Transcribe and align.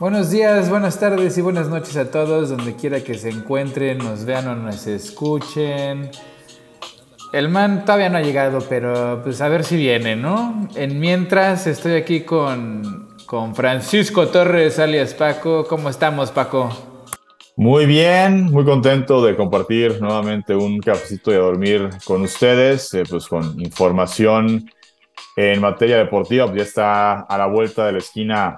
Buenos 0.00 0.30
días, 0.30 0.70
buenas 0.70 0.98
tardes 0.98 1.36
y 1.36 1.42
buenas 1.42 1.68
noches 1.68 1.94
a 1.98 2.10
todos, 2.10 2.48
donde 2.48 2.74
quiera 2.74 3.04
que 3.04 3.12
se 3.12 3.28
encuentren, 3.28 3.98
nos 3.98 4.24
vean 4.24 4.48
o 4.48 4.56
nos 4.56 4.86
escuchen. 4.86 6.10
El 7.34 7.50
man 7.50 7.84
todavía 7.84 8.08
no 8.08 8.16
ha 8.16 8.22
llegado, 8.22 8.60
pero 8.66 9.20
pues 9.22 9.42
a 9.42 9.50
ver 9.50 9.62
si 9.62 9.76
viene, 9.76 10.16
¿no? 10.16 10.66
En 10.74 10.98
mientras 10.98 11.66
estoy 11.66 11.92
aquí 11.92 12.22
con, 12.22 13.10
con 13.26 13.54
Francisco 13.54 14.28
Torres, 14.28 14.78
alias 14.78 15.12
Paco. 15.12 15.66
¿Cómo 15.68 15.90
estamos, 15.90 16.30
Paco? 16.30 16.70
Muy 17.56 17.84
bien, 17.84 18.44
muy 18.44 18.64
contento 18.64 19.22
de 19.22 19.36
compartir 19.36 20.00
nuevamente 20.00 20.54
un 20.54 20.80
cafecito 20.80 21.30
de 21.30 21.36
dormir 21.36 21.90
con 22.06 22.22
ustedes, 22.22 22.94
eh, 22.94 23.02
pues 23.06 23.28
con 23.28 23.60
información 23.60 24.70
en 25.36 25.60
materia 25.60 25.98
deportiva. 25.98 26.50
Ya 26.54 26.62
está 26.62 27.20
a 27.20 27.36
la 27.36 27.48
vuelta 27.48 27.84
de 27.84 27.92
la 27.92 27.98
esquina 27.98 28.56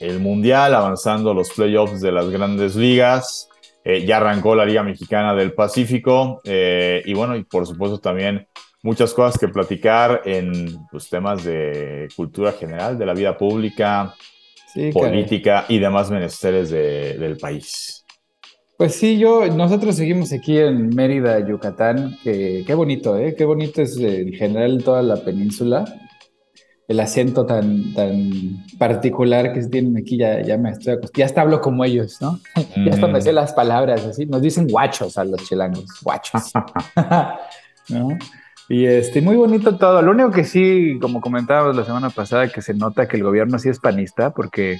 el 0.00 0.20
Mundial, 0.20 0.74
avanzando 0.74 1.34
los 1.34 1.50
playoffs 1.50 2.00
de 2.00 2.12
las 2.12 2.28
grandes 2.30 2.76
ligas. 2.76 3.48
Eh, 3.84 4.04
ya 4.04 4.18
arrancó 4.18 4.54
la 4.54 4.66
Liga 4.66 4.82
Mexicana 4.82 5.34
del 5.34 5.54
Pacífico 5.54 6.40
eh, 6.44 7.02
y 7.06 7.14
bueno, 7.14 7.36
y 7.36 7.44
por 7.44 7.66
supuesto 7.66 7.98
también 7.98 8.46
muchas 8.82 9.14
cosas 9.14 9.38
que 9.38 9.48
platicar 9.48 10.22
en 10.24 10.64
los 10.64 10.82
pues, 10.90 11.08
temas 11.08 11.44
de 11.44 12.08
cultura 12.14 12.52
general, 12.52 12.98
de 12.98 13.06
la 13.06 13.14
vida 13.14 13.36
pública, 13.36 14.14
política 14.92 15.64
y 15.68 15.78
demás 15.78 16.10
menesteres 16.10 16.70
del 16.70 17.36
país. 17.38 18.04
Pues 18.76 18.94
sí, 18.94 19.18
yo, 19.18 19.46
nosotros 19.48 19.96
seguimos 19.96 20.32
aquí 20.32 20.58
en 20.58 20.94
Mérida, 20.94 21.40
Yucatán, 21.40 22.16
que 22.22 22.62
qué 22.64 22.74
bonito, 22.74 23.18
¿eh? 23.18 23.34
Qué 23.36 23.44
bonito 23.44 23.82
es 23.82 23.96
en 23.98 24.32
general 24.32 24.84
toda 24.84 25.02
la 25.02 25.16
península 25.16 25.84
el 26.88 27.00
acento 27.00 27.44
tan, 27.44 27.92
tan 27.92 28.64
particular 28.78 29.52
que 29.52 29.60
tienen 29.66 29.98
aquí, 29.98 30.16
ya, 30.16 30.40
ya 30.40 30.56
me 30.56 30.70
estoy 30.70 30.94
acostumbrado. 30.94 31.18
Ya 31.18 31.24
hasta 31.26 31.40
hablo 31.42 31.60
como 31.60 31.84
ellos, 31.84 32.16
¿no? 32.22 32.40
ya 32.84 32.94
hasta 32.94 33.06
me 33.06 33.20
sé 33.20 33.32
las 33.32 33.52
palabras 33.52 34.04
así. 34.06 34.24
Nos 34.24 34.40
dicen 34.40 34.66
guachos 34.66 35.18
a 35.18 35.24
los 35.24 35.46
chilangos, 35.46 35.84
guachos. 36.02 36.50
¿No? 37.90 38.08
Y 38.70 38.86
este, 38.86 39.20
muy 39.20 39.36
bonito 39.36 39.76
todo. 39.76 40.00
Lo 40.00 40.12
único 40.12 40.30
que 40.30 40.44
sí, 40.44 40.98
como 41.00 41.20
comentábamos 41.20 41.76
la 41.76 41.84
semana 41.84 42.08
pasada, 42.08 42.48
que 42.48 42.62
se 42.62 42.72
nota 42.72 43.06
que 43.06 43.18
el 43.18 43.22
gobierno 43.22 43.58
sí 43.58 43.68
es 43.68 43.80
panista, 43.80 44.32
porque 44.32 44.78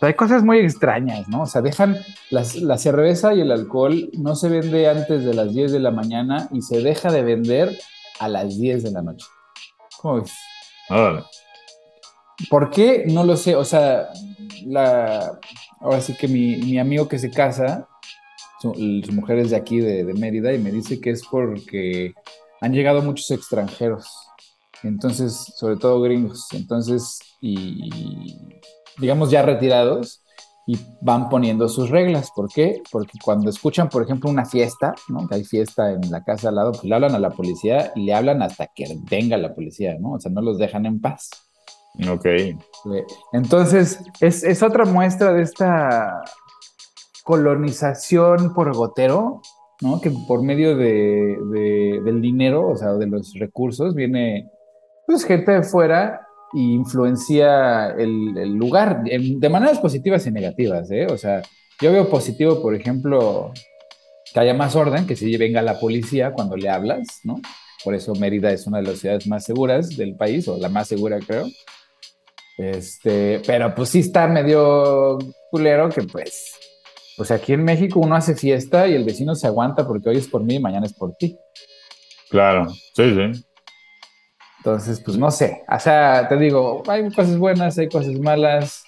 hay 0.00 0.14
cosas 0.14 0.42
muy 0.42 0.58
extrañas, 0.58 1.28
¿no? 1.28 1.42
O 1.42 1.46
sea, 1.46 1.62
dejan 1.62 1.96
las, 2.30 2.56
la 2.56 2.76
cerveza 2.76 3.34
y 3.34 3.40
el 3.40 3.52
alcohol 3.52 4.10
no 4.18 4.34
se 4.34 4.48
vende 4.48 4.88
antes 4.88 5.24
de 5.24 5.34
las 5.34 5.52
10 5.52 5.72
de 5.72 5.80
la 5.80 5.90
mañana 5.92 6.48
y 6.52 6.62
se 6.62 6.82
deja 6.82 7.12
de 7.12 7.22
vender 7.22 7.76
a 8.18 8.28
las 8.28 8.58
10 8.58 8.82
de 8.82 8.90
la 8.90 9.02
noche. 9.02 9.26
¿Cómo 10.00 10.20
ves? 10.20 10.32
¿Por 12.48 12.70
qué? 12.70 13.04
No 13.06 13.24
lo 13.24 13.36
sé. 13.36 13.54
O 13.54 13.64
sea, 13.64 14.08
la, 14.64 15.38
ahora 15.80 16.00
sí 16.00 16.14
que 16.14 16.28
mi, 16.28 16.78
amigo 16.78 17.08
que 17.08 17.18
se 17.18 17.30
casa, 17.30 17.88
su, 18.60 18.74
mujer 19.12 19.38
es 19.38 19.50
de 19.50 19.56
aquí, 19.56 19.78
de, 19.80 20.04
Mérida, 20.14 20.52
y 20.52 20.58
me 20.58 20.70
dice 20.70 21.00
que 21.00 21.10
es 21.10 21.22
porque 21.30 22.14
han 22.60 22.72
llegado 22.72 23.02
muchos 23.02 23.30
extranjeros. 23.30 24.08
Entonces, 24.82 25.52
sobre 25.56 25.76
todo 25.76 26.00
gringos. 26.00 26.48
Entonces, 26.52 27.18
y, 27.40 28.36
digamos 28.98 29.30
ya 29.30 29.42
retirados, 29.42 30.22
y 30.66 30.78
van 31.00 31.28
poniendo 31.28 31.68
sus 31.68 31.90
reglas. 31.90 32.30
¿Por 32.34 32.48
qué? 32.48 32.82
Porque 32.90 33.18
cuando 33.24 33.50
escuchan, 33.50 33.88
por 33.88 34.02
ejemplo, 34.02 34.30
una 34.30 34.44
fiesta, 34.44 34.94
¿no? 35.08 35.26
Que 35.26 35.36
hay 35.36 35.44
fiesta 35.44 35.92
en 35.92 36.10
la 36.10 36.22
casa 36.22 36.48
al 36.50 36.56
lado, 36.56 36.72
pues 36.72 36.84
le 36.84 36.94
hablan 36.94 37.14
a 37.14 37.18
la 37.18 37.30
policía 37.30 37.92
y 37.94 38.04
le 38.04 38.14
hablan 38.14 38.42
hasta 38.42 38.68
que 38.74 38.84
venga 39.10 39.36
la 39.36 39.54
policía, 39.54 39.96
¿no? 39.98 40.12
O 40.12 40.20
sea, 40.20 40.30
no 40.30 40.42
los 40.42 40.58
dejan 40.58 40.86
en 40.86 41.00
paz. 41.00 41.30
Ok. 42.08 42.26
Entonces, 43.32 44.00
es, 44.20 44.62
otra 44.62 44.84
muestra 44.84 45.32
de 45.32 45.42
esta 45.42 46.22
colonización 47.24 48.54
por 48.54 48.74
gotero, 48.74 49.42
¿no? 49.80 50.00
Que 50.00 50.12
por 50.28 50.42
medio 50.42 50.76
de, 50.76 51.36
del 52.04 52.20
dinero, 52.20 52.68
o 52.68 52.76
sea, 52.76 52.92
de 52.94 53.06
los 53.06 53.34
recursos, 53.34 53.94
viene 53.94 54.50
pues 55.06 55.24
gente 55.24 55.50
de 55.50 55.62
fuera 55.64 56.28
y 56.52 56.74
influencia 56.74 57.90
el, 57.90 58.54
lugar 58.54 59.02
de 59.04 59.48
maneras 59.48 59.78
positivas 59.78 60.26
y 60.26 60.30
negativas, 60.30 60.90
¿eh? 60.90 61.06
O 61.06 61.16
sea, 61.16 61.42
yo 61.80 61.92
veo 61.92 62.08
positivo, 62.08 62.60
por 62.60 62.74
ejemplo, 62.74 63.52
que 64.32 64.40
haya 64.40 64.54
más 64.54 64.76
orden, 64.76 65.06
que 65.06 65.16
si 65.16 65.36
venga 65.36 65.62
la 65.62 65.78
policía 65.78 66.32
cuando 66.32 66.56
le 66.56 66.68
hablas, 66.68 67.20
¿no? 67.24 67.40
Por 67.84 67.94
eso 67.94 68.14
Mérida 68.14 68.52
es 68.52 68.66
una 68.66 68.78
de 68.78 68.84
las 68.84 68.98
ciudades 68.98 69.26
más 69.26 69.44
seguras 69.44 69.96
del 69.96 70.14
país, 70.16 70.46
o 70.48 70.58
la 70.58 70.68
más 70.68 70.88
segura, 70.88 71.18
creo. 71.26 71.46
Este, 72.58 73.40
pero 73.46 73.74
pues 73.74 73.88
sí 73.88 74.00
está 74.00 74.28
medio 74.28 75.18
culero 75.50 75.88
que 75.88 76.02
pues, 76.02 76.52
pues 77.16 77.30
aquí 77.30 77.54
en 77.54 77.64
México 77.64 78.00
uno 78.00 78.14
hace 78.14 78.34
fiesta 78.34 78.86
y 78.86 78.94
el 78.94 79.04
vecino 79.04 79.34
se 79.34 79.46
aguanta 79.46 79.86
porque 79.86 80.10
hoy 80.10 80.18
es 80.18 80.28
por 80.28 80.44
mí 80.44 80.56
y 80.56 80.60
mañana 80.60 80.84
es 80.84 80.92
por 80.92 81.14
ti. 81.14 81.38
Claro, 82.28 82.68
sí, 82.94 83.14
sí. 83.14 83.44
Entonces, 84.60 85.00
pues 85.00 85.16
no 85.16 85.30
sé, 85.30 85.62
o 85.66 85.80
sea, 85.80 86.28
te 86.28 86.36
digo, 86.36 86.82
hay 86.86 87.10
cosas 87.10 87.38
buenas, 87.38 87.78
hay 87.78 87.88
cosas 87.88 88.12
malas 88.20 88.84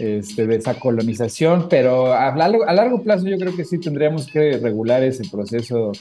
este, 0.00 0.48
de 0.48 0.56
esa 0.56 0.74
colonización, 0.80 1.68
pero 1.68 2.12
a 2.12 2.34
largo, 2.34 2.64
a 2.66 2.72
largo 2.72 3.02
plazo 3.04 3.28
yo 3.28 3.38
creo 3.38 3.54
que 3.54 3.64
sí 3.64 3.78
tendríamos 3.78 4.26
que 4.26 4.58
regular 4.58 5.04
ese 5.04 5.22
proceso 5.30 5.92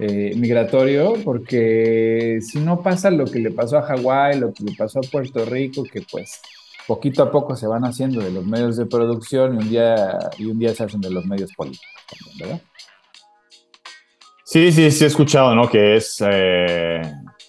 eh, 0.00 0.32
migratorio, 0.36 1.14
porque 1.24 2.40
si 2.42 2.58
no 2.58 2.82
pasa 2.82 3.10
lo 3.12 3.24
que 3.26 3.38
le 3.38 3.52
pasó 3.52 3.78
a 3.78 3.82
Hawái, 3.82 4.40
lo 4.40 4.52
que 4.52 4.64
le 4.64 4.74
pasó 4.76 4.98
a 4.98 5.08
Puerto 5.12 5.44
Rico, 5.44 5.84
que 5.84 6.02
pues 6.10 6.40
poquito 6.88 7.22
a 7.22 7.30
poco 7.30 7.54
se 7.54 7.68
van 7.68 7.84
haciendo 7.84 8.20
de 8.20 8.32
los 8.32 8.44
medios 8.44 8.76
de 8.76 8.86
producción 8.86 9.54
y 9.54 9.58
un 9.58 9.68
día, 9.68 10.18
y 10.38 10.46
un 10.46 10.58
día 10.58 10.74
se 10.74 10.82
hacen 10.82 11.00
de 11.00 11.10
los 11.10 11.24
medios 11.24 11.52
políticos, 11.54 12.34
¿verdad? 12.40 12.60
Sí, 14.44 14.72
sí, 14.72 14.90
sí 14.90 15.04
he 15.04 15.06
escuchado, 15.06 15.54
¿no? 15.54 15.68
Que 15.68 15.96
es, 15.96 16.22
eh, 16.26 17.02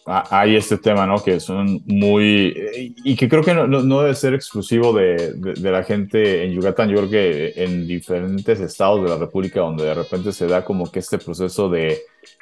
hay 0.07 0.55
este 0.55 0.77
tema, 0.77 1.05
¿no? 1.05 1.21
Que 1.21 1.39
son 1.39 1.81
muy, 1.85 2.55
y 3.03 3.15
que 3.15 3.27
creo 3.27 3.43
que 3.43 3.53
no, 3.53 3.67
no 3.67 4.01
debe 4.01 4.15
ser 4.15 4.33
exclusivo 4.33 4.93
de, 4.93 5.33
de, 5.33 5.71
la 5.71 5.83
gente 5.83 6.45
en 6.45 6.53
Yucatán, 6.53 6.89
yo 6.89 6.97
creo 6.97 7.09
que 7.09 7.53
en 7.57 7.85
diferentes 7.85 8.59
estados 8.61 9.03
de 9.03 9.09
la 9.09 9.17
República 9.17 9.59
donde 9.59 9.83
de 9.83 9.93
repente 9.93 10.31
se 10.31 10.47
da 10.47 10.63
como 10.63 10.89
que 10.89 10.99
este 10.99 11.17
proceso 11.17 11.69
de, 11.69 11.99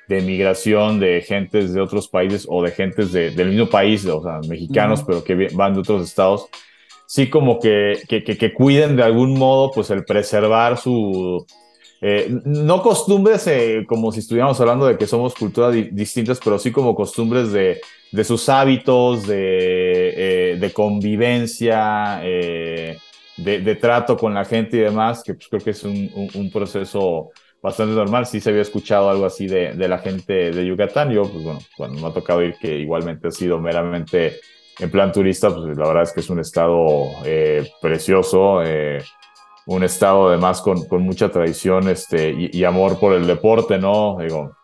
de 0.07 0.21
migración 0.21 0.99
de 0.99 1.21
gentes 1.21 1.73
de 1.73 1.81
otros 1.81 2.07
países 2.07 2.45
o 2.47 2.61
de 2.61 2.71
gentes 2.71 3.11
del 3.11 3.49
mismo 3.49 3.67
país, 3.67 4.05
o 4.05 4.21
sea, 4.21 4.39
mexicanos, 4.47 5.03
pero 5.03 5.23
que 5.23 5.47
van 5.53 5.73
de 5.73 5.79
otros 5.79 6.03
estados, 6.07 6.47
sí 7.07 7.29
como 7.29 7.59
que, 7.59 7.99
que, 8.07 8.23
que, 8.23 8.53
cuiden 8.53 8.95
de 8.95 9.03
algún 9.03 9.37
modo 9.37 9.71
pues 9.71 9.89
el 9.89 10.05
preservar 10.05 10.77
su... 10.77 11.45
Eh, 12.01 12.41
no 12.43 12.81
costumbres 12.81 13.47
eh, 13.47 13.85
como 13.87 14.11
si 14.11 14.19
estuviéramos 14.19 14.59
hablando 14.59 14.85
de 14.85 14.97
que 14.97 15.07
somos 15.07 15.33
culturas 15.33 15.73
distintas, 15.91 16.39
pero 16.43 16.59
sí 16.59 16.71
como 16.71 16.93
costumbres 16.93 17.51
de, 17.51 17.81
sus 18.23 18.49
hábitos, 18.49 19.25
de, 19.25 20.55
eh, 20.61 20.71
convivencia, 20.73 22.21
de, 22.21 23.77
trato 23.79 24.17
con 24.17 24.33
la 24.33 24.45
gente 24.45 24.77
y 24.77 24.81
demás, 24.81 25.23
que 25.23 25.33
pues 25.33 25.47
creo 25.47 25.61
que 25.61 25.71
es 25.71 25.83
un, 25.83 26.51
proceso 26.53 27.31
bastante 27.61 27.95
normal. 27.95 28.25
Sí 28.25 28.39
se 28.39 28.49
había 28.49 28.61
escuchado 28.61 29.09
algo 29.09 29.25
así 29.25 29.47
de, 29.47 29.73
la 29.75 29.99
gente 29.99 30.51
de 30.51 30.65
Yucatán. 30.65 31.11
Yo, 31.11 31.23
pues 31.23 31.43
bueno, 31.43 31.59
cuando 31.77 32.01
me 32.01 32.07
ha 32.07 32.13
tocado 32.13 32.43
ir, 32.43 32.55
que 32.59 32.77
igualmente 32.77 33.29
ha 33.29 33.31
sido 33.31 33.59
meramente 33.59 34.39
en 34.79 34.91
plan 34.91 35.11
turista, 35.11 35.49
pues 35.49 35.77
la 35.77 35.87
verdad 35.87 36.03
es 36.03 36.11
que 36.11 36.19
es 36.19 36.29
un 36.29 36.39
estado 36.39 37.07
precioso, 37.81 38.61
un 39.65 39.83
estado 39.83 40.29
además 40.29 40.61
con, 40.61 40.85
con 40.87 41.01
mucha 41.01 41.29
tradición 41.29 41.89
este, 41.89 42.35
y, 42.51 42.63
amor 42.63 42.99
por 42.99 43.13
el 43.13 43.25
deporte, 43.25 43.79
¿no? 43.79 44.17
Digo, 44.21 44.55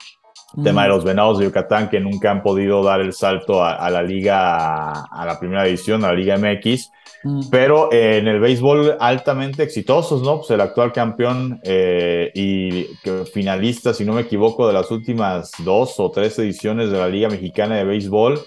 tema 0.64 0.84
de 0.84 0.90
los 0.90 1.04
venados 1.04 1.40
de 1.40 1.46
Yucatán 1.46 1.90
que 1.90 2.00
nunca 2.00 2.30
han 2.30 2.44
podido 2.44 2.84
dar 2.84 3.00
el 3.02 3.14
salto 3.14 3.64
a, 3.64 3.90
la 3.90 4.04
liga, 4.04 4.92
a, 4.92 5.26
la 5.26 5.40
primera 5.40 5.66
edición, 5.66 6.04
a 6.04 6.10
la 6.10 6.14
Liga 6.14 6.38
MX, 6.38 6.92
mm. 7.24 7.50
pero 7.50 7.92
en 7.92 8.28
el 8.28 8.40
béisbol 8.40 8.98
altamente 9.00 9.64
exitosos, 9.64 10.22
¿no? 10.22 10.40
Pues 10.40 10.52
el 10.52 10.62
actual 10.62 10.92
campeón 10.92 11.60
eh, 11.64 12.32
y 12.36 12.88
finalista, 13.34 13.94
si 13.94 14.06
no 14.06 14.14
me 14.14 14.22
equivoco, 14.22 14.68
de 14.68 14.74
las 14.74 14.92
últimas 14.92 15.52
dos 15.60 16.00
o 16.00 16.12
tres 16.12 16.38
ediciones 16.38 16.92
de 16.92 16.98
la 16.98 17.08
Liga 17.08 17.30
Mexicana 17.30 17.78
de 17.78 17.86
Béisbol. 17.86 18.40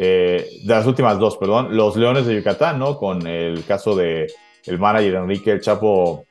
Eh, 0.00 0.48
de 0.62 0.74
las 0.74 0.86
últimas 0.86 1.18
dos, 1.18 1.38
perdón, 1.38 1.76
los 1.76 1.96
Leones 1.96 2.24
de 2.24 2.36
Yucatán, 2.36 2.78
¿no? 2.78 2.98
Con 2.98 3.26
el 3.26 3.64
caso 3.64 3.96
de 3.96 4.28
el 4.68 4.78
manager 4.78 5.14
Enrique 5.14 5.52
El 5.52 5.60
Chapo, 5.60 6.24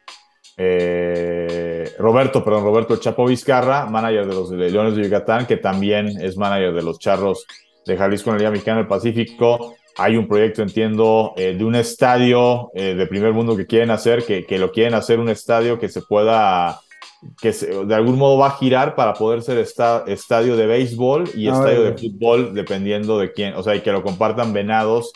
eh, 0.57 1.91
Roberto, 1.99 2.43
perdón, 2.43 2.63
Roberto 2.63 2.93
El 2.93 2.99
Chapo 2.99 3.25
Vizcarra, 3.25 3.85
manager 3.85 4.27
de 4.27 4.33
los 4.33 4.51
Leones 4.51 4.95
de 4.95 5.03
Yucatán, 5.03 5.45
que 5.45 5.57
también 5.57 6.07
es 6.07 6.37
manager 6.37 6.73
de 6.73 6.83
los 6.83 6.99
Charros 6.99 7.45
de 7.85 7.97
Jalisco 7.97 8.29
en 8.29 8.35
la 8.35 8.39
Liga 8.39 8.51
Mexicana 8.51 8.77
del 8.77 8.87
Pacífico. 8.87 9.75
Hay 9.97 10.15
un 10.15 10.27
proyecto, 10.27 10.61
entiendo, 10.61 11.33
eh, 11.37 11.55
de 11.57 11.65
un 11.65 11.75
estadio 11.75 12.69
de 12.73 13.07
primer 13.07 13.33
mundo 13.33 13.57
que 13.57 13.65
quieren 13.65 13.89
hacer, 13.89 14.23
que, 14.23 14.45
que 14.45 14.59
lo 14.59 14.71
quieren 14.71 14.93
hacer 14.93 15.19
un 15.19 15.29
estadio 15.29 15.79
que 15.79 15.89
se 15.89 16.01
pueda 16.01 16.79
que 17.41 17.51
de 17.51 17.95
algún 17.95 18.17
modo 18.17 18.37
va 18.37 18.47
a 18.47 18.57
girar 18.57 18.95
para 18.95 19.13
poder 19.13 19.41
ser 19.41 19.57
estadio 19.57 20.55
de 20.55 20.67
béisbol 20.67 21.29
y 21.35 21.47
estadio 21.47 21.83
de 21.83 21.97
fútbol, 21.97 22.53
dependiendo 22.53 23.17
de 23.17 23.31
quién, 23.31 23.55
o 23.55 23.63
sea, 23.63 23.75
y 23.75 23.81
que 23.81 23.91
lo 23.91 24.03
compartan 24.03 24.53
Venados 24.53 25.13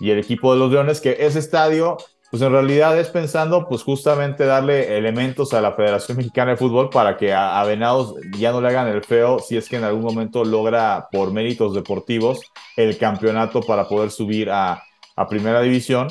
y 0.00 0.10
el 0.10 0.18
equipo 0.18 0.52
de 0.52 0.58
los 0.58 0.72
Leones, 0.72 1.00
que 1.00 1.16
ese 1.20 1.38
estadio 1.38 1.96
pues 2.34 2.42
en 2.42 2.50
realidad 2.50 2.98
es 2.98 3.10
pensando 3.10 3.68
pues 3.68 3.84
justamente 3.84 4.44
darle 4.44 4.98
elementos 4.98 5.54
a 5.54 5.60
la 5.60 5.70
Federación 5.70 6.16
Mexicana 6.16 6.50
de 6.50 6.56
Fútbol 6.56 6.90
para 6.90 7.16
que 7.16 7.32
a, 7.32 7.62
Venados 7.62 8.16
ya 8.36 8.50
no 8.50 8.60
le 8.60 8.66
hagan 8.66 8.88
el 8.88 9.04
feo 9.04 9.38
si 9.38 9.56
es 9.56 9.68
que 9.68 9.76
en 9.76 9.84
algún 9.84 10.02
momento 10.02 10.44
logra 10.44 11.06
por 11.12 11.32
méritos 11.32 11.76
deportivos 11.76 12.40
el 12.76 12.98
campeonato 12.98 13.60
para 13.60 13.86
poder 13.86 14.10
subir 14.10 14.50
a, 14.50 14.82
a 15.14 15.28
primera 15.28 15.60
división 15.60 16.08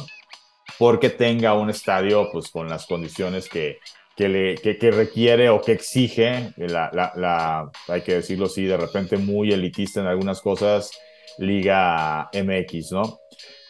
porque 0.80 1.10
tenga 1.10 1.56
un 1.56 1.70
estadio 1.70 2.30
pues 2.32 2.50
con 2.50 2.70
las 2.70 2.86
condiciones 2.86 3.50
que, 3.50 3.80
que, 4.16 4.30
le, 4.30 4.56
que, 4.56 4.92
requiere 4.92 5.50
o 5.50 5.60
que 5.60 5.74
exige, 5.74 6.54
la, 6.56 6.90
la, 6.94 7.70
hay 7.90 8.00
que 8.00 8.14
decirlo 8.14 8.46
así, 8.46 8.64
de 8.64 8.78
repente 8.78 9.18
muy 9.18 9.52
elitista 9.52 10.00
en 10.00 10.08
algunas 10.08 10.40
cosas, 10.40 10.90
Liga 11.38 12.30
MX, 12.32 12.94
¿no? 12.94 13.20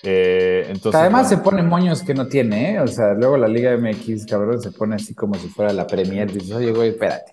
Eh, 0.03 0.65
entonces, 0.67 0.99
Además 0.99 1.29
se 1.29 1.37
pone 1.37 1.63
moños 1.63 2.03
que 2.03 2.13
no 2.13 2.27
tiene, 2.27 2.73
¿eh? 2.73 2.79
O 2.81 2.87
sea, 2.87 3.13
luego 3.13 3.37
la 3.37 3.47
Liga 3.47 3.75
MX, 3.77 4.25
cabrón, 4.25 4.61
se 4.61 4.71
pone 4.71 4.95
así 4.95 5.15
como 5.15 5.35
si 5.35 5.47
fuera 5.47 5.71
la 5.71 5.87
Premier. 5.87 6.31
Dices, 6.31 6.51
oye, 6.51 6.71
güey, 6.71 6.89
espérate, 6.89 7.31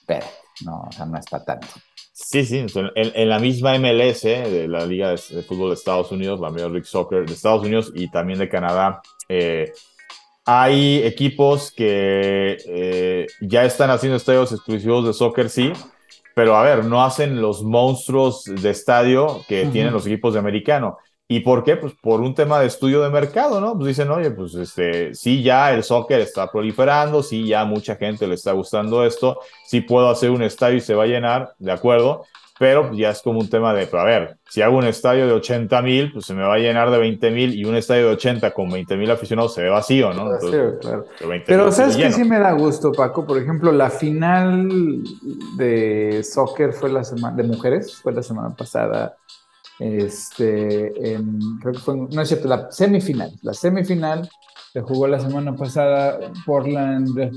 espérate. 0.00 0.26
No, 0.64 0.86
o 0.88 0.92
sea, 0.92 1.04
no 1.06 1.18
es 1.18 1.26
para 1.26 1.44
tanto. 1.44 1.68
Sí, 2.12 2.44
sí, 2.44 2.66
en, 2.74 3.28
la 3.28 3.38
misma 3.38 3.78
MLS 3.78 4.22
de 4.22 4.66
la 4.68 4.84
Liga 4.84 5.10
de, 5.10 5.18
Fútbol 5.18 5.70
de 5.70 5.74
Estados 5.74 6.10
Unidos, 6.10 6.40
la 6.40 6.50
Major 6.50 6.70
League 6.70 6.86
Soccer 6.86 7.24
de 7.24 7.32
Estados 7.32 7.64
Unidos 7.64 7.92
y 7.94 8.10
también 8.10 8.40
de 8.40 8.48
Canadá, 8.48 9.00
eh, 9.28 9.72
hay 10.44 11.02
equipos 11.04 11.70
que 11.70 12.56
eh, 12.66 13.26
ya 13.40 13.64
están 13.64 13.90
haciendo 13.90 14.16
estadios 14.16 14.50
exclusivos 14.50 15.06
de 15.06 15.12
soccer, 15.12 15.48
sí, 15.48 15.72
pero 16.34 16.56
a 16.56 16.62
ver, 16.62 16.84
no 16.84 17.04
hacen 17.04 17.40
los 17.40 17.62
monstruos 17.62 18.44
de 18.44 18.70
estadio 18.70 19.44
que 19.46 19.66
tienen 19.66 19.92
los 19.92 20.06
equipos 20.06 20.34
de 20.34 20.40
americano. 20.40 20.98
¿Y 21.30 21.40
por 21.40 21.62
qué? 21.62 21.76
Pues 21.76 21.92
por 22.00 22.22
un 22.22 22.34
tema 22.34 22.58
de 22.58 22.66
estudio 22.66 23.02
de 23.02 23.10
mercado, 23.10 23.60
¿no? 23.60 23.74
Pues 23.74 23.88
dicen, 23.88 24.10
oye, 24.10 24.30
pues 24.30 24.54
este, 24.54 25.14
sí, 25.14 25.42
ya 25.42 25.74
el 25.74 25.84
soccer 25.84 26.20
está 26.20 26.50
proliferando, 26.50 27.22
sí, 27.22 27.46
ya 27.46 27.66
mucha 27.66 27.96
gente 27.96 28.26
le 28.26 28.34
está 28.34 28.52
gustando 28.52 29.04
esto, 29.04 29.38
sí 29.66 29.82
puedo 29.82 30.08
hacer 30.08 30.30
un 30.30 30.42
estadio 30.42 30.78
y 30.78 30.80
se 30.80 30.94
va 30.94 31.04
a 31.04 31.06
llenar, 31.06 31.52
de 31.58 31.70
acuerdo, 31.70 32.24
pero 32.58 32.92
ya 32.92 33.10
es 33.10 33.22
como 33.22 33.40
un 33.40 33.48
tema 33.48 33.72
de, 33.74 33.88
a 33.92 34.04
ver, 34.04 34.38
si 34.48 34.62
hago 34.62 34.78
un 34.78 34.86
estadio 34.86 35.26
de 35.26 35.32
80 35.34 35.82
mil, 35.82 36.12
pues 36.12 36.24
se 36.24 36.32
me 36.32 36.42
va 36.42 36.54
a 36.54 36.58
llenar 36.58 36.90
de 36.90 36.98
20 36.98 37.30
mil 37.30 37.54
y 37.54 37.64
un 37.66 37.76
estadio 37.76 38.06
de 38.06 38.14
80 38.14 38.52
con 38.52 38.70
20 38.70 38.96
mil 38.96 39.10
aficionados 39.10 39.54
se 39.54 39.62
ve 39.62 39.68
vacío, 39.68 40.12
¿no? 40.14 40.30
claro. 40.80 41.04
Pero 41.46 41.70
sabes 41.70 41.96
que 41.96 42.10
sí 42.10 42.24
me 42.24 42.38
da 42.38 42.52
gusto, 42.52 42.90
Paco. 42.90 43.26
Por 43.26 43.38
ejemplo, 43.38 43.70
la 43.70 43.90
final 43.90 45.02
de 45.56 46.22
soccer 46.24 46.72
fue 46.72 46.90
la 46.90 47.04
semana, 47.04 47.36
de 47.36 47.42
mujeres, 47.44 48.00
fue 48.02 48.12
la 48.12 48.22
semana 48.22 48.56
pasada 48.56 49.16
este, 49.78 51.14
en, 51.14 51.38
creo 51.60 51.72
que 51.72 51.78
fue, 51.78 51.96
no 51.96 52.20
es 52.20 52.28
cierto, 52.28 52.48
la 52.48 52.70
semifinal. 52.70 53.32
La 53.42 53.54
semifinal 53.54 54.28
se 54.72 54.80
jugó 54.80 55.06
la 55.06 55.20
semana 55.20 55.54
pasada 55.54 56.18
Portland, 56.44 57.32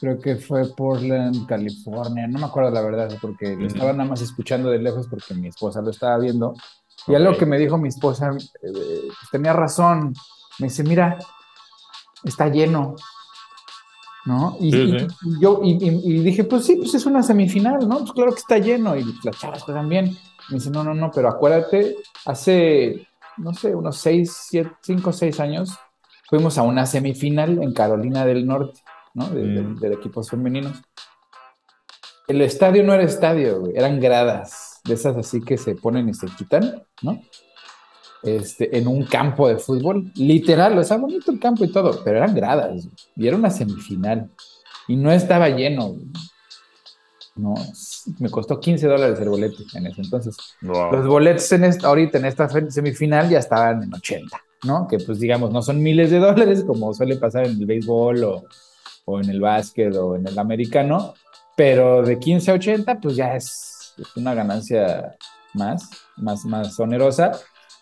creo 0.00 0.18
que 0.18 0.36
fue 0.36 0.66
Portland, 0.74 1.46
California, 1.46 2.26
no 2.26 2.38
me 2.38 2.46
acuerdo 2.46 2.70
la 2.70 2.82
verdad, 2.82 3.16
porque 3.20 3.56
lo 3.56 3.66
estaba 3.66 3.92
nada 3.92 4.10
más 4.10 4.20
escuchando 4.20 4.70
de 4.70 4.78
lejos 4.78 5.06
porque 5.08 5.34
mi 5.34 5.48
esposa 5.48 5.80
lo 5.80 5.90
estaba 5.90 6.18
viendo. 6.18 6.54
Y 7.06 7.14
algo 7.14 7.36
que 7.36 7.46
me 7.46 7.58
dijo 7.58 7.78
mi 7.78 7.88
esposa, 7.88 8.30
eh, 8.30 8.40
pues 8.62 9.30
tenía 9.30 9.52
razón, 9.52 10.14
me 10.58 10.68
dice, 10.68 10.82
mira, 10.82 11.18
está 12.24 12.48
lleno, 12.48 12.96
¿no? 14.24 14.56
Y, 14.58 15.06
yo 15.40 15.60
y, 15.62 16.20
dije, 16.20 16.44
pues 16.44 16.64
sí, 16.64 16.76
pues 16.76 16.94
es 16.94 17.06
una 17.06 17.22
semifinal, 17.22 17.86
¿no? 17.88 17.98
Pues 17.98 18.12
claro 18.12 18.32
que 18.32 18.40
está 18.40 18.58
lleno 18.58 18.96
y 18.96 19.04
las 19.22 19.38
chavas 19.38 19.62
juegan 19.62 19.88
bien. 19.88 20.16
Me 20.50 20.56
dice, 20.56 20.70
no, 20.70 20.84
no, 20.84 20.94
no, 20.94 21.10
pero 21.10 21.28
acuérdate, 21.28 21.96
hace, 22.26 23.06
no 23.36 23.54
sé, 23.54 23.74
unos 23.74 23.96
seis, 23.96 24.36
siete, 24.48 24.70
cinco, 24.82 25.12
seis 25.12 25.40
años, 25.40 25.70
fuimos 26.28 26.58
a 26.58 26.62
una 26.62 26.86
semifinal 26.86 27.62
en 27.62 27.72
Carolina 27.72 28.24
del 28.26 28.46
Norte, 28.46 28.80
¿no? 29.14 29.28
De, 29.28 29.42
mm. 29.42 29.84
equipos 29.92 30.30
femeninos. 30.30 30.82
El 32.26 32.40
estadio 32.40 32.82
no 32.84 32.94
era 32.94 33.02
estadio, 33.02 33.64
eran 33.74 34.00
gradas, 34.00 34.80
de 34.84 34.94
esas 34.94 35.16
así 35.16 35.40
que 35.40 35.58
se 35.58 35.74
ponen 35.74 36.08
y 36.08 36.14
se 36.14 36.26
quitan, 36.26 36.82
¿no? 37.02 37.20
Este, 38.22 38.78
en 38.78 38.88
un 38.88 39.04
campo 39.04 39.48
de 39.48 39.58
fútbol, 39.58 40.10
literal, 40.14 40.78
o 40.78 40.82
sea, 40.82 40.96
bonito 40.96 41.30
el 41.30 41.38
campo 41.38 41.64
y 41.64 41.70
todo, 41.70 42.02
pero 42.02 42.16
eran 42.16 42.34
gradas, 42.34 42.88
y 43.14 43.26
era 43.26 43.36
una 43.36 43.50
semifinal, 43.50 44.30
y 44.88 44.96
no 44.96 45.12
estaba 45.12 45.50
lleno. 45.50 45.96
No, 47.36 47.54
me 48.18 48.30
costó 48.30 48.60
15 48.60 48.86
dólares 48.86 49.18
el 49.20 49.28
boleto 49.28 49.62
en 49.74 49.86
ese 49.86 50.02
entonces. 50.02 50.36
Los 50.60 51.06
boletos 51.06 51.50
en 51.52 51.64
esta, 51.64 51.88
ahorita 51.88 52.18
en 52.18 52.26
esta 52.26 52.48
semifinal 52.70 53.28
ya 53.28 53.38
estaban 53.38 53.82
en 53.82 53.94
80, 53.94 54.40
¿no? 54.64 54.86
Que 54.88 54.98
pues 54.98 55.20
digamos, 55.20 55.52
no 55.52 55.62
son 55.62 55.82
miles 55.82 56.10
de 56.10 56.18
dólares 56.18 56.64
como 56.64 56.92
suele 56.94 57.16
pasar 57.16 57.46
en 57.46 57.52
el 57.52 57.66
béisbol 57.66 58.24
o, 58.24 58.44
o 59.04 59.20
en 59.20 59.30
el 59.30 59.40
básquet 59.40 59.94
o 59.96 60.16
en 60.16 60.26
el 60.26 60.38
americano, 60.38 61.14
pero 61.56 62.02
de 62.02 62.18
15 62.18 62.50
a 62.50 62.54
80 62.54 63.00
pues 63.00 63.16
ya 63.16 63.36
es, 63.36 63.94
es 63.98 64.16
una 64.16 64.34
ganancia 64.34 65.16
más, 65.54 65.88
más, 66.16 66.44
más 66.44 66.78
onerosa 66.80 67.32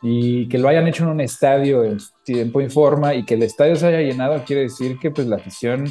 y 0.02 0.48
que 0.48 0.58
lo 0.58 0.69
hayan 0.69 0.88
hecho 0.88 1.04
en 1.04 1.10
un 1.10 1.20
estadio 1.20 1.84
en 1.84 1.98
tiempo 2.24 2.60
y 2.60 2.69
forma 2.69 3.14
y 3.14 3.24
que 3.24 3.34
el 3.34 3.42
estadio 3.44 3.76
se 3.76 3.86
haya 3.86 4.00
llenado 4.00 4.42
quiere 4.44 4.62
decir 4.62 4.98
que 4.98 5.10
pues 5.10 5.26
la 5.28 5.36
afición 5.36 5.84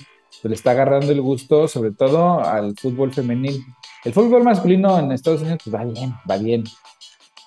le 0.43 0.55
está 0.55 0.71
agarrando 0.71 1.11
el 1.11 1.21
gusto, 1.21 1.67
sobre 1.67 1.91
todo 1.91 2.39
al 2.43 2.75
fútbol 2.77 3.13
femenil. 3.13 3.63
El 4.03 4.13
fútbol 4.13 4.43
masculino 4.43 4.97
en 4.97 5.11
Estados 5.11 5.41
Unidos 5.41 5.59
pues 5.63 5.75
va 5.75 5.83
bien, 5.85 6.13
va 6.29 6.37
bien. 6.37 6.63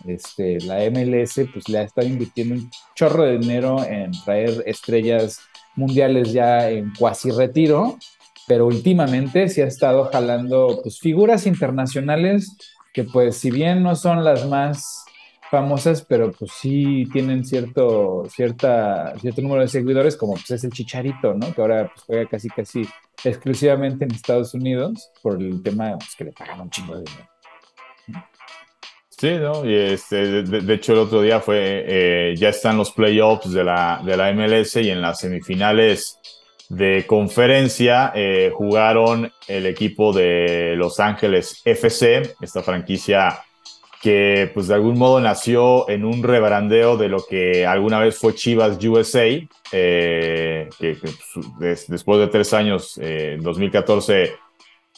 Este, 0.06 0.60
la 0.60 0.78
MLS 0.90 1.40
pues 1.52 1.68
le 1.68 1.78
ha 1.78 1.82
estado 1.82 2.06
invirtiendo 2.06 2.54
un 2.54 2.70
chorro 2.94 3.24
de 3.24 3.38
dinero 3.38 3.82
en 3.84 4.12
traer 4.24 4.62
estrellas 4.66 5.40
mundiales 5.74 6.32
ya 6.32 6.70
en 6.70 6.92
cuasi 6.96 7.30
retiro, 7.30 7.98
pero 8.46 8.66
últimamente 8.66 9.48
sí 9.48 9.62
ha 9.62 9.66
estado 9.66 10.10
jalando 10.12 10.80
pues 10.82 11.00
figuras 11.00 11.46
internacionales 11.46 12.56
que 12.92 13.02
pues 13.02 13.36
si 13.36 13.50
bien 13.50 13.82
no 13.82 13.96
son 13.96 14.22
las 14.22 14.46
más 14.46 15.04
famosas, 15.50 16.04
pero 16.04 16.32
pues 16.32 16.52
sí 16.52 17.06
tienen 17.12 17.44
cierto, 17.44 18.24
cierta, 18.28 19.14
cierto 19.20 19.42
número 19.42 19.62
de 19.62 19.68
seguidores, 19.68 20.16
como 20.16 20.34
pues 20.34 20.50
es 20.50 20.64
el 20.64 20.72
Chicharito, 20.72 21.34
¿no? 21.34 21.52
Que 21.54 21.60
ahora 21.60 21.90
pues, 21.92 22.04
juega 22.06 22.26
casi, 22.26 22.48
casi 22.48 22.82
exclusivamente 23.22 24.04
en 24.04 24.12
Estados 24.12 24.54
Unidos 24.54 25.10
por 25.22 25.40
el 25.40 25.62
tema 25.62 25.96
pues, 25.98 26.14
que 26.16 26.24
le 26.24 26.32
pagan 26.32 26.60
un 26.60 26.70
chingo 26.70 26.96
de 26.96 27.04
dinero. 27.04 27.28
Sí, 29.16 29.30
¿no? 29.38 29.64
Y 29.64 29.74
este, 29.74 30.42
de, 30.42 30.74
hecho 30.74 30.92
el 30.92 30.98
otro 30.98 31.22
día 31.22 31.40
fue, 31.40 31.84
eh, 31.86 32.34
ya 32.36 32.48
están 32.48 32.76
los 32.76 32.90
playoffs 32.90 33.52
de 33.52 33.62
la, 33.62 34.02
de 34.04 34.16
la 34.16 34.32
MLS 34.32 34.76
y 34.76 34.90
en 34.90 35.00
las 35.00 35.20
semifinales 35.20 36.18
de 36.68 37.06
conferencia 37.06 38.12
eh, 38.14 38.50
jugaron 38.52 39.30
el 39.46 39.66
equipo 39.66 40.12
de 40.12 40.74
Los 40.76 40.98
Ángeles 40.98 41.62
FC, 41.64 42.34
esta 42.40 42.62
franquicia 42.62 43.44
que 44.04 44.50
pues 44.52 44.68
de 44.68 44.74
algún 44.74 44.98
modo 44.98 45.18
nació 45.18 45.88
en 45.88 46.04
un 46.04 46.22
rebrandeo 46.22 46.98
de 46.98 47.08
lo 47.08 47.24
que 47.24 47.64
alguna 47.64 48.00
vez 48.00 48.18
fue 48.18 48.34
Chivas 48.34 48.76
USA, 48.84 49.24
eh, 49.72 50.68
que, 50.78 50.98
pues, 51.58 51.88
después 51.88 52.20
de 52.20 52.26
tres 52.26 52.52
años, 52.52 52.98
eh, 52.98 53.36
en 53.38 53.42
2014, 53.42 54.34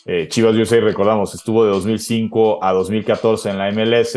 eh, 0.07 0.29
Chivas 0.29 0.55
USA, 0.55 0.79
recordamos, 0.81 1.35
estuvo 1.35 1.65
de 1.65 1.71
2005 1.71 2.63
a 2.63 2.73
2014 2.73 3.51
en 3.51 3.59
la 3.59 3.71
MLS. 3.73 4.17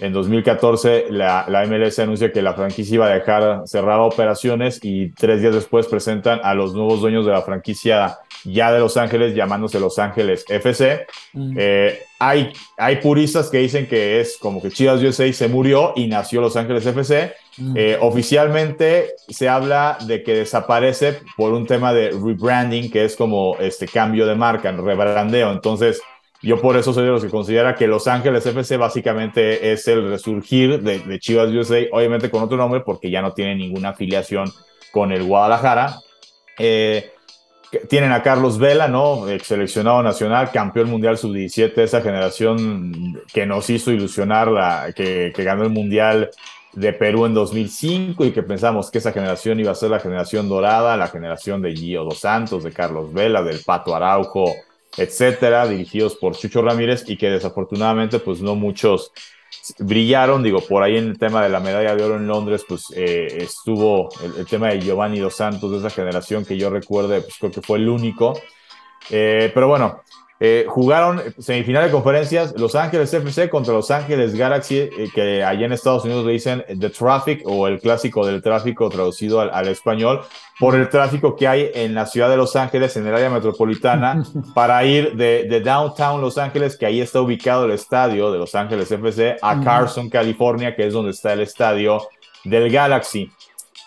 En 0.00 0.12
2014 0.12 1.06
la, 1.10 1.44
la 1.48 1.64
MLS 1.66 1.98
anuncia 1.98 2.32
que 2.32 2.42
la 2.42 2.54
franquicia 2.54 2.94
iba 2.94 3.06
a 3.06 3.14
dejar 3.14 3.62
cerrada 3.66 4.02
operaciones 4.02 4.78
y 4.82 5.10
tres 5.10 5.40
días 5.40 5.54
después 5.54 5.86
presentan 5.86 6.40
a 6.42 6.54
los 6.54 6.74
nuevos 6.74 7.00
dueños 7.00 7.26
de 7.26 7.32
la 7.32 7.42
franquicia 7.42 8.18
ya 8.44 8.72
de 8.72 8.78
Los 8.80 8.96
Ángeles, 8.96 9.34
llamándose 9.34 9.80
Los 9.80 9.98
Ángeles 9.98 10.44
FC. 10.48 11.06
Mm. 11.32 11.54
Eh, 11.56 12.00
hay, 12.18 12.52
hay 12.76 12.96
puristas 12.96 13.48
que 13.48 13.58
dicen 13.58 13.86
que 13.86 14.20
es 14.20 14.36
como 14.38 14.62
que 14.62 14.70
Chivas 14.70 15.02
USA 15.02 15.32
se 15.32 15.48
murió 15.48 15.92
y 15.96 16.06
nació 16.06 16.40
Los 16.40 16.56
Ángeles 16.56 16.86
FC. 16.86 17.34
Mm. 17.58 17.76
Eh, 17.76 17.98
oficialmente 18.00 19.14
se 19.28 19.48
habla 19.48 19.98
de 20.06 20.22
que 20.22 20.34
desaparece 20.34 21.20
por 21.36 21.52
un 21.52 21.66
tema 21.66 21.92
de 21.92 22.10
rebranding, 22.10 22.90
que 22.90 23.04
es 23.04 23.16
como 23.16 23.56
este 23.58 23.86
cambio 23.86 24.26
de 24.26 24.34
marca, 24.34 24.70
rebrandeo. 24.72 25.52
Entonces, 25.52 26.00
yo 26.40 26.60
por 26.60 26.76
eso 26.76 26.92
soy 26.92 27.04
de 27.04 27.10
los 27.10 27.24
que 27.24 27.30
considera 27.30 27.74
que 27.74 27.88
Los 27.88 28.06
Ángeles 28.06 28.46
FC 28.46 28.76
básicamente 28.76 29.72
es 29.72 29.88
el 29.88 30.08
resurgir 30.08 30.80
de, 30.82 31.18
Chivas 31.18 31.50
USA, 31.50 31.80
obviamente 31.90 32.30
con 32.30 32.42
otro 32.42 32.56
nombre, 32.56 32.80
porque 32.80 33.10
ya 33.10 33.20
no 33.20 33.32
tiene 33.32 33.56
ninguna 33.56 33.90
afiliación 33.90 34.50
con 34.92 35.10
el 35.10 35.24
Guadalajara. 35.24 35.96
Eh, 36.58 37.10
tienen 37.88 38.12
a 38.12 38.22
Carlos 38.22 38.58
Vela, 38.58 38.88
¿no? 38.88 39.28
Ex 39.28 39.48
seleccionado 39.48 40.02
nacional, 40.02 40.50
campeón 40.52 40.88
mundial 40.88 41.18
sub-17, 41.18 41.76
esa 41.78 42.00
generación 42.00 43.20
que 43.32 43.44
nos 43.44 43.68
hizo 43.68 43.90
ilusionar, 43.90 44.48
la, 44.48 44.92
que, 44.94 45.32
ganó 45.36 45.64
el 45.64 45.70
mundial 45.70 46.30
de 46.72 46.92
Perú 46.92 47.26
en 47.26 47.34
2005 47.34 48.24
y 48.24 48.32
que 48.32 48.42
pensamos 48.42 48.90
que 48.90 48.98
esa 48.98 49.12
generación 49.12 49.58
iba 49.60 49.72
a 49.72 49.74
ser 49.74 49.90
la 49.90 50.00
generación 50.00 50.48
dorada, 50.48 50.96
la 50.96 51.08
generación 51.08 51.62
de 51.62 51.74
Gio 51.74 52.04
Dos 52.04 52.20
Santos, 52.20 52.64
de 52.64 52.72
Carlos 52.72 53.12
Vela, 53.12 53.42
del 53.42 53.60
Pato 53.64 53.94
Araujo, 53.94 54.54
etcétera, 54.96 55.66
dirigidos 55.66 56.16
por 56.16 56.36
Chucho 56.36 56.62
Ramírez 56.62 57.04
y 57.06 57.16
que 57.16 57.30
desafortunadamente 57.30 58.18
pues 58.18 58.40
no 58.40 58.54
muchos 58.54 59.12
brillaron, 59.78 60.42
digo, 60.42 60.60
por 60.60 60.82
ahí 60.82 60.96
en 60.96 61.08
el 61.08 61.18
tema 61.18 61.42
de 61.42 61.48
la 61.48 61.60
medalla 61.60 61.94
de 61.94 62.02
oro 62.02 62.16
en 62.16 62.26
Londres, 62.26 62.64
pues 62.68 62.86
eh, 62.94 63.38
estuvo 63.40 64.08
el, 64.36 64.46
tema 64.46 64.68
de 64.68 64.80
Giovanni 64.80 65.18
Dos 65.18 65.36
Santos 65.36 65.70
de 65.70 65.78
esa 65.78 65.90
generación 65.90 66.44
que 66.44 66.56
yo 66.56 66.70
recuerde, 66.70 67.20
pues 67.20 67.34
creo 67.38 67.52
que 67.52 67.62
fue 67.62 67.78
el 67.78 67.88
único. 67.88 68.38
Eh, 69.10 69.50
pero 69.54 69.68
bueno, 69.68 70.02
eh, 70.40 70.66
jugaron 70.68 71.20
semifinal 71.38 71.84
de 71.84 71.90
conferencias 71.90 72.54
Los 72.56 72.76
Ángeles 72.76 73.12
FC 73.12 73.50
contra 73.50 73.74
Los 73.74 73.90
Ángeles 73.90 74.36
Galaxy, 74.36 74.76
eh, 74.78 75.08
que 75.12 75.42
allá 75.42 75.66
en 75.66 75.72
Estados 75.72 76.04
Unidos 76.04 76.24
le 76.24 76.32
dicen 76.32 76.64
The 76.78 76.90
Traffic 76.90 77.42
o 77.44 77.66
el 77.66 77.80
clásico 77.80 78.24
del 78.24 78.40
tráfico 78.40 78.88
traducido 78.88 79.40
al, 79.40 79.66
español, 79.66 80.20
por 80.60 80.76
el 80.76 80.88
tráfico 80.88 81.34
que 81.34 81.48
hay 81.48 81.70
en 81.74 81.92
la 81.92 82.06
ciudad 82.06 82.30
de 82.30 82.36
Los 82.36 82.54
Ángeles, 82.54 82.96
en 82.96 83.08
el 83.08 83.14
área 83.14 83.30
metropolitana, 83.30 84.22
para 84.54 84.84
ir 84.84 85.14
de, 85.16 85.60
downtown 85.60 86.20
Los 86.20 86.38
Ángeles, 86.38 86.76
que 86.76 86.86
ahí 86.86 87.00
está 87.00 87.20
ubicado 87.20 87.64
el 87.64 87.72
estadio 87.72 88.30
de 88.30 88.38
Los 88.38 88.54
Ángeles 88.54 88.92
FC, 88.92 89.38
a 89.42 89.60
Carson, 89.60 90.08
California, 90.08 90.76
que 90.76 90.86
es 90.86 90.92
donde 90.92 91.10
está 91.10 91.32
el 91.32 91.40
estadio 91.40 92.00
del 92.44 92.70
Galaxy. 92.70 93.28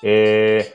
Eh, 0.02 0.74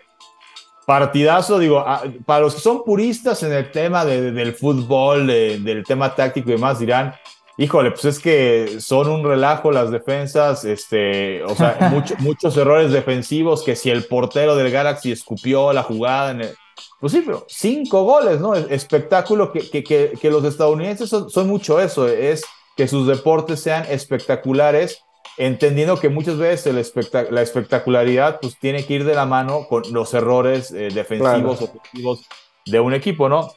Partidazo, 0.86 1.58
digo, 1.58 1.80
ah, 1.80 2.04
para 2.24 2.42
los 2.42 2.54
que 2.54 2.60
son 2.60 2.84
puristas 2.84 3.42
en 3.42 3.52
el 3.52 3.72
tema 3.72 4.04
del 4.04 4.54
fútbol, 4.54 5.26
del 5.26 5.82
tema 5.84 6.14
táctico 6.14 6.48
y 6.48 6.52
demás, 6.52 6.78
dirán, 6.78 7.12
híjole, 7.58 7.90
pues 7.90 8.04
es 8.04 8.18
que 8.20 8.76
son 8.78 9.08
un 9.08 9.24
relajo 9.24 9.72
las 9.72 9.90
defensas, 9.90 10.64
este, 10.64 11.42
o 11.42 11.56
sea, 11.56 11.90
muchos 12.20 12.56
errores 12.56 12.92
defensivos, 12.92 13.64
que 13.64 13.74
si 13.74 13.90
el 13.90 14.04
portero 14.04 14.54
del 14.54 14.70
Galaxy 14.70 15.10
escupió 15.10 15.72
la 15.72 15.82
jugada 15.82 16.30
en 16.30 16.42
el, 16.42 16.54
Pues 17.00 17.12
sí, 17.12 17.22
pero 17.26 17.44
cinco 17.48 18.04
goles, 18.04 18.40
¿no? 18.40 18.54
Espectáculo 18.54 19.52
que, 19.52 19.68
que, 19.68 19.82
que, 19.82 20.30
los 20.30 20.44
estadounidenses 20.44 21.08
son, 21.08 21.48
mucho 21.48 21.80
eso, 21.80 22.06
es 22.06 22.44
que 22.76 22.86
sus 22.86 23.08
deportes 23.08 23.60
sean 23.60 23.84
espectaculares 23.88 25.02
entendiendo 25.36 25.98
que 25.98 26.08
muchas 26.08 26.38
veces 26.38 26.94
la 27.30 27.42
espectacularidad 27.42 28.40
pues 28.40 28.58
tiene 28.58 28.84
que 28.84 28.94
ir 28.94 29.04
de 29.04 29.14
la 29.14 29.26
mano 29.26 29.66
con 29.68 29.82
los 29.92 30.14
errores 30.14 30.70
eh, 30.70 30.88
defensivos 30.92 31.62
ofensivos 31.62 32.26
de 32.64 32.80
un 32.80 32.94
equipo, 32.94 33.28
¿no? 33.28 33.50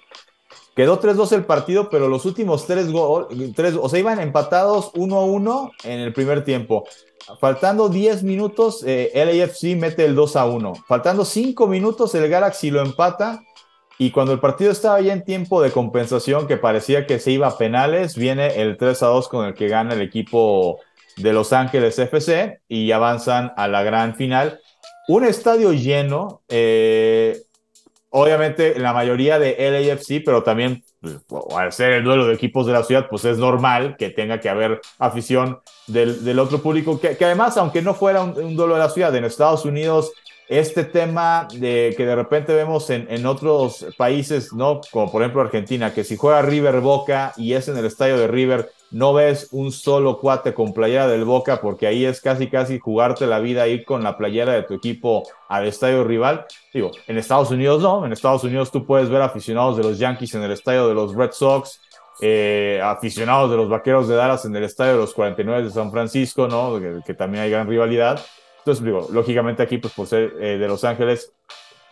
Quedó 0.75 1.01
3-2 1.01 1.33
el 1.33 1.45
partido, 1.45 1.89
pero 1.89 2.07
los 2.07 2.25
últimos 2.25 2.65
tres 2.65 2.91
goles, 2.91 3.75
o 3.81 3.89
sea, 3.89 3.99
iban 3.99 4.19
empatados 4.19 4.93
1-1 4.93 5.71
en 5.83 5.99
el 5.99 6.13
primer 6.13 6.45
tiempo. 6.45 6.85
Faltando 7.39 7.89
10 7.89 8.23
minutos, 8.23 8.83
eh, 8.85 9.11
LAFC 9.13 9.75
mete 9.75 10.05
el 10.05 10.15
2-1. 10.15 10.85
Faltando 10.87 11.25
5 11.25 11.67
minutos, 11.67 12.15
el 12.15 12.29
Galaxy 12.29 12.71
lo 12.71 12.81
empata. 12.81 13.41
Y 13.97 14.11
cuando 14.11 14.31
el 14.31 14.39
partido 14.39 14.71
estaba 14.71 15.01
ya 15.01 15.11
en 15.11 15.25
tiempo 15.25 15.61
de 15.61 15.71
compensación, 15.71 16.47
que 16.47 16.55
parecía 16.55 17.05
que 17.05 17.19
se 17.19 17.31
iba 17.31 17.47
a 17.47 17.57
penales, 17.57 18.15
viene 18.15 18.61
el 18.61 18.77
3-2 18.77 19.27
con 19.27 19.45
el 19.45 19.55
que 19.55 19.67
gana 19.67 19.95
el 19.95 20.01
equipo 20.01 20.79
de 21.17 21.33
Los 21.33 21.53
Ángeles 21.53 21.97
FC 21.97 22.59
y 22.67 22.91
avanzan 22.91 23.53
a 23.57 23.67
la 23.67 23.83
gran 23.83 24.15
final. 24.15 24.59
Un 25.07 25.25
estadio 25.25 25.73
lleno, 25.73 26.43
eh, 26.49 27.41
obviamente 28.09 28.77
la 28.79 28.93
mayoría 28.93 29.39
de 29.39 29.55
LAFC, 29.57 30.23
pero 30.23 30.43
también 30.43 30.83
pues, 31.01 31.17
al 31.55 31.71
ser 31.71 31.93
el 31.93 32.03
duelo 32.03 32.27
de 32.27 32.33
equipos 32.33 32.67
de 32.67 32.73
la 32.73 32.83
ciudad, 32.83 33.07
pues 33.09 33.23
es 33.25 33.37
normal 33.37 33.95
que 33.97 34.09
tenga 34.09 34.39
que 34.39 34.49
haber 34.49 34.81
afición 34.97 35.59
del, 35.87 36.37
otro 36.39 36.61
público, 36.61 36.99
que, 36.99 37.17
además, 37.23 37.57
aunque 37.57 37.81
no 37.81 37.93
fuera 37.93 38.21
un, 38.21 38.55
duelo 38.55 38.73
de 38.73 38.79
la 38.79 38.89
ciudad, 38.89 39.15
en 39.15 39.23
Estados 39.23 39.65
Unidos, 39.65 40.11
este 40.49 40.83
tema 40.83 41.47
de 41.53 41.93
que 41.95 42.05
de 42.05 42.15
repente 42.15 42.53
vemos 42.53 42.89
en, 42.89 43.07
en, 43.09 43.25
otros 43.25 43.85
países, 43.97 44.51
¿no? 44.51 44.81
Como 44.91 45.11
por 45.11 45.21
ejemplo 45.21 45.41
Argentina, 45.41 45.93
que 45.93 46.03
si 46.03 46.17
juega 46.17 46.41
River 46.41 46.81
Boca 46.81 47.33
y 47.37 47.53
es 47.53 47.67
en 47.67 47.77
el 47.77 47.85
estadio 47.85 48.17
de 48.17 48.27
River, 48.27 48.71
no 48.91 49.13
ves 49.13 49.49
un 49.51 49.71
solo 49.71 50.19
cuate 50.19 50.53
con 50.53 50.73
playera 50.73 51.07
del 51.07 51.25
Boca, 51.25 51.61
porque 51.61 51.87
ahí 51.87 52.05
es 52.05 52.21
casi 52.21 52.49
casi 52.49 52.79
jugarte 52.79 53.27
la 53.27 53.39
vida 53.39 53.67
ir 53.67 53.85
con 53.85 54.03
la 54.03 54.17
playera 54.17 54.53
de 54.53 54.63
tu 54.63 54.73
equipo 54.73 55.23
al 55.47 55.67
estadio 55.67 56.03
rival. 56.03 56.45
Digo, 56.73 56.91
en 57.07 57.17
Estados 57.17 57.51
Unidos 57.51 57.81
no, 57.81 58.05
en 58.05 58.11
Estados 58.11 58.43
Unidos 58.43 58.71
tú 58.71 58.85
puedes 58.85 59.09
ver 59.09 59.21
aficionados 59.21 59.77
de 59.77 59.83
los 59.83 59.99
Yankees 59.99 60.33
en 60.35 60.43
el 60.43 60.51
estadio 60.51 60.87
de 60.87 60.93
los 60.93 61.13
Red 61.13 61.31
Sox, 61.31 61.79
eh, 62.21 62.81
aficionados 62.83 63.49
de 63.49 63.57
los 63.57 63.69
Vaqueros 63.69 64.07
de 64.07 64.15
Dallas 64.15 64.43
en 64.45 64.55
el 64.55 64.63
estadio 64.63 64.93
de 64.93 64.99
los 64.99 65.13
49 65.13 65.63
de 65.63 65.69
San 65.69 65.91
Francisco, 65.91 66.47
¿no? 66.47 66.79
Que, 67.05 67.13
también 67.13 67.43
hay 67.43 67.51
gran 67.51 67.67
rivalidad. 67.67 68.19
Entonces, 68.57 68.83
digo, 68.83 69.07
lógicamente 69.11 69.63
aquí, 69.63 69.77
pues 69.77 69.93
por 69.93 70.05
ser 70.05 70.33
eh, 70.39 70.57
de 70.57 70.67
Los 70.67 70.83
Ángeles, 70.83 71.33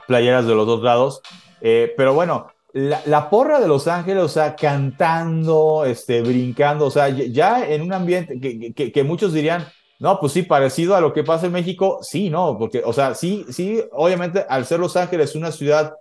playeras 0.06 0.46
de 0.46 0.56
los 0.56 0.68
dos 0.68 0.82
lados. 0.84 1.22
Eh, 1.62 1.94
pero 1.96 2.14
bueno, 2.14 2.48
la, 2.78 3.30
porra 3.30 3.60
de 3.60 3.68
Los 3.68 3.88
Ángeles, 3.88 4.24
o 4.24 4.30
sea, 4.30 4.56
cantando, 4.56 5.84
este, 5.86 6.22
brincando, 6.22 6.86
o 6.86 6.92
sea, 6.92 7.10
ya 7.10 7.68
en 7.68 7.82
un 7.82 7.92
ambiente 7.92 8.40
que, 8.40 8.92
que, 8.92 9.04
muchos 9.04 9.34
dirían, 9.34 9.68
no, 10.00 10.20
pues 10.20 10.34
sí, 10.34 10.44
parecido 10.44 10.96
a 10.96 11.02
lo 11.02 11.12
que 11.12 11.24
pasa 11.24 11.48
en 11.48 11.54
México, 11.54 12.00
sí, 12.04 12.30
no, 12.30 12.56
porque, 12.60 12.84
o 12.86 12.94
sea, 12.94 13.16
sí, 13.16 13.46
sí, 13.50 13.82
obviamente, 13.92 14.46
al 14.48 14.66
ser 14.66 14.80
Los 14.80 14.96
Ángeles 14.96 15.34
una 15.34 15.52
ciudad 15.52 15.94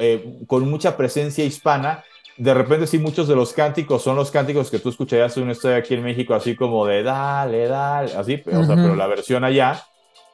eh, 0.00 0.40
con 0.48 0.68
mucha 0.68 0.96
presencia 0.96 1.44
hispana, 1.44 2.02
de 2.36 2.52
repente 2.54 2.86
sí 2.86 2.98
muchos 2.98 3.28
de 3.28 3.36
los 3.36 3.52
cánticos 3.52 4.02
son 4.02 4.16
los 4.16 4.30
cánticos 4.30 4.70
que 4.70 4.78
tú 4.78 4.90
escucharías 4.90 5.34
en 5.36 5.44
una 5.44 5.52
historia 5.52 5.78
aquí 5.78 5.94
en 5.94 6.02
México, 6.02 6.34
así 6.34 6.56
como 6.56 6.84
de 6.86 7.04
dale, 7.04 7.68
dale, 7.68 8.12
así, 8.14 8.42
o 8.46 8.64
sea, 8.64 8.74
pero 8.74 8.96
la 8.96 9.06
versión 9.06 9.44
allá 9.44 9.80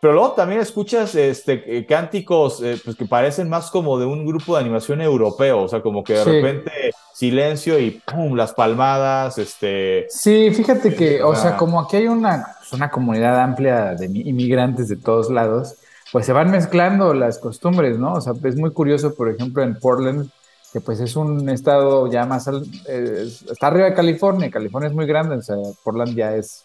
pero 0.02 0.14
luego 0.14 0.32
también 0.32 0.60
escuchas 0.60 1.14
este, 1.14 1.78
eh, 1.78 1.86
cánticos 1.86 2.60
eh, 2.60 2.76
pues 2.84 2.96
que 2.96 3.04
parecen 3.04 3.48
más 3.48 3.70
como 3.70 4.00
de 4.00 4.04
un 4.04 4.26
grupo 4.26 4.56
de 4.56 4.60
animación 4.60 5.00
europeo, 5.00 5.62
o 5.62 5.68
sea, 5.68 5.80
como 5.80 6.02
que 6.02 6.14
de 6.14 6.24
repente 6.24 6.72
silencio 7.14 7.78
y 7.78 8.02
¡pum! 8.04 8.34
las 8.34 8.52
palmadas, 8.52 9.38
este... 9.38 10.06
Sí, 10.08 10.50
fíjate 10.50 10.96
que, 10.96 11.22
o 11.22 11.36
sea, 11.36 11.56
como 11.56 11.80
aquí 11.80 11.98
hay 11.98 12.08
una, 12.08 12.48
pues, 12.58 12.72
una 12.72 12.90
comunidad 12.90 13.40
amplia 13.40 13.94
de 13.94 14.06
inmigrantes 14.06 14.88
de 14.88 14.96
todos 14.96 15.30
lados, 15.30 15.76
pues 16.10 16.26
se 16.26 16.32
van 16.32 16.50
mezclando 16.50 17.14
las 17.14 17.38
costumbres, 17.38 17.96
¿no? 17.96 18.14
O 18.14 18.20
sea, 18.20 18.32
es 18.42 18.56
muy 18.56 18.72
curioso, 18.72 19.14
por 19.14 19.30
ejemplo, 19.30 19.62
en 19.62 19.78
Portland, 19.78 20.28
que 20.72 20.80
pues 20.80 20.98
es 20.98 21.14
un 21.14 21.48
estado 21.48 22.10
ya 22.10 22.26
más, 22.26 22.48
eh, 22.88 23.28
está 23.48 23.68
arriba 23.68 23.86
de 23.86 23.94
California, 23.94 24.50
California 24.50 24.88
es 24.88 24.96
muy 24.96 25.06
grande, 25.06 25.36
o 25.36 25.42
sea, 25.42 25.54
Portland 25.84 26.16
ya 26.16 26.34
es, 26.34 26.64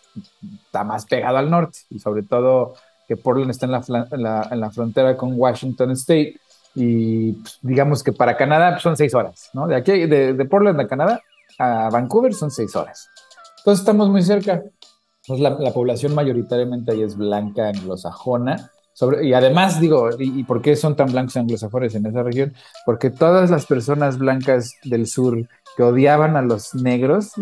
está 0.66 0.84
más 0.84 1.06
pegado 1.06 1.38
al 1.38 1.52
norte 1.52 1.78
y 1.92 2.00
sobre 2.00 2.24
todo 2.24 2.74
que 3.08 3.18
Portland 3.18 3.52
está 3.52 3.66
en 3.66 3.72
la, 3.72 4.48
en 4.52 4.60
la, 4.60 4.72
frontera 4.72 5.16
con 5.16 5.34
Washington 5.40 5.92
State 5.92 6.40
y 6.76 7.34
pues, 7.34 7.60
digamos 7.62 8.04
que 8.04 8.12
para 8.12 8.36
Canadá 8.36 8.72
pues, 8.72 8.84
son 8.84 8.98
seis 8.98 9.14
horas, 9.16 9.50
¿no? 9.54 9.68
De 9.68 9.76
aquí, 9.76 10.06
de, 10.06 10.34
de, 10.34 10.46
Portland 10.46 10.80
a 10.80 10.88
Canadá 10.88 11.22
a 11.58 11.90
Vancouver 11.90 12.34
son 12.34 12.52
seis 12.52 12.76
horas. 12.76 13.10
Entonces 13.60 13.82
estamos 13.82 14.10
muy 14.10 14.22
cerca. 14.22 14.64
Pues 15.26 15.40
la, 15.40 15.52
la 15.52 15.72
población 15.72 16.16
mayoritariamente 16.16 16.92
ahí 16.92 17.02
es 17.02 17.18
blanca 17.18 17.68
anglosajona. 17.70 18.72
Sobre, 18.94 19.28
y 19.28 19.34
además 19.34 19.80
digo, 19.80 20.10
y, 20.18 20.44
por 20.44 20.62
qué 20.62 20.76
son 20.76 20.96
tan 20.96 21.12
blancos 21.12 21.38
anglosajones 21.38 21.94
en 21.94 22.06
esa 22.08 22.24
región? 22.24 22.54
Porque 22.86 23.12
todas 23.12 23.52
las 23.52 23.66
personas 23.66 24.18
blancas 24.18 24.74
del 24.84 25.06
sur 25.06 25.48
que 25.76 25.84
odiaban 25.84 26.36
a 26.36 26.42
los 26.42 26.74
negros, 26.74 27.34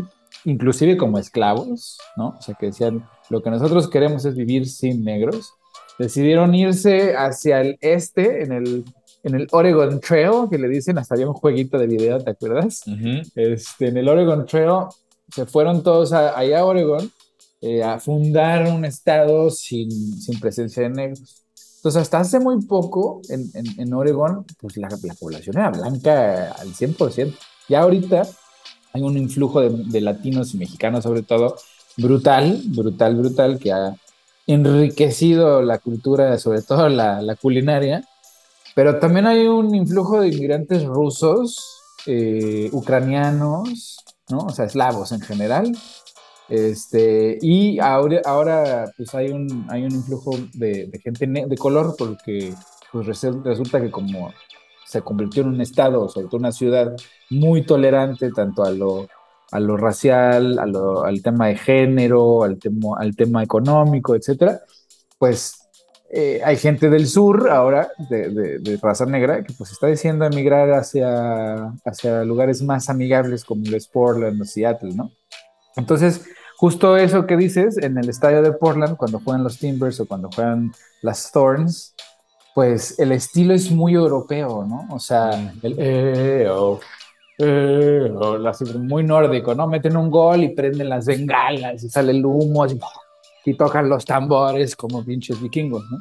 inclusive 0.44 0.98
como 0.98 1.18
esclavos, 1.18 1.98
¿no? 2.18 2.36
O 2.38 2.42
sea, 2.42 2.56
que 2.56 2.68
decían, 2.68 3.06
lo 3.30 3.42
que 3.42 3.50
nosotros 3.50 3.90
queremos 3.90 4.26
es 4.26 4.36
vivir 4.36 4.68
sin 4.68 5.04
negros. 5.04 5.54
Decidieron 5.98 6.54
irse 6.54 7.16
hacia 7.16 7.62
el 7.62 7.78
este, 7.82 8.44
en 8.44 8.52
el, 8.52 8.86
en 9.24 9.36
el 9.36 9.48
Oregon 9.52 10.00
Trail, 10.00 10.50
que 10.50 10.58
le 10.58 10.68
dicen, 10.68 10.98
hasta 10.98 11.16
había 11.16 11.28
un 11.28 11.34
jueguito 11.34 11.78
de 11.78 11.88
video, 11.88 12.20
¿te 12.20 12.32
acuerdas? 12.32 12.84
este, 13.36 13.88
en 13.88 13.98
el 13.98 14.08
Oregon 14.08 14.46
Trail 14.46 14.88
se 15.34 15.46
fueron 15.46 15.84
todos 15.84 16.14
allá 16.14 16.60
a 16.60 16.66
Oregon 16.66 17.12
eh, 17.62 17.84
a 17.84 18.00
fundar 18.00 18.72
un 18.72 18.86
estado 18.86 19.50
sin, 19.50 19.90
sin, 20.22 20.40
presencia 20.40 20.84
de 20.84 20.90
negros. 20.90 21.44
Entonces, 21.78 22.02
hasta 22.02 22.20
hace 22.20 22.40
muy 22.40 22.62
poco 22.66 23.22
en, 23.30 23.50
en, 23.54 23.66
en 23.80 23.94
Oregon, 23.94 24.46
pues 24.60 24.78
la, 24.78 24.90
la, 25.02 25.14
población 25.16 25.58
era 25.58 25.72
blanca 25.72 26.52
al 26.52 26.74
100%. 26.74 27.36
Ya 27.70 27.82
ahorita 27.82 28.24
hay 28.94 29.02
un 29.02 29.18
influjo 29.18 29.62
de, 29.62 29.70
de 29.70 30.02
latinos 30.02 30.54
y 30.54 30.58
mexicanos 30.58 31.04
sobre 31.04 31.24
todo, 31.24 31.56
brutal, 31.98 32.62
brutal, 32.68 33.16
brutal, 33.16 33.60
que 33.60 33.72
ha 33.72 33.96
enriquecido 34.48 35.62
la 35.62 35.80
cultura, 35.80 36.38
sobre 36.38 36.62
todo 36.62 36.90
la, 36.90 37.36
culinaria, 37.42 38.04
pero 38.76 39.00
también 39.00 39.28
hay 39.28 39.48
un 39.48 39.74
influjo 39.74 40.22
de 40.22 40.30
inmigrantes 40.30 40.84
rusos, 40.84 41.82
eh, 42.06 42.70
ucranianos, 42.72 43.98
¿no? 44.30 44.40
O 44.40 44.50
sea, 44.50 44.66
eslavos 44.66 45.12
en 45.12 45.22
general. 45.22 45.72
Este, 46.48 47.40
y 47.42 47.80
ahora, 47.80 48.22
ahora 48.24 48.92
pues 48.96 49.16
hay 49.16 49.30
un, 49.32 49.66
hay 49.70 49.84
un 49.84 49.92
influjo 49.92 50.32
de, 50.54 50.92
gente 51.04 51.26
de 51.26 51.58
color 51.58 51.96
porque 51.98 52.54
pues 52.92 53.08
resulta 53.08 53.82
que 53.82 53.90
como 53.90 54.32
se 54.86 55.02
convirtió 55.02 55.42
en 55.42 55.50
un 55.50 55.62
estado, 55.62 56.08
sobre 56.08 56.28
todo 56.28 56.38
una 56.38 56.52
ciudad 56.52 56.96
muy 57.30 57.66
tolerante 57.66 58.32
tanto 58.32 58.64
a 58.64 58.70
lo 58.70 59.08
a 59.56 59.60
lo 59.60 59.78
racial, 59.78 60.60
al 60.60 61.22
tema 61.24 61.48
de 61.48 61.56
género, 61.56 62.44
al 62.44 62.58
tema, 62.60 63.42
económico, 63.42 64.16
etcétera, 64.16 64.62
pues 65.18 65.56
eh, 66.12 66.42
hay 66.44 66.58
gente 66.58 66.90
del 66.90 67.08
sur 67.08 67.50
ahora, 67.50 67.90
de, 68.10 68.80
raza 68.82 69.06
negra, 69.06 69.44
que 69.44 69.54
pues 69.54 69.72
está 69.72 69.88
diciendo 69.88 70.26
emigrar 70.26 70.72
hacia, 70.74 71.74
hacia 71.86 72.24
lugares 72.26 72.62
más 72.62 72.90
amigables 72.90 73.46
como 73.46 73.64
el 73.66 73.82
Portland 73.92 74.42
o 74.42 74.46
Seattle, 74.46 74.94
¿no? 74.94 75.12
Entonces, 75.78 76.26
justo 76.58 76.98
eso 76.98 77.26
que 77.26 77.38
dices, 77.38 77.78
en 77.78 77.98
el 77.98 78.10
estadio 78.10 78.42
de 78.42 78.52
Portland, 78.52 78.98
cuando 78.98 79.22
juegan 79.22 79.44
los 79.44 79.58
Timbers 79.58 80.02
o 80.02 80.06
cuando 80.06 80.30
juegan 80.36 80.74
las 81.02 81.32
Thorns, 81.32 81.96
pues 82.54 83.00
el 83.00 83.14
estilo 83.14 83.54
es 83.54 83.72
muy 83.72 83.94
europeo, 83.94 84.66
¿no? 84.66 84.88
O 84.90 85.00
sea, 85.00 85.32
el, 85.62 85.76
eh, 85.78 86.48
oh, 86.50 86.80
eh, 87.38 88.12
muy 88.80 89.04
nórdico, 89.04 89.54
¿no? 89.54 89.68
Meten 89.68 89.98
un 89.98 90.10
gol 90.10 90.44
y 90.44 90.50
prenden 90.50 90.90
las 90.90 91.06
bengalas 91.06 91.84
y 91.84 91.90
sale 91.90 92.12
el 92.12 92.26
humo 92.26 92.66
y 93.46 93.54
tocan 93.56 93.90
los 93.90 94.06
tambores 94.06 94.76
como 94.76 95.04
pinches 95.04 95.42
vikingos, 95.42 95.84
¿no? 95.92 96.00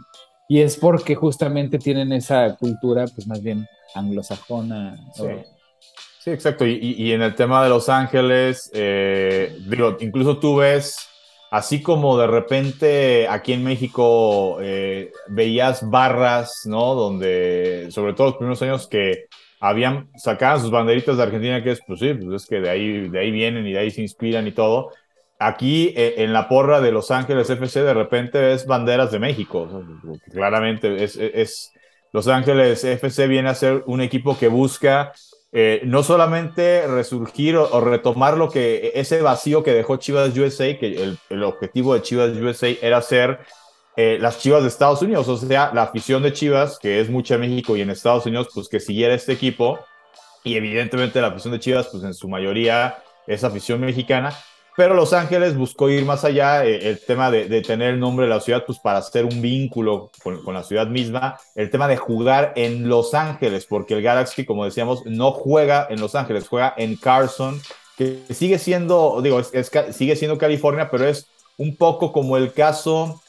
Y 0.48 0.60
es 0.60 0.76
porque 0.76 1.14
justamente 1.14 1.78
tienen 1.78 2.12
esa 2.12 2.54
cultura, 2.56 3.06
pues 3.14 3.26
más 3.26 3.42
bien 3.42 3.66
anglosajona. 3.94 4.96
Sí, 5.14 5.24
sí 6.20 6.30
exacto. 6.30 6.66
Y, 6.66 7.12
en 7.12 7.22
el 7.22 7.34
tema 7.34 7.64
de 7.64 7.70
Los 7.70 7.88
Ángeles, 7.88 8.70
eh, 8.74 9.56
digo, 9.66 9.96
incluso 10.00 10.38
tú 10.38 10.56
ves, 10.56 10.98
así 11.50 11.82
como 11.82 12.18
de 12.18 12.26
repente 12.26 13.26
aquí 13.28 13.54
en 13.54 13.64
México 13.64 14.58
eh, 14.60 15.12
veías 15.28 15.88
barras, 15.88 16.62
¿no? 16.66 16.94
Donde, 16.94 17.88
sobre 17.90 18.12
todo 18.12 18.28
los 18.28 18.36
primeros 18.36 18.60
años 18.62 18.86
que 18.86 19.26
habían, 19.60 20.08
sacaban 20.16 20.60
sus 20.60 20.70
banderitas 20.70 21.16
de 21.16 21.22
Argentina, 21.22 21.62
que 21.62 21.72
es, 21.72 21.80
pues 21.86 22.00
sí, 22.00 22.14
pues 22.14 22.42
es 22.42 22.48
que 22.48 22.60
de 22.60 22.70
ahí, 22.70 23.08
de 23.08 23.18
ahí 23.18 23.30
vienen 23.30 23.66
y 23.66 23.72
de 23.72 23.78
ahí 23.78 23.90
se 23.90 24.02
inspiran 24.02 24.46
y 24.46 24.52
todo 24.52 24.90
aquí 25.38 25.92
eh, 25.96 26.14
en 26.18 26.32
la 26.32 26.48
porra 26.48 26.80
de 26.80 26.92
Los 26.92 27.10
Ángeles 27.10 27.50
FC 27.50 27.82
de 27.82 27.94
repente 27.94 28.38
ves 28.38 28.66
banderas 28.66 29.10
de 29.10 29.18
México. 29.18 29.84
Claramente 30.32 31.02
es, 31.02 31.72
Los 32.12 32.28
Ángeles 32.28 32.84
FC 32.84 33.26
viene 33.26 33.48
a 33.48 33.54
ser 33.54 33.82
un 33.86 34.00
equipo 34.00 34.38
que 34.38 34.48
busca 34.48 35.12
eh, 35.52 35.82
no 35.84 36.02
solamente 36.02 36.86
resurgir 36.86 37.56
o, 37.56 37.80
retomar 37.80 38.36
lo 38.36 38.50
que 38.50 38.92
ese 38.94 39.22
vacío 39.22 39.62
que 39.62 39.72
dejó 39.72 39.96
Chivas 39.96 40.36
USA, 40.36 40.76
que 40.78 41.16
el, 41.30 41.44
objetivo 41.44 41.94
de 41.94 42.02
Chivas 42.02 42.36
USA 42.36 42.68
era 42.82 43.00
ser 43.02 43.38
eh, 43.96 44.18
las 44.20 44.38
Chivas 44.38 44.62
de 44.62 44.68
Estados 44.68 45.02
Unidos, 45.02 45.28
o 45.28 45.36
sea, 45.36 45.70
la 45.72 45.82
afición 45.82 46.22
de 46.22 46.32
Chivas, 46.32 46.78
que 46.78 47.00
es 47.00 47.08
mucha 47.08 47.34
en 47.34 47.42
México 47.42 47.76
y 47.76 47.80
en 47.80 47.90
Estados 47.90 48.26
Unidos, 48.26 48.48
pues 48.52 48.68
que 48.68 48.80
siguiera 48.80 49.14
este 49.14 49.32
equipo. 49.32 49.78
Y 50.42 50.56
evidentemente 50.56 51.20
la 51.20 51.28
afición 51.28 51.52
de 51.52 51.60
Chivas, 51.60 51.88
pues 51.88 52.02
en 52.02 52.12
su 52.12 52.28
mayoría 52.28 52.98
es 53.26 53.44
afición 53.44 53.80
mexicana, 53.80 54.36
pero 54.76 54.94
Los 54.94 55.12
Ángeles 55.12 55.56
buscó 55.56 55.88
ir 55.88 56.04
más 56.04 56.24
allá, 56.24 56.64
eh, 56.64 56.88
el 56.88 57.00
tema 57.00 57.30
de, 57.30 57.62
tener 57.62 57.94
el 57.94 58.00
nombre 58.00 58.26
de 58.26 58.30
la 58.30 58.40
ciudad, 58.40 58.64
pues 58.66 58.80
para 58.80 58.98
hacer 58.98 59.24
un 59.24 59.40
vínculo 59.40 60.10
con, 60.22 60.52
la 60.52 60.64
ciudad 60.64 60.88
misma, 60.88 61.38
el 61.54 61.70
tema 61.70 61.86
de 61.86 61.96
jugar 61.96 62.52
en 62.56 62.88
Los 62.88 63.14
Ángeles, 63.14 63.66
porque 63.66 63.94
el 63.94 64.02
Galaxy, 64.02 64.44
como 64.44 64.64
decíamos, 64.64 65.06
no 65.06 65.30
juega 65.30 65.86
en 65.88 66.00
Los 66.00 66.16
Ángeles, 66.16 66.48
juega 66.48 66.74
en 66.76 66.96
Carson, 66.96 67.60
que 67.96 68.22
sigue 68.30 68.58
siendo, 68.58 69.20
digo, 69.22 69.40
sigue 69.44 70.16
siendo 70.16 70.38
California, 70.38 70.90
pero 70.90 71.06
es 71.06 71.28
un 71.56 71.76
poco 71.76 72.10
como 72.10 72.36
el 72.36 72.52
caso 72.52 73.22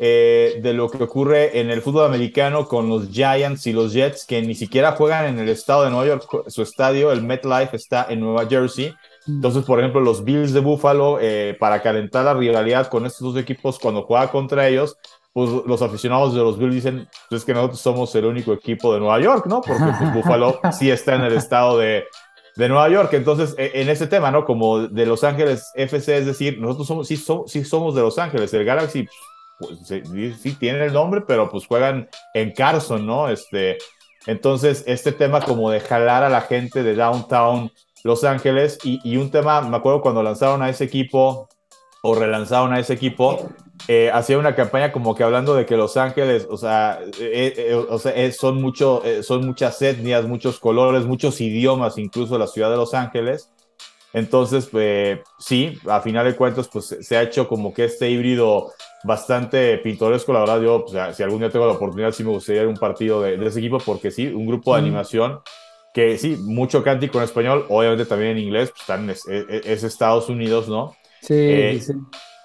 eh, 0.00 0.58
de 0.62 0.72
lo 0.72 0.90
que 0.90 1.04
ocurre 1.04 1.60
en 1.60 1.70
el 1.70 1.82
fútbol 1.82 2.06
americano 2.06 2.66
con 2.66 2.88
los 2.88 3.10
Giants 3.10 3.66
y 3.66 3.72
los 3.72 3.92
Jets, 3.92 4.26
que 4.26 4.42
ni 4.42 4.54
siquiera 4.54 4.92
juegan 4.92 5.26
en 5.26 5.38
el 5.38 5.48
estado 5.50 5.84
de 5.84 5.90
Nueva 5.90 6.06
York, 6.06 6.44
su 6.48 6.62
estadio, 6.62 7.12
el 7.12 7.22
MetLife, 7.22 7.76
está 7.76 8.06
en 8.08 8.20
Nueva 8.20 8.46
Jersey 8.48 8.94
entonces, 9.26 9.64
por 9.64 9.78
ejemplo, 9.78 10.00
los 10.00 10.24
Bills 10.24 10.52
de 10.52 10.60
Buffalo, 10.60 11.18
eh, 11.20 11.56
para 11.58 11.82
calentar 11.82 12.24
la 12.24 12.34
rivalidad 12.34 12.88
con 12.88 13.06
estos 13.06 13.32
dos 13.32 13.42
equipos 13.42 13.78
cuando 13.78 14.02
juega 14.02 14.30
contra 14.30 14.66
ellos, 14.66 14.96
pues 15.32 15.50
los 15.66 15.82
aficionados 15.82 16.34
de 16.34 16.40
los 16.40 16.58
Bills 16.58 16.74
dicen, 16.74 17.08
pues 17.28 17.42
es 17.42 17.44
que 17.44 17.54
nosotros 17.54 17.80
somos 17.80 18.14
el 18.14 18.24
único 18.24 18.52
equipo 18.52 18.92
de 18.92 19.00
Nueva 19.00 19.20
York, 19.20 19.46
¿no? 19.46 19.60
Porque 19.60 19.84
pues, 19.98 20.14
Buffalo 20.14 20.58
sí 20.72 20.90
está 20.90 21.14
en 21.14 21.22
el 21.22 21.34
estado 21.34 21.78
de, 21.78 22.04
de 22.56 22.68
Nueva 22.68 22.88
York. 22.88 23.12
Entonces, 23.12 23.54
e, 23.58 23.82
en 23.82 23.88
ese 23.88 24.06
tema, 24.06 24.30
¿no? 24.30 24.44
Como 24.44 24.88
de 24.88 25.06
Los 25.06 25.22
Ángeles 25.22 25.70
FC, 25.74 26.18
es 26.18 26.26
decir, 26.26 26.58
nosotros 26.58 26.88
somos, 26.88 27.06
sí, 27.06 27.22
sí 27.46 27.64
somos 27.64 27.94
de 27.94 28.00
Los 28.00 28.18
Ángeles. 28.18 28.52
El 28.54 28.64
Galaxy, 28.64 29.04
pues, 29.04 29.16
sí, 29.84 30.02
sí 30.38 30.52
tiene 30.54 30.84
el 30.86 30.92
nombre, 30.92 31.22
pero 31.22 31.50
pues 31.50 31.66
juegan 31.66 32.08
en 32.34 32.52
Carson, 32.52 33.06
¿no? 33.06 33.28
Este, 33.28 33.78
entonces, 34.26 34.84
este 34.86 35.12
tema 35.12 35.40
como 35.40 35.70
de 35.70 35.80
jalar 35.80 36.22
a 36.22 36.28
la 36.28 36.42
gente 36.42 36.82
de 36.82 36.94
downtown 36.94 37.70
los 38.02 38.24
Ángeles 38.24 38.78
y, 38.82 39.16
un 39.16 39.30
tema, 39.30 39.60
me 39.62 39.76
acuerdo 39.76 40.00
cuando 40.00 40.22
lanzaron 40.22 40.62
a 40.62 40.70
ese 40.70 40.84
equipo 40.84 41.48
o 42.02 42.14
relanzaron 42.14 42.72
a 42.72 42.78
ese 42.78 42.94
equipo, 42.94 43.50
eh, 43.88 44.10
hacía 44.12 44.38
una 44.38 44.54
campaña 44.54 44.90
como 44.90 45.14
que 45.14 45.22
hablando 45.22 45.54
de 45.54 45.66
que 45.66 45.76
Los 45.76 45.96
Ángeles, 45.98 46.46
o 46.50 46.56
sea, 46.56 46.98
eh, 47.18 47.54
eh, 47.56 47.74
o 47.74 47.98
sea 47.98 48.32
son, 48.32 48.60
mucho, 48.60 49.02
son 49.22 49.46
muchas 49.46 49.80
etnias, 49.82 50.24
muchos 50.24 50.58
colores, 50.58 51.04
muchos 51.04 51.40
idiomas, 51.40 51.98
incluso 51.98 52.38
la 52.38 52.46
ciudad 52.46 52.70
de 52.70 52.76
Los 52.76 52.94
Ángeles. 52.94 53.50
Entonces, 54.12 54.66
pues 54.66 55.20
sí, 55.38 55.78
a 55.88 56.00
final 56.00 56.26
de 56.26 56.34
cuentas, 56.34 56.68
pues 56.68 56.96
se 57.00 57.16
ha 57.16 57.22
hecho 57.22 57.46
como 57.46 57.72
que 57.72 57.84
este 57.84 58.10
híbrido 58.10 58.72
bastante 59.04 59.78
pintoresco. 59.78 60.32
La 60.32 60.40
verdad, 60.40 60.60
yo, 60.60 60.84
pues, 60.84 61.16
si 61.16 61.22
algún 61.22 61.40
día 61.40 61.50
tengo 61.50 61.66
la 61.66 61.74
oportunidad, 61.74 62.10
sí 62.12 62.24
me 62.24 62.30
gustaría 62.30 62.62
ir 62.62 62.66
a 62.66 62.70
un 62.70 62.76
partido 62.76 63.22
de, 63.22 63.34
ese 63.46 63.60
equipo, 63.60 63.78
porque 63.78 64.10
sí, 64.10 64.26
un 64.26 64.46
grupo 64.46 64.74
de 64.74 64.80
animación 64.80 65.40
que 65.94 66.18
sí, 66.18 66.36
mucho 66.36 66.82
cántico 66.82 67.18
en 67.18 67.24
español, 67.24 67.66
obviamente 67.68 68.04
también 68.04 68.32
en 68.32 68.38
inglés, 68.38 68.70
pues 68.70 68.80
están, 68.82 69.10
es, 69.10 69.84
Estados 69.84 70.28
Unidos, 70.28 70.68
¿no? 70.68 70.94
Sí, 71.20 71.34
eh, 71.34 71.80
sí, 71.80 71.94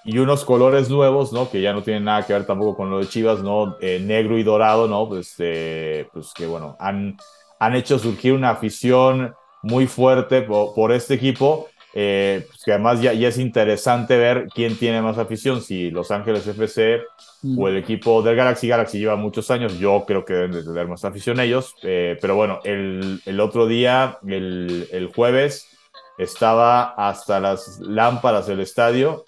Y 0.04 0.18
unos 0.18 0.44
colores 0.44 0.88
nuevos, 0.88 1.32
¿no? 1.32 1.50
Que 1.50 1.60
ya 1.60 1.72
no 1.72 1.82
tienen 1.82 2.04
nada 2.04 2.26
que 2.26 2.32
ver 2.32 2.44
tampoco 2.44 2.76
con 2.76 2.90
lo 2.90 2.98
de 2.98 3.08
Chivas, 3.08 3.40
¿no? 3.40 3.76
Eh, 3.80 4.00
negro 4.00 4.38
y 4.38 4.42
dorado, 4.42 4.88
¿no? 4.88 5.08
Pues, 5.08 5.34
eh, 5.38 6.08
pues 6.12 6.32
que 6.34 6.46
bueno, 6.46 6.76
han, 6.78 7.16
han 7.58 7.74
hecho 7.74 7.98
surgir 7.98 8.32
una 8.32 8.50
afición 8.50 9.34
muy 9.66 9.86
fuerte 9.86 10.42
por, 10.42 10.74
por 10.74 10.92
este 10.92 11.14
equipo 11.14 11.68
eh, 11.98 12.44
pues 12.46 12.62
que 12.62 12.72
además 12.72 13.00
ya, 13.00 13.14
ya, 13.14 13.28
es 13.28 13.38
interesante 13.38 14.18
ver 14.18 14.48
quién 14.54 14.76
tiene 14.76 15.00
más 15.00 15.16
afición, 15.16 15.62
si 15.62 15.90
Los 15.90 16.10
Ángeles 16.10 16.46
FC 16.46 17.00
mm. 17.40 17.58
o 17.58 17.68
el 17.68 17.78
equipo 17.78 18.20
del 18.20 18.36
Galaxy. 18.36 18.68
Galaxy 18.68 18.98
lleva 18.98 19.16
muchos 19.16 19.50
años, 19.50 19.78
yo 19.78 20.04
creo 20.06 20.22
que 20.22 20.34
deben 20.34 20.52
de 20.52 20.62
tener 20.62 20.86
más 20.88 21.06
afición 21.06 21.40
ellos, 21.40 21.74
eh, 21.82 22.18
pero 22.20 22.36
bueno, 22.36 22.60
el, 22.64 23.22
el, 23.24 23.40
otro 23.40 23.66
día, 23.66 24.18
el, 24.26 24.86
el 24.92 25.06
jueves, 25.06 25.74
estaba 26.18 26.82
hasta 26.82 27.40
las 27.40 27.78
lámparas 27.80 28.46
del 28.46 28.60
estadio 28.60 29.24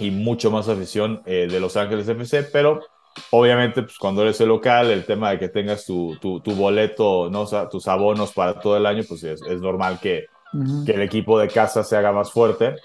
y 0.00 0.10
mucho 0.10 0.50
más 0.50 0.68
afición 0.68 1.22
eh, 1.26 1.46
de 1.48 1.60
Los 1.60 1.76
Ángeles 1.76 2.08
FC, 2.08 2.42
pero 2.42 2.80
obviamente 3.30 3.82
pues 3.82 3.98
cuando 3.98 4.22
eres 4.22 4.40
el 4.40 4.48
local, 4.48 4.90
el 4.90 5.04
tema 5.04 5.30
de 5.30 5.38
que 5.38 5.48
tengas 5.48 5.84
tu, 5.84 6.16
tu, 6.20 6.40
tu 6.40 6.52
boleto, 6.52 7.30
¿no? 7.30 7.46
tus 7.68 7.88
abonos 7.88 8.32
para 8.32 8.58
todo 8.58 8.76
el 8.76 8.86
año, 8.86 9.02
pues 9.08 9.22
es, 9.24 9.42
es 9.42 9.60
normal 9.60 9.98
que 10.00 10.26
que 10.84 10.92
el 10.92 11.02
equipo 11.02 11.38
de 11.38 11.48
casa 11.48 11.84
se 11.84 11.96
haga 11.96 12.12
más 12.12 12.30
fuerte. 12.30 12.76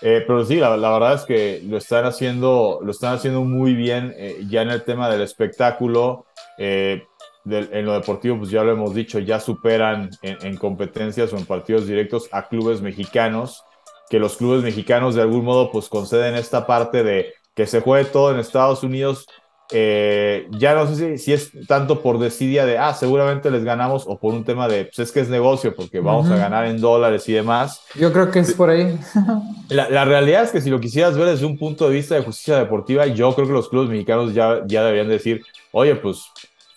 Eh, 0.00 0.24
pero 0.26 0.44
sí, 0.44 0.56
la, 0.56 0.76
verdad 0.76 1.14
es 1.14 1.22
que 1.22 1.62
lo 1.64 1.76
están 1.76 2.04
haciendo, 2.04 2.80
lo 2.82 2.90
están 2.90 3.14
haciendo 3.14 3.42
muy 3.42 3.74
bien 3.74 4.14
eh, 4.16 4.44
ya 4.48 4.62
en 4.62 4.70
el 4.70 4.84
tema 4.84 5.08
del 5.08 5.22
espectáculo. 5.22 6.26
Eh, 6.58 7.04
en 7.46 7.84
lo 7.84 7.92
deportivo, 7.92 8.38
pues 8.38 8.50
ya 8.50 8.64
lo 8.64 8.72
hemos 8.72 8.94
dicho, 8.94 9.18
ya 9.18 9.38
superan 9.38 10.08
en, 10.22 10.56
competencias 10.56 11.30
o 11.30 11.36
en 11.36 11.44
partidos 11.44 11.86
directos 11.86 12.26
a 12.32 12.48
clubes 12.48 12.80
mexicanos, 12.80 13.62
que 14.08 14.18
los 14.18 14.38
clubes 14.38 14.62
mexicanos 14.62 15.14
de 15.14 15.20
algún 15.20 15.44
modo 15.44 15.70
pues 15.70 15.90
conceden 15.90 16.36
esta 16.36 16.66
parte 16.66 17.04
de 17.04 17.34
que 17.54 17.66
se 17.66 17.82
juegue 17.82 18.08
todo 18.08 18.32
en 18.32 18.38
Estados 18.38 18.82
Unidos, 18.82 19.26
eh, 19.70 20.46
ya 20.50 20.74
no 20.74 20.86
sé 20.86 21.16
si, 21.16 21.32
es 21.32 21.50
tanto 21.66 22.02
por 22.02 22.18
desidia 22.18 22.66
de, 22.66 22.76
ah, 22.76 22.92
seguramente 22.92 23.50
les 23.50 23.64
ganamos 23.64 24.04
o 24.06 24.18
por 24.18 24.34
un 24.34 24.44
tema 24.44 24.68
de, 24.68 24.84
pues 24.84 24.98
es 24.98 25.12
que 25.12 25.20
es 25.20 25.28
negocio 25.28 25.74
porque 25.74 26.00
vamos 26.00 26.30
a 26.30 26.36
ganar 26.36 26.66
en 26.66 26.80
dólares 26.80 27.28
y 27.28 27.32
demás. 27.32 27.80
Yo 27.94 28.12
creo 28.12 28.30
que 28.30 28.40
es 28.40 28.52
por 28.52 28.70
ahí. 28.70 28.98
la, 29.68 30.04
realidad 30.04 30.44
es 30.44 30.50
que 30.50 30.60
si 30.60 30.68
lo 30.68 30.80
quisieras 30.80 31.16
ver 31.16 31.28
desde 31.28 31.46
un 31.46 31.56
punto 31.56 31.88
de 31.88 31.94
vista 31.94 32.14
de 32.14 32.22
justicia 32.22 32.58
deportiva, 32.58 33.06
yo 33.06 33.34
creo 33.34 33.46
que 33.46 33.52
los 33.54 33.68
clubes 33.68 33.88
mexicanos 33.88 34.34
ya, 34.34 34.62
ya 34.66 34.84
deberían 34.84 35.08
decir, 35.08 35.42
oye, 35.72 35.96
pues 35.96 36.26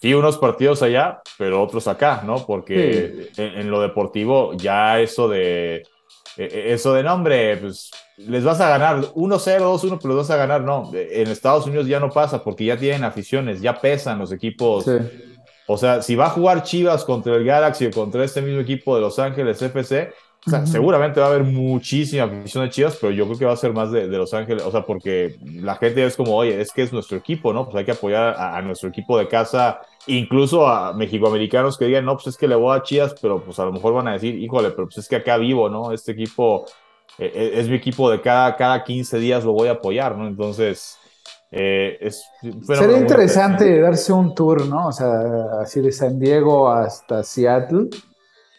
sí, 0.02 0.14
unos 0.14 0.38
partidos 0.38 0.82
allá, 0.82 1.22
pero 1.38 1.62
otros 1.62 1.88
acá, 1.88 2.24
¿no? 2.26 2.46
Porque 2.46 3.32
en, 3.36 3.70
lo 3.70 3.82
deportivo 3.82 4.54
ya 4.56 5.00
eso 5.02 5.28
de, 5.28 5.84
eso 6.38 6.94
de 6.94 7.04
nombre, 7.04 7.58
pues 7.58 7.92
les 8.18 8.44
vas 8.44 8.60
a 8.62 8.70
ganar 8.70 9.02
1-0, 9.14 9.16
2-1, 9.16 10.00
pero 10.02 10.14
los 10.14 10.28
vas 10.28 10.30
a 10.30 10.38
ganar. 10.38 10.62
No, 10.62 10.92
en 10.94 11.28
Estados 11.28 11.66
Unidos 11.68 11.88
ya 11.88 12.00
no 12.00 12.10
pasa 12.10 12.44
porque 12.44 12.66
ya 12.66 12.78
tienen 12.78 13.04
aficiones, 13.04 13.62
ya 13.62 13.80
pesan 13.80 14.20
los 14.20 14.32
equipos. 14.32 14.86
O 15.68 15.78
sea, 15.78 16.02
si 16.02 16.16
va 16.16 16.28
a 16.28 16.30
jugar 16.30 16.64
Chivas 16.64 17.04
contra 17.04 17.36
el 17.36 17.44
Galaxy 17.44 17.88
o 17.88 17.92
contra 17.92 18.24
este 18.24 18.42
mismo 18.42 18.62
equipo 18.62 18.96
de 18.96 19.02
Los 19.02 19.20
Ángeles 19.20 19.62
FC, 19.62 20.14
seguramente 20.66 21.20
va 21.20 21.28
a 21.28 21.30
haber 21.30 21.44
muchísima 21.44 22.24
afición 22.24 22.64
de 22.64 22.70
Chivas, 22.70 22.98
pero 23.02 23.12
yo 23.12 23.26
creo 23.26 23.38
que 23.38 23.46
va 23.46 23.54
a 23.54 23.58
ser 23.58 23.74
más 23.74 23.92
de, 23.92 24.08
Los 24.08 24.34
Ángeles, 24.34 24.64
o 24.64 24.72
sea, 24.72 24.86
porque 24.86 25.36
la 25.44 25.76
gente 25.76 26.06
es 26.06 26.16
como, 26.16 26.36
oye, 26.36 26.62
es 26.62 26.72
que 26.72 26.84
es 26.84 26.94
nuestro 26.94 27.18
equipo, 27.18 27.52
¿no? 27.54 27.66
Pues 27.66 27.76
hay 27.76 27.86
que 27.86 27.92
apoyar 27.92 28.36
a, 28.38 28.62
nuestro 28.62 28.90
equipo 28.90 29.18
de 29.18 29.28
casa, 29.28 29.82
incluso 30.06 30.68
a 30.68 30.94
mexicoamericanos 30.94 31.78
que 31.78 31.86
digan, 31.86 32.06
no, 32.06 32.16
pues 32.16 32.28
es 32.28 32.38
que 32.38 32.48
le 32.48 32.56
voy 32.56 32.78
a 32.78 32.84
Chivas, 32.84 33.16
pero 33.22 33.44
pues 33.44 33.60
a 33.60 33.66
lo 33.66 33.74
mejor 33.74 33.94
van 33.94 34.08
a 34.08 34.14
decir, 34.14 34.36
híjole, 34.36 34.72
pero 34.72 34.86
pues 34.86 35.00
es 35.00 35.08
que 35.08 35.18
acá 35.18 35.38
vivo, 35.38 35.70
¿no? 35.70 35.92
Este 35.92 36.14
equipo 36.14 36.66
e, 37.18 37.26
e, 37.26 37.60
es, 37.60 37.68
mi 37.68 37.76
equipo 37.76 38.10
de 38.10 38.22
cada, 38.22 38.56
cada 38.56 38.84
15 38.84 39.18
días 39.18 39.44
lo 39.44 39.54
voy 39.54 39.68
a 39.68 39.74
apoyar, 39.74 40.16
¿no? 40.18 40.28
Entonces, 40.28 40.98
eh, 41.52 41.98
es... 42.00 42.24
Sería 42.64 42.98
interesante 42.98 43.80
darse 43.80 44.14
un 44.14 44.36
tour, 44.36 44.66
¿no? 44.66 44.88
O 44.88 44.92
sea, 44.92 45.62
así 45.62 45.82
de 45.82 45.92
San 45.92 46.20
Diego 46.20 46.70
hasta 46.70 47.24
Seattle, 47.24 47.90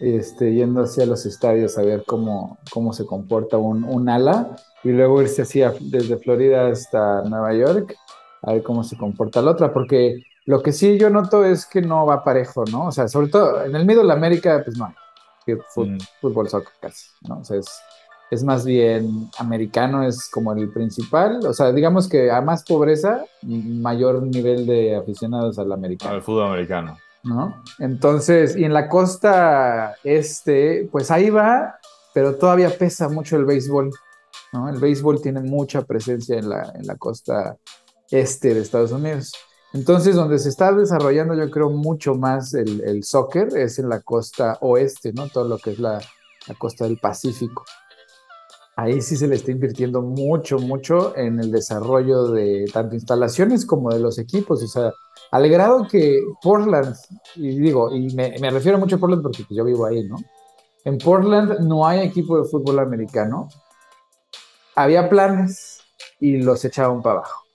este, 0.01 0.55
yendo 0.55 0.83
hacia 0.83 1.07
los 1.07 1.27
estadios 1.27 1.77
a 1.77 1.83
ver 1.83 2.05
cómo, 2.07 2.59
cómo 2.71 2.93
se 2.93 3.05
comporta 3.05 3.59
un, 3.59 3.85
un 3.85 4.09
ala 4.09 4.57
y 4.85 4.91
luego 4.91 5.23
irse 5.23 5.43
así 5.43 5.61
desde 5.81 6.19
Florida 6.19 6.69
hasta 6.69 7.23
Nueva 7.23 7.53
York, 7.55 7.97
a 8.43 8.53
ver 8.53 8.63
cómo 8.63 8.85
se 8.85 8.97
comporta 8.97 9.43
la 9.43 9.53
otra, 9.53 9.73
porque 9.73 10.23
lo 10.45 10.63
que 10.63 10.73
sí 10.73 10.99
yo 10.99 11.11
noto 11.11 11.45
es 11.45 11.67
que 11.67 11.83
no 11.83 12.07
va 12.07 12.25
parejo, 12.25 12.65
¿no? 12.71 12.87
O 12.87 12.93
sea, 12.93 13.09
sobre 13.09 13.29
todo 13.29 13.65
en 13.65 13.75
el 13.75 13.85
Middle 13.85 14.13
América, 14.13 14.63
pues 14.65 14.79
no 14.79 14.87
hay 14.87 15.55
mm. 15.55 15.99
fútbol, 16.21 16.49
soccer 16.49 16.73
casi, 16.81 17.09
¿no? 17.29 17.41
O 17.41 17.45
sea, 17.45 17.59
es, 17.59 17.67
es 18.31 18.45
más 18.45 18.65
bien 18.65 19.29
americano, 19.39 20.05
es 20.05 20.31
como 20.31 20.53
el 20.53 20.71
principal, 20.71 21.41
o 21.45 21.53
sea, 21.53 21.73
digamos 21.73 22.09
que 22.09 22.31
a 22.31 22.41
más 22.41 22.63
pobreza, 22.63 23.25
mayor 23.43 24.23
nivel 24.23 24.67
de 24.67 24.97
aficionados 24.97 25.59
al 25.59 25.73
americano. 25.73 26.15
Al 26.15 26.23
fútbol 26.23 26.47
americano. 26.47 26.97
¿No? 27.25 27.63
Entonces, 27.79 28.57
y 28.57 28.65
en 28.65 28.73
la 28.73 28.89
costa 28.89 29.97
este, 30.05 30.89
pues 30.91 31.11
ahí 31.11 31.31
va, 31.31 31.79
pero 32.15 32.37
todavía 32.37 32.71
pesa 32.77 33.09
mucho 33.09 33.37
el 33.37 33.45
béisbol. 33.45 33.91
¿no? 34.53 34.69
El 34.69 34.79
béisbol 34.79 35.21
tiene 35.21 35.41
mucha 35.41 35.83
presencia 35.83 36.39
en 36.39 36.49
la, 36.49 36.73
en 36.75 36.87
la 36.87 36.97
costa 36.97 37.57
este 38.11 38.55
de 38.55 38.61
Estados 38.61 38.93
Unidos. 38.93 39.33
Entonces, 39.75 40.15
donde 40.15 40.39
se 40.39 40.49
está 40.49 40.73
desarrollando, 40.73 41.35
yo 41.35 41.51
creo, 41.51 41.71
mucho 41.71 42.15
más 42.15 42.55
el, 42.55 42.81
el 42.81 43.05
soccer 43.05 43.57
es 43.57 43.79
en 43.79 43.89
la 43.89 44.01
costa 44.01 44.57
oeste, 44.63 45.13
¿no? 45.13 45.29
Todo 45.29 45.47
lo 45.47 45.59
que 45.59 45.73
es 45.73 45.79
la, 45.79 46.01
la, 46.47 46.55
costa 46.55 46.85
del 46.85 46.99
Pacífico. 46.99 47.65
Ahí 48.79 49.03
sí 49.03 49.17
se 49.17 49.27
le 49.27 49.35
está 49.35 49.51
invirtiendo 49.51 50.03
mucho, 50.03 50.57
mucho 50.61 51.17
en 51.17 51.41
el 51.41 51.51
desarrollo 51.51 52.29
de 52.29 52.65
tanto 52.73 52.95
instalaciones 52.95 53.67
como 53.67 53.93
de 53.93 53.99
los 53.99 54.21
equipos. 54.21 54.63
O 54.63 54.69
sea, 54.69 54.93
al 55.33 55.49
grado 55.49 55.89
que 55.91 56.23
Portland, 56.41 56.95
y 57.35 57.59
digo, 57.59 57.93
y 57.93 58.15
me, 58.15 58.39
me 58.41 58.51
refiero 58.51 58.79
mucho 58.79 58.95
a 58.95 58.99
Portland 59.01 59.25
porque 59.25 59.43
pues, 59.43 59.57
yo 59.57 59.65
vivo 59.65 59.85
ahí, 59.85 60.05
¿no? 60.05 60.15
En 60.85 60.97
Portland 60.97 61.59
no 61.59 61.89
hay 61.89 62.07
equipo 62.07 62.41
de 62.41 62.49
fútbol 62.49 62.79
americano, 62.79 63.49
había 64.77 65.09
planes 65.09 65.81
y 66.21 66.37
los 66.37 66.65
echaban 66.65 67.03
para 67.03 67.17
abajo. 67.17 67.47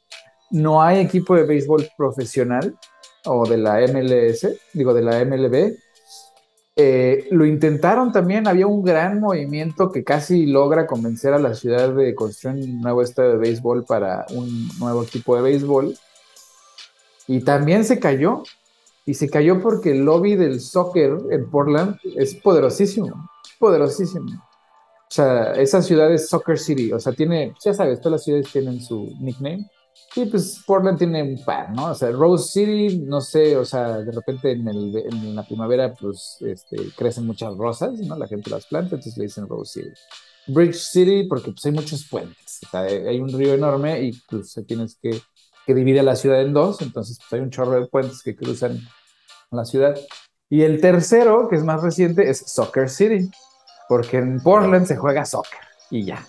No 0.52 0.84
hay 0.84 1.00
equipo 1.00 1.38
de 1.38 1.44
béisbol 1.44 1.88
profesional 1.98 2.78
o 3.24 3.48
de 3.48 3.60
la 3.60 3.80
MLS, 3.88 4.46
digo 4.74 4.94
de 4.94 5.02
la 5.04 5.24
MLB. 5.24 5.74
Eh, 6.76 7.28
lo 7.30 7.46
intentaron 7.46 8.12
también, 8.12 8.48
había 8.48 8.66
un 8.66 8.84
gran 8.84 9.20
movimiento 9.20 9.92
que 9.92 10.04
casi 10.04 10.48
logra 10.48 10.88
convencer 10.88 11.34
a 11.34 11.40
la 11.40 11.54
ciudad 11.54 11.94
de 11.94 12.16
construir 12.16 12.64
un 12.64 12.82
nuevo 12.82 13.04
estadio 13.04 13.32
de 13.32 13.38
béisbol 13.38 13.86
para 13.86 14.26
un 14.32 14.70
nuevo 14.80 15.04
equipo 15.04 15.36
de 15.36 15.44
béisbol. 15.44 15.96
Y 17.28 17.42
también 17.42 17.86
se 17.86 18.00
cayó. 18.00 18.44
Y 19.06 19.16
se 19.16 19.30
cayó 19.30 19.62
porque 19.62 19.92
el 19.92 20.06
lobby 20.06 20.36
del 20.36 20.62
soccer 20.62 21.18
en 21.30 21.50
Portland 21.50 21.98
es 22.16 22.36
poderosísimo, 22.36 23.30
poderosísimo. 23.60 24.32
O 24.34 25.16
sea, 25.16 25.52
esa 25.54 25.82
ciudad 25.82 26.12
es 26.12 26.30
Soccer 26.30 26.58
City, 26.58 26.92
o 26.92 27.00
sea, 27.00 27.14
tiene, 27.14 27.54
ya 27.64 27.74
sabes, 27.74 28.00
todas 28.00 28.14
las 28.14 28.24
ciudades 28.24 28.52
tienen 28.52 28.82
su 28.82 29.14
nickname. 29.20 29.70
Y 30.16 30.26
pues 30.26 30.64
Portland 30.66 30.98
tiene 30.98 31.24
un 31.24 31.44
par, 31.44 31.72
¿no? 31.72 31.92
O 31.92 31.96
sea, 31.96 32.12
Rose 32.12 32.52
City, 32.52 33.00
no 33.00 33.20
sé, 33.20 33.58
o 33.58 33.66
sea, 33.66 33.98
de 33.98 34.12
repente 34.12 34.52
en, 34.52 34.68
el, 34.68 34.96
en 34.96 35.36
la 35.36 35.44
primavera, 35.44 35.94
pues, 35.94 36.38
este, 36.42 36.78
crecen 36.96 37.26
muchas 37.26 37.56
rosas, 37.56 38.00
¿no? 38.00 38.16
La 38.16 38.28
gente 38.28 38.50
las 38.50 38.68
planta, 38.68 38.96
entonces 38.96 39.18
le 39.18 39.26
dicen 39.26 39.48
Rose 39.48 39.82
City. 39.82 39.94
Bridge 40.48 40.76
City, 40.76 41.24
porque 41.24 41.52
pues 41.52 41.66
hay 41.66 41.72
muchos 41.72 42.08
puentes, 42.08 42.60
o 42.66 42.70
sea, 42.70 42.82
hay 42.82 43.20
un 43.20 43.32
río 43.32 43.54
enorme 43.54 44.02
y 44.04 44.12
pues 44.30 44.54
tienes 44.68 44.98
que, 45.02 45.22
que 45.66 45.74
divide 45.74 46.04
la 46.04 46.16
ciudad 46.16 46.42
en 46.42 46.54
dos, 46.54 46.82
entonces 46.82 47.18
pues 47.18 47.34
hay 47.34 47.40
un 47.40 47.50
chorro 47.50 47.80
de 47.80 47.88
puentes 47.88 48.22
que 48.22 48.36
cruzan 48.36 48.80
la 49.52 49.66
ciudad. 49.66 49.98
Y 50.50 50.62
el 50.62 50.82
tercero, 50.82 51.48
que 51.50 51.56
es 51.56 51.64
más 51.64 51.82
reciente, 51.82 52.30
es 52.30 52.40
Soccer 52.40 52.90
City, 52.90 53.32
porque 53.88 54.18
en 54.18 54.42
Portland 54.42 54.86
se 54.86 54.98
juega 54.98 55.26
soccer 55.26 55.60
y 55.90 56.06
ya, 56.06 56.26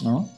¿no? 0.00 0.28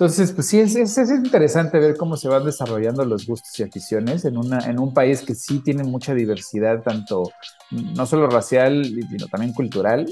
Entonces, 0.00 0.32
pues 0.32 0.46
sí, 0.46 0.58
es, 0.58 0.74
es, 0.76 1.10
interesante 1.10 1.78
ver 1.78 1.94
cómo 1.94 2.16
se 2.16 2.26
van 2.26 2.46
desarrollando 2.46 3.04
los 3.04 3.26
gustos 3.26 3.60
y 3.60 3.64
aficiones 3.64 4.24
en, 4.24 4.38
una, 4.38 4.60
en 4.60 4.80
un 4.80 4.94
país 4.94 5.20
que 5.20 5.34
sí 5.34 5.58
tiene 5.58 5.84
mucha 5.84 6.14
diversidad, 6.14 6.82
tanto 6.82 7.24
no 7.70 8.06
solo 8.06 8.26
racial, 8.30 8.82
sino 8.82 9.26
también 9.26 9.52
cultural. 9.52 10.06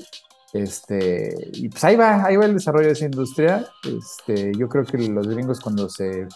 Este, 0.53 1.35
y 1.55 1.71
pues 1.71 1.83
ahí 1.85 1.97
va, 1.97 2.23
ahí 2.23 2.37
va 2.37 2.45
el 2.45 2.53
desarrollo 2.53 2.89
de 2.89 2.93
esa 2.93 3.07
industria. 3.07 3.67
Este, 3.83 4.53
yo 4.59 4.69
creo 4.69 4.85
que 4.85 4.99
los 4.99 5.27
gringos 5.27 5.59
cuando 5.59 5.89
se 5.89 6.29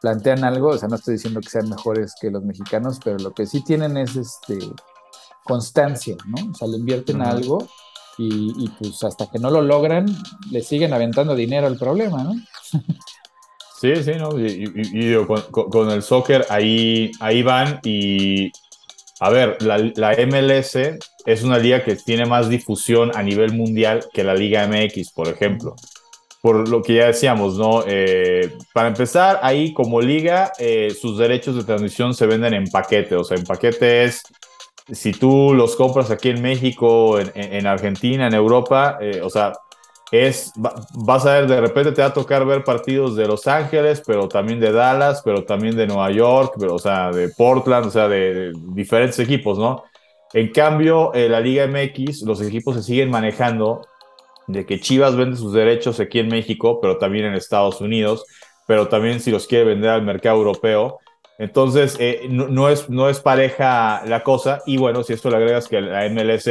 plantean 0.00 0.42
algo, 0.42 0.70
o 0.70 0.78
sea, 0.78 0.88
no 0.88 0.96
estoy 0.96 1.14
diciendo 1.14 1.38
que 1.40 1.48
sean 1.48 1.68
mejores 1.68 2.12
que 2.20 2.32
los 2.32 2.42
mexicanos, 2.42 2.98
pero 3.04 3.18
lo 3.18 3.32
que 3.32 3.46
sí 3.46 3.62
tienen 3.62 3.96
es 3.98 4.16
este, 4.16 4.58
constancia, 5.44 6.16
¿no? 6.26 6.50
O 6.50 6.54
sea, 6.54 6.66
le 6.66 6.78
invierten 6.78 7.22
algo 7.22 7.68
y, 8.18 8.68
pues 8.78 9.02
hasta 9.04 9.30
que 9.30 9.38
no 9.38 9.50
lo 9.50 9.62
logran, 9.62 10.06
le 10.50 10.62
siguen 10.62 10.92
aventando 10.92 11.34
dinero 11.34 11.66
al 11.66 11.76
problema, 11.76 12.24
¿no? 12.24 12.34
Sí, 13.78 13.94
sí, 14.02 14.12
¿no? 14.18 14.30
Y, 14.38 15.14
con, 15.52 15.90
el 15.90 16.02
soccer 16.02 16.46
ahí, 16.48 17.10
ahí 17.20 17.42
van 17.42 17.78
y, 17.84 18.50
a 19.20 19.28
ver, 19.28 19.60
la, 19.62 19.76
la, 19.96 20.16
MLS 20.26 20.76
es 21.26 21.42
una 21.42 21.58
liga 21.58 21.84
que 21.84 21.96
tiene 21.96 22.24
más 22.24 22.48
difusión 22.48 23.12
a 23.14 23.22
nivel 23.22 23.52
mundial 23.52 24.06
que 24.12 24.24
la 24.24 24.34
Liga 24.34 24.66
MX, 24.66 25.12
por 25.12 25.28
ejemplo. 25.28 25.76
Por 26.40 26.68
lo 26.68 26.82
que 26.82 26.94
ya 26.94 27.06
decíamos, 27.06 27.58
¿no? 27.58 27.82
Eh, 27.86 28.56
para 28.72 28.88
empezar, 28.88 29.40
ahí 29.42 29.74
como 29.74 30.00
liga, 30.00 30.52
eh, 30.58 30.94
sus 30.98 31.18
derechos 31.18 31.56
de 31.56 31.64
transmisión 31.64 32.14
se 32.14 32.26
venden 32.26 32.54
en 32.54 32.68
paquete, 32.68 33.16
o 33.16 33.24
sea, 33.24 33.36
en 33.36 33.44
paquete 33.44 34.04
es 34.04 34.22
si 34.90 35.12
tú 35.12 35.52
los 35.54 35.76
compras 35.76 36.10
aquí 36.10 36.30
en 36.30 36.42
México, 36.42 37.18
en, 37.18 37.66
Argentina, 37.66 38.26
en 38.26 38.34
Europa, 38.34 38.98
eh, 39.00 39.20
o 39.22 39.30
sea, 39.30 39.52
es, 40.12 40.52
vas 40.94 41.26
a 41.26 41.34
ver, 41.34 41.48
de 41.48 41.60
repente 41.60 41.92
te 41.92 42.00
va 42.00 42.08
a 42.08 42.12
tocar 42.14 42.44
ver 42.46 42.62
partidos 42.62 43.16
de 43.16 43.26
Los 43.26 43.46
Ángeles, 43.48 44.02
pero 44.06 44.28
también 44.28 44.60
de 44.60 44.70
Dallas, 44.70 45.22
pero 45.24 45.44
también 45.44 45.76
de 45.76 45.86
Nueva 45.86 46.10
York, 46.12 46.54
pero, 46.58 46.74
o 46.74 46.78
sea, 46.78 47.10
de 47.10 47.28
Portland, 47.30 47.86
o 47.86 47.90
sea, 47.90 48.06
de, 48.08 48.52
diferentes 48.74 49.18
equipos, 49.18 49.58
¿no? 49.58 49.82
En 50.32 50.52
cambio, 50.52 51.12
en 51.14 51.32
la 51.32 51.40
Liga 51.40 51.66
MX, 51.66 52.22
los 52.22 52.40
equipos 52.40 52.76
se 52.76 52.82
siguen 52.82 53.10
manejando 53.10 53.82
de 54.46 54.64
que 54.64 54.78
Chivas 54.78 55.16
vende 55.16 55.36
sus 55.36 55.52
derechos 55.52 55.98
aquí 55.98 56.20
en 56.20 56.28
México, 56.28 56.80
pero 56.80 56.98
también 56.98 57.24
en 57.24 57.34
Estados 57.34 57.80
Unidos, 57.80 58.24
pero 58.66 58.86
también 58.88 59.20
si 59.20 59.30
los 59.30 59.46
quiere 59.46 59.64
vender 59.64 59.90
al 59.90 60.02
mercado 60.02 60.36
europeo. 60.36 60.98
Entonces, 61.38 61.96
eh, 62.00 62.26
no, 62.28 62.68
es, 62.68 62.88
no 62.88 63.08
es 63.08 63.20
pareja 63.20 64.02
la 64.06 64.22
cosa. 64.22 64.62
Y 64.66 64.78
bueno, 64.78 65.02
si 65.02 65.12
esto 65.12 65.30
le 65.30 65.36
agregas 65.36 65.68
que 65.68 65.80
la 65.80 66.08
MLS, 66.08 66.48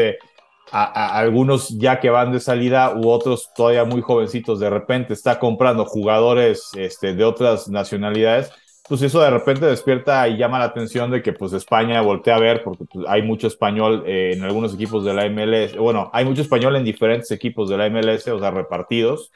a, 0.72 1.18
algunos 1.18 1.70
ya 1.70 2.00
que 2.00 2.10
van 2.10 2.32
de 2.32 2.40
salida 2.40 2.94
u 2.96 3.10
otros 3.10 3.52
todavía 3.56 3.86
muy 3.86 4.02
jovencitos, 4.02 4.60
de 4.60 4.70
repente 4.70 5.14
está 5.14 5.40
comprando 5.40 5.86
jugadores 5.86 6.70
este, 6.76 7.14
de 7.14 7.24
otras 7.24 7.68
nacionalidades, 7.68 8.52
pues 8.88 9.02
eso 9.02 9.20
de 9.20 9.32
repente 9.32 9.66
despierta 9.66 10.28
y 10.28 10.38
llama 10.38 10.60
la 10.60 10.66
atención 10.66 11.10
de 11.10 11.24
que 11.24 11.34
pues 11.34 11.54
España 11.54 12.02
voltea 12.02 12.36
a 12.36 12.40
ver, 12.40 12.64
porque 12.64 12.86
pues, 12.86 13.06
hay 13.08 13.24
mucho 13.24 13.48
español 13.48 14.04
eh, 14.06 14.34
en 14.36 14.44
algunos 14.44 14.76
equipos 14.76 15.04
de 15.04 15.14
la 15.14 15.28
MLS. 15.28 15.76
Bueno, 15.76 16.12
hay 16.14 16.26
mucho 16.26 16.44
español 16.44 16.76
en 16.76 16.84
diferentes 16.84 17.32
equipos 17.32 17.70
de 17.70 17.78
la 17.78 17.90
MLS, 17.90 18.28
o 18.28 18.40
sea, 18.40 18.52
repartidos. 18.52 19.32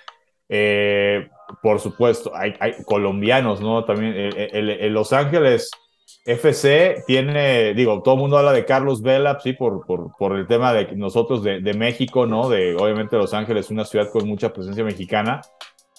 Eh, 0.49 1.29
por 1.61 1.79
supuesto, 1.79 2.31
hay, 2.35 2.55
colombianos, 2.85 3.61
¿no? 3.61 3.85
También 3.85 4.13
el, 4.35 4.91
Los 4.91 5.13
Ángeles 5.13 5.71
FC 6.25 7.03
tiene, 7.07 7.73
digo, 7.73 8.01
todo 8.01 8.15
el 8.15 8.21
mundo 8.21 8.37
habla 8.37 8.51
de 8.51 8.65
Carlos 8.65 9.01
Vela, 9.01 9.39
sí, 9.39 9.53
por, 9.53 9.85
por, 9.85 10.35
el 10.37 10.47
tema 10.47 10.73
de 10.73 10.95
nosotros 10.95 11.43
de, 11.43 11.73
México, 11.73 12.25
¿no? 12.25 12.49
De 12.49 12.75
obviamente 12.75 13.15
Los 13.15 13.33
Ángeles, 13.33 13.69
una 13.69 13.85
ciudad 13.85 14.09
con 14.11 14.27
mucha 14.27 14.51
presencia 14.51 14.83
mexicana, 14.83 15.41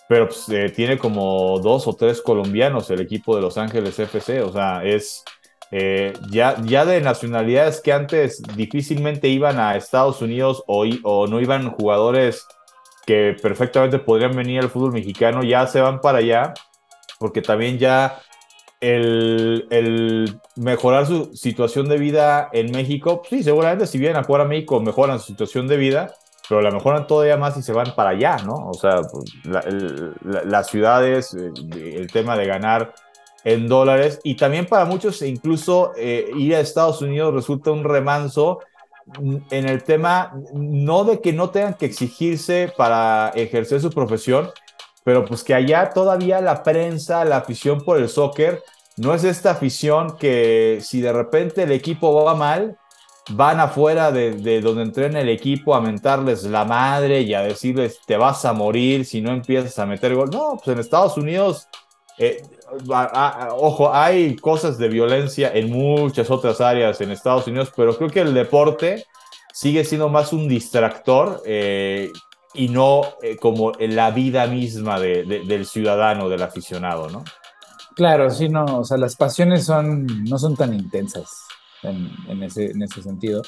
pero 0.08 0.26
pues, 0.26 0.48
eh, 0.50 0.70
tiene 0.70 0.98
como 0.98 1.58
dos 1.60 1.86
o 1.86 1.94
tres 1.94 2.20
colombianos 2.20 2.90
el 2.90 3.00
equipo 3.00 3.34
de 3.36 3.42
Los 3.42 3.56
Ángeles 3.56 3.98
FC, 3.98 4.42
o 4.42 4.52
sea, 4.52 4.84
es 4.84 5.24
eh, 5.72 6.12
ya, 6.30 6.56
ya 6.64 6.84
de 6.84 7.00
nacionalidades 7.00 7.80
que 7.80 7.92
antes 7.92 8.42
difícilmente 8.56 9.28
iban 9.28 9.60
a 9.60 9.76
Estados 9.76 10.20
Unidos 10.20 10.64
o, 10.66 10.84
o 11.04 11.26
no 11.28 11.40
iban 11.40 11.70
jugadores 11.70 12.46
que 13.10 13.36
perfectamente 13.42 13.98
podrían 13.98 14.36
venir 14.36 14.60
al 14.60 14.70
fútbol 14.70 14.92
mexicano, 14.92 15.42
ya 15.42 15.66
se 15.66 15.80
van 15.80 16.00
para 16.00 16.18
allá, 16.18 16.54
porque 17.18 17.42
también 17.42 17.76
ya 17.76 18.20
el, 18.80 20.38
mejorar 20.54 21.06
su 21.06 21.34
situación 21.34 21.88
de 21.88 21.98
vida 21.98 22.48
en 22.52 22.70
México, 22.70 23.22
sí, 23.28 23.42
seguramente 23.42 23.88
si 23.88 23.98
vienen 23.98 24.18
a 24.18 24.22
jugar 24.22 24.42
a 24.42 24.44
México 24.44 24.78
mejoran 24.80 25.18
su 25.18 25.26
situación 25.26 25.66
de 25.66 25.76
vida, 25.76 26.14
pero 26.48 26.62
la 26.62 26.70
mejoran 26.70 27.08
todavía 27.08 27.36
más 27.36 27.54
si 27.54 27.62
se 27.62 27.72
van 27.72 27.96
para 27.96 28.10
allá, 28.10 28.36
¿no? 28.44 28.68
O 28.68 28.74
sea, 28.74 29.00
pues, 29.02 29.24
las 30.22 30.68
ciudades, 30.68 31.34
eh, 31.34 31.50
el 31.96 32.12
tema 32.12 32.36
de 32.36 32.46
ganar 32.46 32.94
en 33.42 33.66
dólares 33.66 34.20
y 34.22 34.36
también 34.36 34.66
para 34.66 34.84
muchos 34.84 35.20
incluso 35.22 35.94
eh, 35.96 36.30
ir 36.36 36.54
a 36.54 36.60
Estados 36.60 37.02
Unidos 37.02 37.34
resulta 37.34 37.72
un 37.72 37.82
remanso 37.82 38.60
en 39.50 39.68
el 39.68 39.82
tema, 39.84 40.34
no 40.52 41.04
de 41.04 41.20
que 41.20 41.32
no 41.32 41.50
tengan 41.50 41.74
que 41.74 41.86
exigirse 41.86 42.72
para 42.76 43.30
ejercer 43.34 43.80
su 43.80 43.90
profesión, 43.90 44.50
pero 45.04 45.24
pues 45.24 45.42
que 45.42 45.54
allá 45.54 45.90
todavía 45.90 46.40
la 46.40 46.62
prensa, 46.62 47.24
la 47.24 47.38
afición 47.38 47.80
por 47.80 47.98
el 47.98 48.08
soccer, 48.08 48.62
no 48.96 49.14
es 49.14 49.24
esta 49.24 49.52
afición 49.52 50.16
que 50.18 50.80
si 50.82 51.00
de 51.00 51.12
repente 51.12 51.62
el 51.62 51.72
equipo 51.72 52.24
va 52.24 52.34
mal, 52.34 52.76
van 53.30 53.60
afuera 53.60 54.12
de, 54.12 54.60
donde 54.60 54.82
entrena 54.82 55.20
el 55.20 55.28
equipo 55.28 55.74
a 55.74 55.80
mentarles 55.80 56.44
la 56.44 56.64
madre 56.64 57.22
y 57.22 57.34
a 57.34 57.42
decirles 57.42 58.00
te 58.06 58.16
vas 58.16 58.44
a 58.44 58.52
morir 58.52 59.04
si 59.04 59.20
no 59.20 59.30
empiezas 59.30 59.78
a 59.78 59.86
meter 59.86 60.14
gol. 60.14 60.30
No, 60.30 60.56
pues 60.56 60.68
en 60.68 60.80
Estados 60.80 61.16
Unidos, 61.16 61.68
eh, 62.18 62.42
ojo, 63.56 63.92
hay 63.92 64.36
cosas 64.36 64.78
de 64.78 64.88
violencia 64.88 65.50
en 65.52 65.70
muchas 65.70 66.30
otras 66.30 66.60
áreas 66.60 67.00
en 67.00 67.10
Estados 67.10 67.46
Unidos, 67.46 67.72
pero 67.74 67.96
creo 67.96 68.10
que 68.10 68.20
el 68.20 68.34
deporte 68.34 69.06
sigue 69.52 69.84
siendo 69.84 70.08
más 70.08 70.32
un 70.32 70.48
distractor 70.48 71.42
eh, 71.44 72.10
y 72.54 72.68
no 72.68 73.02
eh, 73.22 73.36
como 73.36 73.72
la 73.78 74.10
vida 74.10 74.46
misma 74.46 74.98
del 75.00 75.66
ciudadano, 75.66 76.28
del 76.28 76.42
aficionado, 76.42 77.08
¿no? 77.10 77.24
Claro, 77.94 78.30
sí, 78.30 78.48
no, 78.48 78.64
o 78.64 78.84
sea, 78.84 78.96
las 78.96 79.16
pasiones 79.16 79.64
son, 79.64 80.06
no 80.24 80.38
son 80.38 80.56
tan 80.56 80.72
intensas 80.72 81.44
en, 81.82 82.42
ese, 82.42 82.70
en 82.70 82.82
ese 82.82 83.02
sentido. 83.02 83.42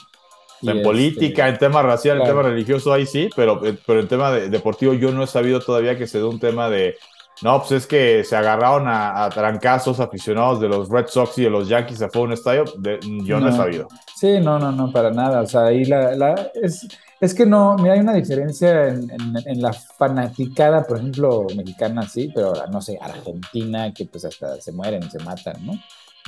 en 0.62 0.68
este, 0.68 0.82
política, 0.82 1.48
en 1.48 1.58
tema 1.58 1.82
racial, 1.82 2.20
en 2.20 2.26
tema 2.26 2.42
religioso, 2.42 2.92
ahí 2.92 3.06
sí, 3.06 3.30
pero, 3.34 3.64
eh, 3.64 3.78
pero 3.86 4.00
en 4.00 4.08
tema 4.08 4.32
deportivo 4.32 4.94
yo 4.94 5.10
no 5.12 5.22
he 5.22 5.26
sabido 5.26 5.60
todavía 5.60 5.96
que 5.96 6.06
se 6.06 6.18
dé 6.18 6.24
un 6.24 6.40
tema 6.40 6.68
de, 6.68 6.96
no, 7.42 7.58
pues 7.58 7.72
es 7.72 7.86
que 7.86 8.24
se 8.24 8.36
agarraron 8.36 8.84
a, 8.86 9.28
trancazos 9.30 9.98
aficionados 10.00 10.60
de 10.60 10.68
los 10.68 10.88
Red 10.88 11.06
Sox 11.08 11.38
y 11.38 11.42
de 11.42 11.50
los 11.50 11.68
Yankees 11.68 12.02
a 12.02 12.08
fue 12.08 12.22
un 12.22 12.32
estadio, 12.32 12.64
yo 13.24 13.40
no, 13.40 13.48
he 13.48 13.52
sabido. 13.52 13.88
Sí, 14.16 14.38
no, 14.40 14.58
no, 14.58 14.70
no, 14.70 14.92
para 14.92 15.10
nada, 15.10 15.42
o 15.42 15.46
sea, 15.46 15.66
ahí 15.66 15.84
la, 15.84 16.14
la 16.14 16.50
es, 16.54 16.86
es 17.20 17.34
que 17.34 17.44
no, 17.44 17.76
mira, 17.76 17.94
hay 17.94 18.00
una 18.00 18.14
diferencia 18.14 18.88
en, 18.88 19.10
en, 19.44 19.62
la 19.62 19.72
fanaticada, 19.72 20.84
por 20.84 20.98
ejemplo, 20.98 21.46
mexicana, 21.56 22.08
sí, 22.08 22.30
pero 22.34 22.52
no 22.70 22.80
sé, 22.80 22.98
Argentina, 23.00 23.92
que 23.92 24.06
pues 24.06 24.24
hasta 24.24 24.60
se 24.60 24.72
mueren, 24.72 25.10
se 25.10 25.18
matan, 25.20 25.66
¿no? 25.66 25.72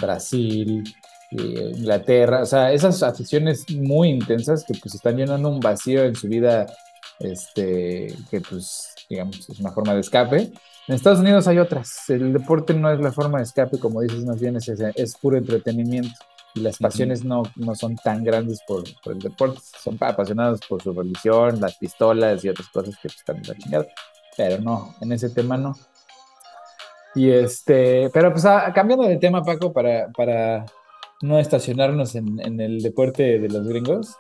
Brasil, 0.01 0.83
eh, 1.31 1.73
Inglaterra, 1.77 2.43
o 2.43 2.47
sea, 2.47 2.73
esas 2.73 3.03
aficiones 3.03 3.65
muy 3.71 4.11
intensas 4.11 4.65
que 4.65 4.75
pues 4.75 4.95
están 4.95 5.17
llenando 5.17 5.49
un 5.49 5.61
vacío 5.61 6.05
en 6.05 6.15
su 6.15 6.29
vida, 6.29 6.67
este, 7.19 8.15
que 8.31 8.41
pues, 8.41 8.95
digamos, 9.09 9.49
es 9.49 9.59
una 9.61 9.73
forma 9.73 9.95
de 9.95 10.01
escape. 10.01 10.53
En 10.87 10.95
Estados 10.95 11.21
Unidos 11.21 11.49
hay 11.49 11.59
otras, 11.59 12.11
el 12.11 12.33
deporte 12.33 12.75
no 12.75 12.93
es 12.93 13.01
la 13.01 13.11
forma 13.11 13.39
de 13.39 13.45
escape, 13.45 13.79
como 13.79 14.03
dices, 14.03 14.25
más 14.25 14.39
bien 14.39 14.57
es, 14.57 14.69
es 14.69 15.17
puro 15.17 15.39
entretenimiento 15.39 16.15
y 16.55 16.61
las 16.61 16.79
pasiones 16.79 17.25
no, 17.25 17.43
no 17.57 17.75
son 17.75 17.97
tan 17.97 18.23
grandes 18.23 18.61
por, 18.67 18.85
por, 19.03 19.15
el 19.15 19.19
deporte, 19.19 19.61
son 19.83 19.97
apasionados 20.01 20.61
por 20.69 20.83
su 20.83 20.93
religión, 20.93 21.61
las 21.61 21.77
pistolas 21.79 22.45
y 22.45 22.49
otras 22.49 22.69
cosas 22.69 22.97
que 23.01 23.09
están 23.09 23.39
en 23.39 23.43
la 23.43 23.55
chingada. 23.57 23.87
Pero 24.37 24.63
no, 24.63 24.95
en 25.01 25.13
ese 25.13 25.31
tema 25.31 25.57
no. 25.57 25.75
Y 27.15 27.31
este, 27.31 28.09
pero 28.13 28.33
pues 28.33 28.45
ah, 28.45 28.73
cambiando 28.75 29.07
de 29.07 29.17
tema, 29.17 29.43
Paco, 29.43 29.73
para, 29.73 30.09
para 30.17 30.67
no 31.23 31.39
estacionarnos 31.39 32.15
en, 32.15 32.41
en, 32.41 32.61
el 32.61 32.83
deporte 32.83 33.39
de 33.39 33.49
los 33.49 33.67
gringos. 33.67 34.17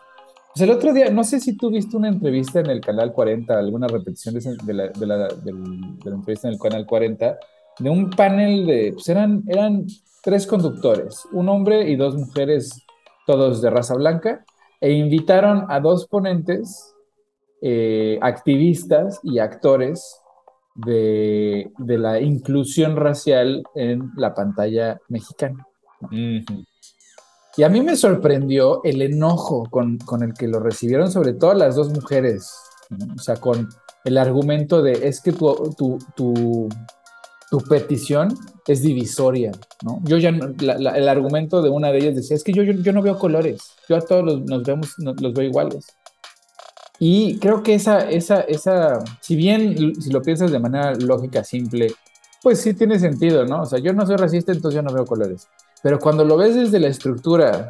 Pues 0.55 0.63
el 0.63 0.71
otro 0.71 0.93
día, 0.93 1.11
no 1.11 1.25
sé 1.25 1.41
si 1.41 1.57
tú 1.57 1.69
viste 1.69 1.97
una 1.97 2.07
entrevista 2.07 2.61
en 2.61 2.67
el 2.67 2.81
canal 2.81 3.13
40, 3.13 3.59
alguna 3.59 3.89
repetición 3.89 4.35
de, 4.35 4.73
la, 4.73 4.87
de, 4.87 5.07
la, 5.07 5.17
de 5.27 5.53
la, 5.53 6.15
entrevista 6.15 6.47
en 6.47 6.55
el 6.55 6.61
canal 6.61 6.87
40, 6.87 7.39
de 7.81 7.91
un 7.91 8.09
panel 8.11 8.65
de, 8.65 8.93
pues 8.93 9.09
eran, 9.09 9.43
eran 9.49 9.85
tres 10.23 10.47
conductores, 10.47 11.27
un 11.33 11.49
hombre 11.49 11.91
y 11.91 11.97
dos 11.97 12.15
mujeres, 12.15 12.85
todos 13.27 13.63
de 13.63 13.71
raza 13.71 13.97
blanca, 13.97 14.45
e 14.81 14.93
invitaron 14.93 15.67
a 15.71 15.81
dos 15.81 16.07
ponentes, 16.07 16.95
eh, 17.61 18.21
activistas 18.23 19.19
y 19.25 19.41
actores 19.41 20.21
de, 20.77 21.73
la 21.79 22.21
inclusión 22.21 22.95
racial 22.95 23.65
en 23.75 24.13
la 24.17 24.35
pantalla 24.35 25.01
mexicana. 25.09 25.67
Y 27.57 27.63
a 27.63 27.69
mí 27.69 27.81
me 27.83 27.97
sorprendió 27.97 28.83
el 28.83 29.01
enojo 29.03 29.69
con, 29.71 29.99
el 30.23 30.35
que 30.35 30.49
lo 30.49 30.59
recibieron, 30.59 31.11
sobre 31.11 31.35
todo 31.35 31.55
las 31.55 31.77
dos 31.77 31.91
mujeres, 31.91 32.53
o 33.17 33.19
sea, 33.19 33.37
con 33.37 33.69
el 34.05 34.19
argumento 34.19 34.83
de 34.83 35.07
es 35.07 35.21
que 35.21 35.33
tu, 35.33 35.75
tu, 35.77 36.69
tu, 37.51 37.59
petición 37.69 38.35
es 38.67 38.83
divisoria, 38.83 39.53
¿no? 39.83 40.01
Yo 40.03 40.19
ya, 40.19 40.31
el 40.31 41.09
argumento 41.09 41.63
de 41.63 41.71
una 41.71 41.93
de 41.93 41.99
ellas 41.99 42.17
decía, 42.17 42.37
es 42.37 42.43
que 42.43 42.53
yo, 42.53 42.65
yo, 42.65 42.93
no 42.93 43.03
veo 43.03 43.17
colores, 43.17 43.63
yo 43.89 43.97
a 43.97 44.01
todos 44.01 44.25
los, 44.25 44.41
nos 44.43 44.65
vemos, 44.65 44.95
los 44.99 45.33
veo 45.33 45.45
iguales. 45.45 45.87
Y 46.99 47.39
creo 47.39 47.63
que 47.63 47.75
esa, 47.75 48.11
esa, 48.11 48.41
esa, 48.41 48.99
si 49.21 49.37
bien, 49.37 49.95
si 50.01 50.11
lo 50.11 50.23
piensas 50.23 50.51
de 50.51 50.59
manera 50.59 50.95
lógica, 50.95 51.45
simple, 51.45 51.95
pues 52.43 52.61
sí 52.61 52.75
tiene 52.75 52.99
sentido, 52.99 53.47
¿no? 53.47 53.63
O 53.63 53.67
sea, 53.67 53.79
yo 53.79 53.93
no 53.93 54.07
soy 54.07 54.17
racista, 54.17 54.53
entonces 54.53 54.77
yo 54.77 54.83
no 54.83 54.93
veo 54.93 55.07
colores. 55.07 55.49
Pero 55.85 55.99
cuando 55.99 56.25
lo 56.25 56.39
ves 56.39 56.55
desde 56.55 56.81
la 56.81 56.89
estructura 56.89 57.69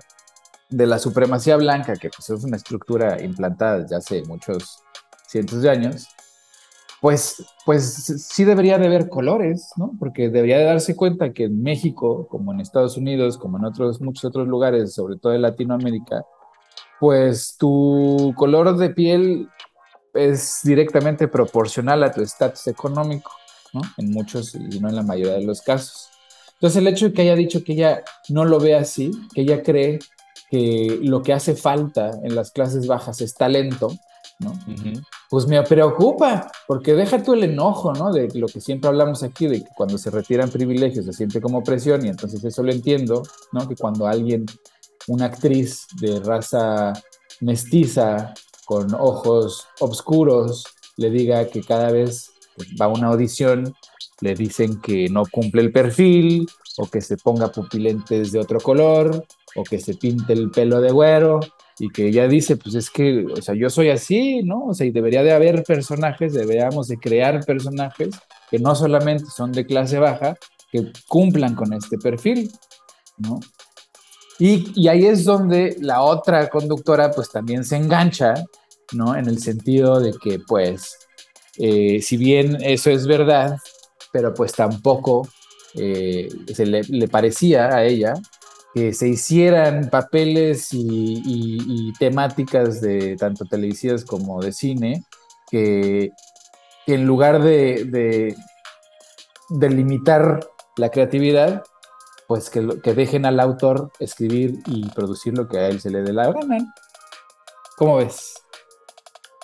de 0.70 0.86
la 0.86 1.00
supremacía 1.00 1.56
blanca, 1.56 1.96
que 1.96 2.10
pues 2.10 2.30
es 2.30 2.44
una 2.44 2.56
estructura 2.56 3.20
implantada 3.20 3.80
desde 3.80 3.96
hace 3.96 4.22
muchos 4.28 4.84
cientos 5.26 5.62
de 5.62 5.70
años, 5.70 6.06
pues, 7.00 7.44
pues 7.66 7.92
sí 8.24 8.44
debería 8.44 8.78
de 8.78 8.86
haber 8.86 9.08
colores, 9.08 9.68
¿no? 9.74 9.96
Porque 9.98 10.30
debería 10.30 10.58
de 10.58 10.64
darse 10.64 10.94
cuenta 10.94 11.32
que 11.32 11.46
en 11.46 11.60
México, 11.60 12.28
como 12.28 12.52
en 12.52 12.60
Estados 12.60 12.96
Unidos, 12.96 13.36
como 13.36 13.58
en 13.58 13.64
otros, 13.64 14.00
muchos 14.00 14.26
otros 14.26 14.46
lugares, 14.46 14.94
sobre 14.94 15.16
todo 15.16 15.34
en 15.34 15.42
Latinoamérica, 15.42 16.22
pues 17.00 17.56
tu 17.58 18.32
color 18.36 18.76
de 18.76 18.90
piel 18.90 19.48
es 20.14 20.60
directamente 20.62 21.26
proporcional 21.26 22.04
a 22.04 22.12
tu 22.12 22.22
estatus 22.22 22.68
económico, 22.68 23.32
¿no? 23.72 23.80
En 23.98 24.12
muchos 24.12 24.54
y 24.54 24.78
no 24.78 24.88
en 24.88 24.94
la 24.94 25.02
mayoría 25.02 25.34
de 25.34 25.44
los 25.44 25.62
casos. 25.62 26.13
Entonces 26.64 26.80
el 26.80 26.88
hecho 26.88 27.04
de 27.04 27.12
que 27.12 27.20
haya 27.20 27.36
dicho 27.36 27.62
que 27.62 27.74
ella 27.74 28.02
no 28.30 28.46
lo 28.46 28.58
ve 28.58 28.74
así, 28.74 29.10
que 29.34 29.42
ella 29.42 29.62
cree 29.62 29.98
que 30.50 30.98
lo 31.02 31.22
que 31.22 31.34
hace 31.34 31.54
falta 31.54 32.12
en 32.22 32.34
las 32.34 32.52
clases 32.52 32.86
bajas 32.86 33.20
es 33.20 33.34
talento, 33.34 33.92
¿no? 34.38 34.58
pues 35.28 35.46
me 35.46 35.62
preocupa, 35.62 36.50
porque 36.66 36.94
deja 36.94 37.22
tú 37.22 37.34
el 37.34 37.44
enojo, 37.44 37.92
¿no? 37.92 38.10
De 38.14 38.30
lo 38.32 38.46
que 38.46 38.62
siempre 38.62 38.88
hablamos 38.88 39.22
aquí, 39.22 39.46
de 39.46 39.62
que 39.62 39.68
cuando 39.76 39.98
se 39.98 40.08
retiran 40.08 40.48
privilegios 40.48 41.04
se 41.04 41.12
siente 41.12 41.38
como 41.38 41.62
presión 41.62 42.02
y 42.06 42.08
entonces 42.08 42.42
eso 42.42 42.62
lo 42.62 42.72
entiendo, 42.72 43.22
¿no? 43.52 43.68
Que 43.68 43.76
cuando 43.76 44.06
alguien, 44.06 44.46
una 45.06 45.26
actriz 45.26 45.86
de 46.00 46.18
raza 46.20 46.94
mestiza, 47.42 48.32
con 48.64 48.94
ojos 48.94 49.66
oscuros, 49.80 50.64
le 50.96 51.10
diga 51.10 51.46
que 51.46 51.62
cada 51.62 51.92
vez 51.92 52.30
va 52.80 52.86
a 52.86 52.88
una 52.88 53.08
audición, 53.08 53.74
le 54.20 54.34
dicen 54.34 54.80
que 54.80 55.08
no 55.08 55.24
cumple 55.26 55.62
el 55.62 55.72
perfil, 55.72 56.46
o 56.78 56.86
que 56.86 57.00
se 57.00 57.16
ponga 57.16 57.52
pupilentes 57.52 58.32
de 58.32 58.40
otro 58.40 58.60
color, 58.60 59.24
o 59.56 59.64
que 59.64 59.78
se 59.78 59.94
pinte 59.94 60.32
el 60.32 60.50
pelo 60.50 60.80
de 60.80 60.90
güero, 60.90 61.40
y 61.78 61.90
que 61.90 62.08
ella 62.08 62.28
dice, 62.28 62.56
pues 62.56 62.74
es 62.74 62.90
que, 62.90 63.24
o 63.26 63.42
sea, 63.42 63.54
yo 63.54 63.68
soy 63.68 63.90
así, 63.90 64.42
¿no? 64.42 64.66
O 64.66 64.74
sea, 64.74 64.86
y 64.86 64.90
debería 64.90 65.22
de 65.22 65.32
haber 65.32 65.64
personajes, 65.64 66.32
deberíamos 66.32 66.88
de 66.88 66.98
crear 66.98 67.44
personajes 67.44 68.10
que 68.50 68.58
no 68.58 68.74
solamente 68.74 69.24
son 69.34 69.50
de 69.52 69.66
clase 69.66 69.98
baja, 69.98 70.36
que 70.70 70.92
cumplan 71.08 71.54
con 71.54 71.72
este 71.72 71.98
perfil, 71.98 72.50
¿no? 73.18 73.40
Y, 74.38 74.72
y 74.80 74.88
ahí 74.88 75.06
es 75.06 75.24
donde 75.24 75.76
la 75.80 76.02
otra 76.02 76.48
conductora 76.48 77.10
pues 77.12 77.30
también 77.30 77.64
se 77.64 77.76
engancha, 77.76 78.34
¿no? 78.92 79.16
En 79.16 79.28
el 79.28 79.38
sentido 79.38 80.00
de 80.00 80.12
que 80.12 80.40
pues, 80.40 80.98
eh, 81.58 82.00
si 82.02 82.16
bien 82.16 82.58
eso 82.60 82.90
es 82.90 83.06
verdad, 83.06 83.58
pero 84.14 84.32
pues 84.32 84.52
tampoco 84.52 85.26
eh, 85.74 86.28
se 86.54 86.66
le, 86.66 87.08
parecía 87.08 87.66
a 87.66 87.84
ella 87.84 88.14
que 88.72 88.92
se 88.92 89.08
hicieran 89.08 89.90
papeles 89.90 90.68
y, 90.70 91.92
temáticas 91.98 92.80
de 92.80 93.16
tanto 93.16 93.44
televisivas 93.44 94.04
como 94.04 94.40
de 94.40 94.52
cine, 94.52 95.04
que, 95.50 96.12
en 96.86 97.06
lugar 97.06 97.42
de, 97.42 98.36
de, 99.50 99.68
limitar 99.68 100.46
la 100.76 100.90
creatividad, 100.90 101.64
pues 102.28 102.50
que, 102.50 102.80
que, 102.84 102.94
dejen 102.94 103.26
al 103.26 103.40
autor 103.40 103.90
escribir 103.98 104.60
y 104.66 104.88
producir 104.90 105.36
lo 105.36 105.48
que 105.48 105.58
a 105.58 105.68
él 105.68 105.80
se 105.80 105.90
le 105.90 106.02
dé 106.02 106.12
la 106.12 106.30
gana. 106.30 106.72
¿Cómo 107.76 107.96
ves? 107.96 108.43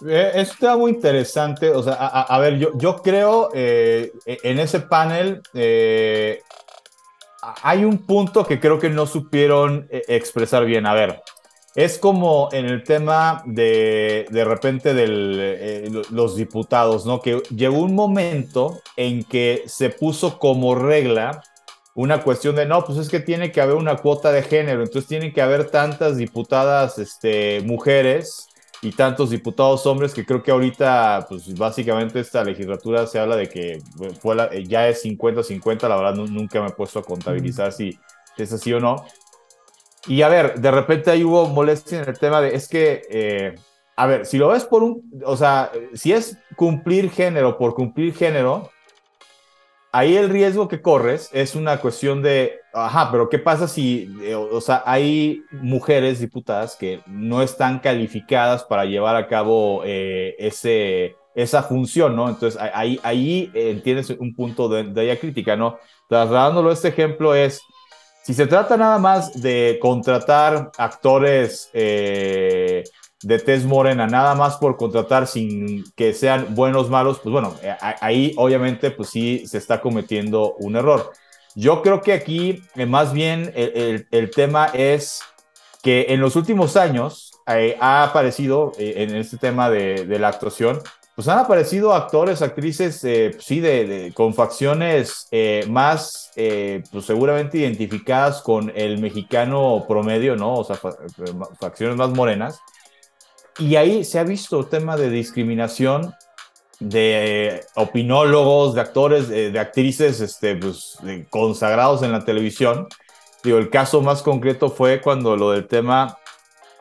Eh, 0.07 0.33
Esto 0.35 0.79
muy 0.79 0.93
interesante. 0.93 1.71
O 1.71 1.83
sea, 1.83 1.95
a, 1.95 2.39
ver, 2.39 2.59
yo, 2.59 2.71
yo 2.77 2.97
creo 3.03 3.51
eh, 3.55 4.13
en 4.25 4.59
ese 4.59 4.81
panel 4.81 5.43
eh, 5.55 6.43
hay 7.63 7.85
un 7.85 7.99
punto 7.99 8.45
que 8.45 8.61
creo 8.61 8.79
que 8.79 8.91
no 8.91 9.07
supieron 9.07 9.89
expresar 9.91 10.65
bien. 10.65 10.87
A 10.87 10.95
ver, 10.95 11.23
es 11.75 11.99
como 11.99 12.49
en 12.53 12.67
el 12.67 12.83
tema 12.83 13.43
de 13.47 14.27
de 14.31 14.45
repente 14.45 14.93
de 14.93 15.07
eh, 15.07 16.03
los 16.11 16.37
diputados, 16.37 17.07
¿no? 17.07 17.21
Que 17.21 17.43
llegó 17.55 17.79
un 17.79 17.95
momento 17.95 18.81
en 18.97 19.23
que 19.25 19.63
se 19.67 19.91
puso 19.91 20.39
como 20.39 20.75
regla 20.75 21.43
una 21.95 22.23
cuestión 22.23 22.57
de, 22.57 22.67
no, 22.67 22.85
pues 22.85 22.99
es 22.99 23.09
que 23.09 23.21
tiene 23.21 23.53
que 23.53 23.61
haber 23.61 23.77
una 23.77 23.97
cuota 23.97 24.33
de 24.33 24.43
género, 24.43 24.83
entonces 24.83 25.09
tienen 25.09 25.33
que 25.33 25.43
haber 25.43 25.71
tantas 25.71 26.17
diputadas 26.17 26.99
este, 26.99 27.61
mujeres 27.63 28.50
y 28.83 28.93
tantos 28.93 29.31
diputados 29.31 29.85
hombres 29.87 30.15
que 30.15 30.25
creo 30.25 30.43
que 30.43 30.51
ahorita, 30.51 31.27
pues 31.29 31.55
básicamente 31.55 32.21
esta 32.21 32.43
legislatura 32.43 33.07
se 33.07 33.19
habla 33.19 33.37
de 33.37 33.49
que 33.49 33.83
fue 34.21 34.37
ya 34.67 34.89
es 34.89 35.05
50-50, 35.05 35.89
la 35.89 35.97
verdad 35.97 36.15
nunca 36.15 36.61
me 36.61 36.69
he 36.69 36.73
puesto 36.73 36.99
a 36.99 37.03
contabilizar 37.03 37.73
si 37.73 37.99
es 38.39 38.53
así 38.53 38.73
o 38.73 38.81
no. 38.81 39.05
Y 40.07 40.23
a 40.23 40.29
ver, 40.29 40.61
de 40.61 40.71
repente 40.71 41.11
ahí 41.11 41.25
hubo 41.25 41.47
molestia 41.49 42.03
en 42.03 42.09
el 42.09 42.19
tema 42.19 42.41
de, 42.41 42.55
es 42.55 42.69
que, 42.69 43.03
eh, 43.11 43.55
a 43.97 44.07
ver, 44.07 44.25
si 44.25 44.39
lo 44.39 44.49
ves 44.49 44.65
por 44.65 44.83
un, 44.83 45.23
o 45.27 45.37
sea, 45.37 45.71
si 45.93 46.13
es 46.13 46.39
cumplir 46.57 47.11
género 47.11 47.59
por 47.59 47.75
cumplir 47.75 48.15
género, 48.15 48.71
ahí 49.93 50.17
el 50.17 50.29
riesgo 50.29 50.69
que 50.69 50.83
corres 50.83 51.31
es 51.33 51.55
una 51.55 51.79
cuestión 51.79 52.23
de, 52.23 52.61
ajá, 52.73 53.11
pero 53.11 53.29
¿qué 53.29 53.39
pasa 53.39 53.69
si, 53.69 54.15
eh, 54.23 54.35
o 54.35 54.61
sea, 54.61 54.83
hay 54.87 55.43
mujeres 55.53 56.21
diputadas 56.21 56.77
que 56.77 57.01
no 57.07 57.43
están 57.43 57.79
calificadas 57.81 58.65
para 58.65 58.85
llevar 58.85 59.17
a 59.17 59.27
cabo 59.29 59.83
eh, 59.85 60.37
ese, 60.39 61.17
esa 61.35 61.63
función, 61.63 62.17
¿no? 62.17 62.29
Entonces 62.29 62.61
ahí, 62.75 63.01
ahí 63.03 63.81
tienes 63.83 64.11
un 64.11 64.35
punto 64.35 64.69
de, 64.69 64.85
de 64.85 65.05
ella 65.05 65.19
crítica, 65.19 65.57
¿no? 65.57 65.79
Trasladándolo 66.09 66.71
a 66.71 66.75
este 66.75 66.89
ejemplo 66.89 67.35
es 67.35 67.61
si 68.23 68.35
se 68.35 68.47
trata 68.47 68.77
nada 68.77 68.99
más 68.99 69.41
de 69.41 69.79
contratar 69.81 70.71
actores 70.77 71.71
eh, 71.73 72.85
de 73.23 73.39
tez 73.39 73.65
morena, 73.65 74.07
nada 74.07 74.35
más 74.35 74.57
por 74.57 74.77
contratar 74.77 75.27
sin 75.27 75.85
que 75.95 76.15
sean 76.15 76.55
buenos, 76.55 76.89
malos, 76.89 77.21
pues 77.21 77.33
bueno, 77.33 77.55
eh, 77.63 77.75
ahí 78.01 78.35
obviamente 78.37 78.91
pues 78.91 79.11
sí 79.11 79.47
se 79.47 79.59
está 79.59 79.81
cometiendo 79.81 80.55
un 80.55 80.77
error. 80.77 81.13
Yo 81.55 81.83
creo 81.83 82.01
que 82.01 82.13
aquí 82.13 82.63
eh, 82.77 82.87
más 82.87 83.13
bien 83.13 83.53
el, 83.55 84.31
tema 84.31 84.67
es 84.67 85.21
que 85.83 86.07
en 86.09 86.21
los 86.21 86.37
últimos 86.37 86.77
años 86.77 87.33
ha 87.47 88.05
aparecido 88.05 88.73
en 88.79 89.17
este 89.17 89.37
tema 89.37 89.69
de, 89.71 90.07
de 90.07 90.19
la 90.21 90.29
actuación 90.29 90.81
pues 91.21 91.29
han 91.29 91.39
aparecido 91.39 91.93
actores, 91.93 92.41
actrices, 92.41 93.05
eh, 93.05 93.37
sí, 93.41 93.61
de, 93.61 94.11
con 94.15 94.33
facciones 94.33 95.29
eh, 95.31 95.67
más, 95.69 96.31
eh, 96.35 96.83
pues 96.91 97.05
seguramente 97.05 97.59
identificadas 97.59 98.41
con 98.41 98.73
el 98.75 98.99
mexicano 98.99 99.85
promedio, 99.87 100.35
¿no? 100.35 100.55
O 100.55 100.65
sea, 100.65 100.77
facciones 101.61 101.97
más 101.97 102.09
morenas. 102.09 102.61
Y 103.61 103.77
ahí 103.77 104.05
se 104.05 104.19
ha 104.19 104.25
visto 104.25 104.67
tema 104.67 104.97
de 104.97 105.11
discriminación 105.11 106.15
de 106.81 107.63
opinólogos, 107.75 108.75
de 108.75 108.81
actores, 108.81 109.29
de 109.29 109.59
actrices, 109.59 110.21
este, 110.21 110.57
pues, 110.57 110.99
consagrados 111.29 112.03
en 112.03 112.11
la 112.11 112.25
televisión. 112.25 112.89
Digo, 113.45 113.59
el 113.59 113.71
caso 113.71 114.01
más 114.01 114.23
concreto 114.23 114.71
fue 114.71 115.01
cuando 115.01 115.37
lo 115.37 115.53
del 115.53 115.67
tema 115.67 116.19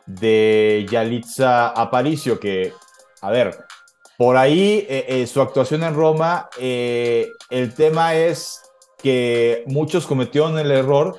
de 0.06 0.86
Yalitza 0.90 1.68
Aparicio, 1.68 2.40
que, 2.40 2.72
a 3.20 3.30
ver, 3.30 3.56
por 4.16 4.36
ahí, 4.36 4.86
eh, 4.88 5.06
eh, 5.08 5.26
su 5.26 5.40
actuación 5.40 5.82
en 5.82 5.94
Roma, 5.94 6.50
eh, 6.58 7.30
el 7.48 7.74
tema 7.74 8.14
es 8.14 8.62
que 9.02 9.64
muchos 9.66 10.06
cometieron 10.06 10.58
el 10.58 10.70
error 10.70 11.16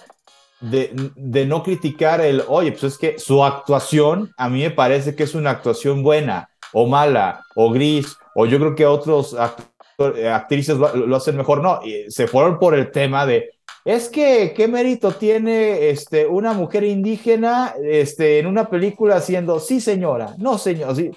de, 0.61 1.45
no 1.45 1.63
criticar 1.63 2.21
el, 2.21 2.43
oye, 2.47 2.71
pues 2.71 2.83
es 2.83 2.97
que 2.97 3.19
su 3.19 3.43
actuación 3.43 4.31
a 4.37 4.49
mí 4.49 4.61
me 4.61 4.71
parece 4.71 5.15
que 5.15 5.23
es 5.23 5.35
una 5.35 5.51
actuación 5.51 6.03
buena 6.03 6.49
o 6.73 6.87
mala 6.87 7.43
o 7.55 7.71
gris, 7.71 8.17
o 8.35 8.45
yo 8.45 8.59
creo 8.59 8.75
que 8.75 8.85
otros 8.85 9.35
actrices 9.35 10.77
lo, 10.77 11.15
hacen 11.15 11.35
mejor. 11.35 11.61
No, 11.61 11.81
se 12.07 12.27
fueron 12.27 12.59
por 12.59 12.75
el 12.75 12.91
tema 12.91 13.25
de, 13.25 13.49
es 13.83 14.09
que, 14.09 14.53
¿qué 14.55 14.67
mérito 14.67 15.11
tiene 15.11 15.89
este, 15.89 16.27
una 16.27 16.53
mujer 16.53 16.83
indígena 16.83 17.73
este, 17.83 18.37
en 18.39 18.45
una 18.45 18.69
película 18.69 19.15
haciendo, 19.15 19.59
sí 19.59 19.81
señora, 19.81 20.35
no 20.37 20.57
señor, 20.57 20.95
sí. 20.95 21.11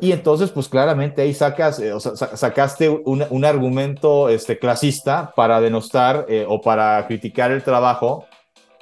Y 0.00 0.12
entonces, 0.12 0.50
pues 0.50 0.68
claramente 0.68 1.22
ahí 1.22 1.32
sacas, 1.32 1.78
eh, 1.78 1.92
o 1.92 2.00
sea, 2.00 2.14
sacaste 2.16 2.90
un, 2.90 3.24
un, 3.30 3.44
argumento 3.44 4.28
este, 4.28 4.58
clasista 4.58 5.32
para 5.34 5.60
denostar 5.60 6.26
eh, 6.28 6.44
o 6.46 6.60
para 6.60 7.06
criticar 7.06 7.50
el 7.50 7.62
trabajo 7.62 8.26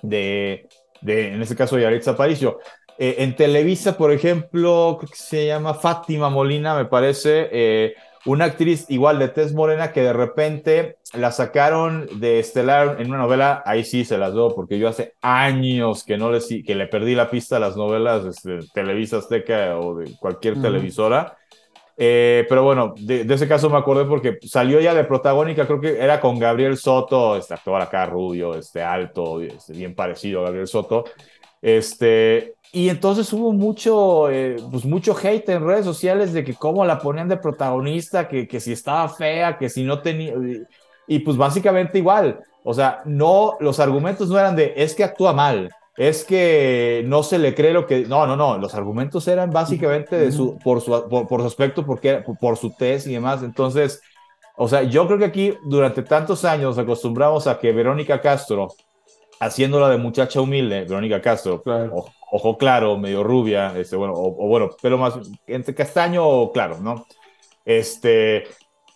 de, 0.03 0.69
de 1.01 1.29
en 1.29 1.43
este 1.43 1.57
caso, 1.57 1.79
Yaritza 1.79 2.13
Aparicio. 2.13 2.59
Eh, 2.99 3.17
en 3.19 3.35
Televisa, 3.35 3.97
por 3.97 4.13
ejemplo, 4.13 4.99
creo 5.01 5.11
que 5.11 5.17
se 5.17 5.47
llama 5.47 5.75
Fátima 5.75 6.29
Molina, 6.29 6.75
me 6.75 6.85
parece, 6.85 7.95
una 8.25 8.45
actriz 8.45 8.87
igual 8.89 9.19
de 9.19 9.29
tez 9.29 9.53
morena 9.53 9.93
que 9.93 10.03
de 10.03 10.13
repente 10.13 10.97
la 11.13 11.33
sacaron 11.33 12.09
de 12.21 12.39
estelar 12.39 13.01
en 13.01 13.09
una 13.09 13.19
novela, 13.19 13.63
ahí 13.67 13.85
sí 13.85 14.05
se 14.05 14.19
las 14.19 14.33
doy, 14.33 14.53
porque 14.55 14.79
yo 14.79 14.89
hace 14.89 15.15
años 15.21 16.05
que 16.05 16.17
no 16.17 16.31
le, 16.31 16.41
que 16.63 16.75
le 16.75 16.87
perdí 16.87 17.15
la 17.15 17.31
pista 17.31 17.57
a 17.57 17.61
las 17.61 17.77
novelas 17.77 18.25
de 18.25 18.31
este, 18.31 18.59
Televisa 18.73 19.19
Azteca 19.19 19.79
o 19.79 19.97
de 19.97 20.17
cualquier 20.19 20.61
televisora. 20.61 21.37
Eh, 21.97 22.47
pero 22.49 22.65
bueno, 22.65 22.95
de, 22.99 23.27
ese 23.29 23.47
caso 23.47 23.69
me 23.69 23.77
acordé 23.77 24.05
porque 24.05 24.39
salió 24.43 24.81
ya 24.81 24.95
de 24.95 25.05
protagónica, 25.05 25.67
creo 25.67 25.81
que 25.81 25.99
era 25.99 26.21
con 26.21 26.39
Gabriel 26.39 26.77
Soto, 26.77 27.37
este 27.37 27.55
actor 27.55 27.81
acá 27.81 28.07
rubio, 28.07 28.55
este 28.55 28.83
alto, 28.83 29.41
este, 29.41 29.73
bien 29.75 29.95
parecido 29.95 30.41
a 30.41 30.45
Gabriel 30.45 30.67
Soto. 30.67 31.05
Este, 31.61 32.55
y 32.73 32.89
entonces 32.89 33.33
hubo 33.33 33.53
mucho, 33.53 34.31
eh, 34.31 34.57
pues 34.71 34.85
mucho 34.85 35.15
hate 35.17 35.51
en 35.51 35.67
redes 35.67 35.85
sociales 35.85 36.33
de 36.33 36.43
que 36.43 36.55
cómo 36.55 36.85
la 36.85 36.99
ponían 36.99 37.29
de 37.29 37.37
protagonista, 37.37 38.29
que, 38.29 38.49
que 38.49 38.61
si 38.61 38.73
estaba 38.73 39.09
fea, 39.09 39.59
que 39.59 39.69
si 39.69 39.85
no 39.85 40.01
tenía... 40.01 40.35
Y 41.07 41.19
pues 41.19 41.37
básicamente 41.37 41.99
igual, 41.99 42.41
o 42.65 42.73
sea, 42.73 43.03
no, 43.05 43.57
los 43.61 43.81
argumentos 43.81 44.29
no 44.29 44.39
eran 44.39 44.57
de, 44.57 44.73
es 44.77 44.95
que 44.95 45.05
actúa 45.05 45.33
mal, 45.33 45.69
es 45.97 46.25
que 46.25 47.03
no 47.07 47.23
se 47.23 47.39
le 47.39 47.55
cree 47.55 47.73
lo 47.73 47.87
que... 47.87 48.07
No, 48.07 48.27
no, 48.27 48.37
no, 48.37 48.59
los 48.59 48.75
argumentos 48.75 49.29
eran 49.29 49.51
básicamente 49.51 50.17
de 50.17 50.33
su, 50.33 50.59
por, 50.59 50.81
su, 50.81 50.91
por, 51.09 51.41
su 51.41 51.47
aspecto, 51.47 51.85
porque, 51.85 52.25
por, 52.41 52.57
su 52.57 52.71
test 52.71 53.07
y 53.07 53.13
demás. 53.13 53.43
Entonces, 53.43 54.01
o 54.57 54.69
sea, 54.69 54.83
yo 54.83 55.07
creo 55.07 55.19
que 55.19 55.27
aquí 55.27 55.55
durante 55.65 56.03
tantos 56.03 56.45
años 56.45 56.79
acostumbramos 56.79 57.47
a 57.47 57.59
que 57.59 57.73
Verónica 57.73 58.21
Castro, 58.21 58.69
haciéndola 59.41 59.91
de 59.91 59.99
muchacha 59.99 60.41
humilde, 60.41 60.85
Verónica 60.85 61.21
Castro, 61.21 61.63
ojo 62.31 62.57
claro, 62.57 62.97
medio 62.97 63.23
rubia, 63.23 63.75
este, 63.77 63.97
bueno, 63.97 64.15
o, 64.17 64.49
bueno, 64.49 64.71
pelo 64.81 64.97
más 64.97 65.15
entre 65.47 65.75
castaño 65.75 66.27
o 66.27 66.53
claro, 66.53 66.79
¿no? 66.81 67.07
Este, 67.65 68.45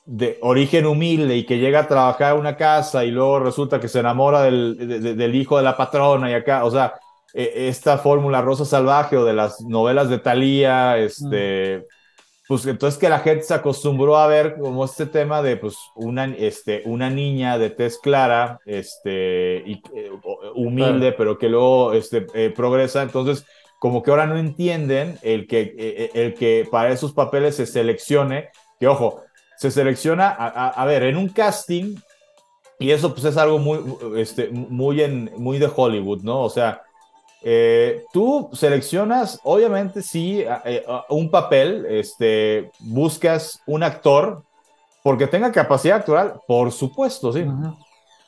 de 0.06 0.38
origen 0.40 0.86
humilde 0.86 1.36
y 1.36 1.44
que 1.44 1.58
llega 1.58 1.80
a 1.80 1.88
trabajar 1.88 2.34
en 2.34 2.40
una 2.40 2.56
casa 2.56 3.04
y 3.04 3.10
luego 3.10 3.40
resulta 3.40 3.80
que 3.80 3.88
se 3.88 3.98
enamora 3.98 4.42
del, 4.42 5.16
del 5.16 5.34
hijo 5.34 5.56
de 5.56 5.64
la 5.64 5.76
patrona 5.76 6.30
y 6.30 6.34
acá, 6.34 6.64
o 6.64 6.70
sea, 6.70 6.94
e, 7.34 7.68
esta 7.68 7.98
fórmula 7.98 8.40
rosa 8.40 8.64
salvaje 8.64 9.16
o 9.16 9.24
de 9.24 9.34
las 9.34 9.60
novelas 9.60 10.08
de 10.08 10.18
Thalía, 10.18 10.96
este, 10.96 11.84
pues 12.46 12.64
entonces 12.66 12.98
que 12.98 13.08
la 13.08 13.18
gente 13.18 13.42
se 13.42 13.54
acostumbró 13.54 14.16
a 14.16 14.28
ver 14.28 14.56
como 14.58 14.84
este 14.84 15.06
tema 15.06 15.42
de 15.42 15.56
pues 15.56 15.76
una, 15.96 16.26
este, 16.26 16.82
una 16.86 17.10
niña 17.10 17.58
de 17.58 17.70
tez 17.70 17.98
clara, 17.98 18.60
este, 18.64 19.64
y, 19.66 19.82
eh, 19.94 20.10
humilde, 20.54 21.12
pero 21.12 21.36
que 21.36 21.48
luego 21.48 21.92
este, 21.92 22.26
eh, 22.32 22.50
progresa, 22.54 23.02
entonces 23.02 23.44
como 23.80 24.02
que 24.02 24.10
ahora 24.10 24.26
no 24.26 24.38
entienden 24.38 25.18
el 25.22 25.46
que, 25.46 25.74
eh, 25.76 26.10
el 26.14 26.34
que 26.34 26.66
para 26.70 26.90
esos 26.90 27.12
papeles 27.12 27.56
se 27.56 27.66
seleccione, 27.66 28.50
que 28.78 28.86
ojo, 28.86 29.25
se 29.56 29.70
selecciona, 29.70 30.28
a, 30.28 30.68
a, 30.68 30.84
ver, 30.84 31.02
en 31.04 31.16
un 31.16 31.28
casting, 31.28 31.96
y 32.78 32.90
eso 32.90 33.12
pues 33.12 33.24
es 33.24 33.36
algo 33.36 33.58
muy, 33.58 33.80
este, 34.16 34.48
muy, 34.48 35.02
en, 35.02 35.30
muy 35.36 35.58
de 35.58 35.70
Hollywood, 35.74 36.22
¿no? 36.22 36.42
O 36.42 36.50
sea, 36.50 36.82
eh, 37.42 38.04
tú 38.12 38.50
seleccionas, 38.52 39.40
obviamente, 39.44 40.02
sí, 40.02 40.44
eh, 40.64 40.84
un 41.08 41.30
papel, 41.30 41.86
este, 41.88 42.70
buscas 42.80 43.60
un 43.66 43.82
actor 43.82 44.42
porque 45.02 45.26
tenga 45.26 45.52
capacidad 45.52 45.98
actoral, 45.98 46.40
por 46.46 46.72
supuesto, 46.72 47.32
sí. 47.32 47.46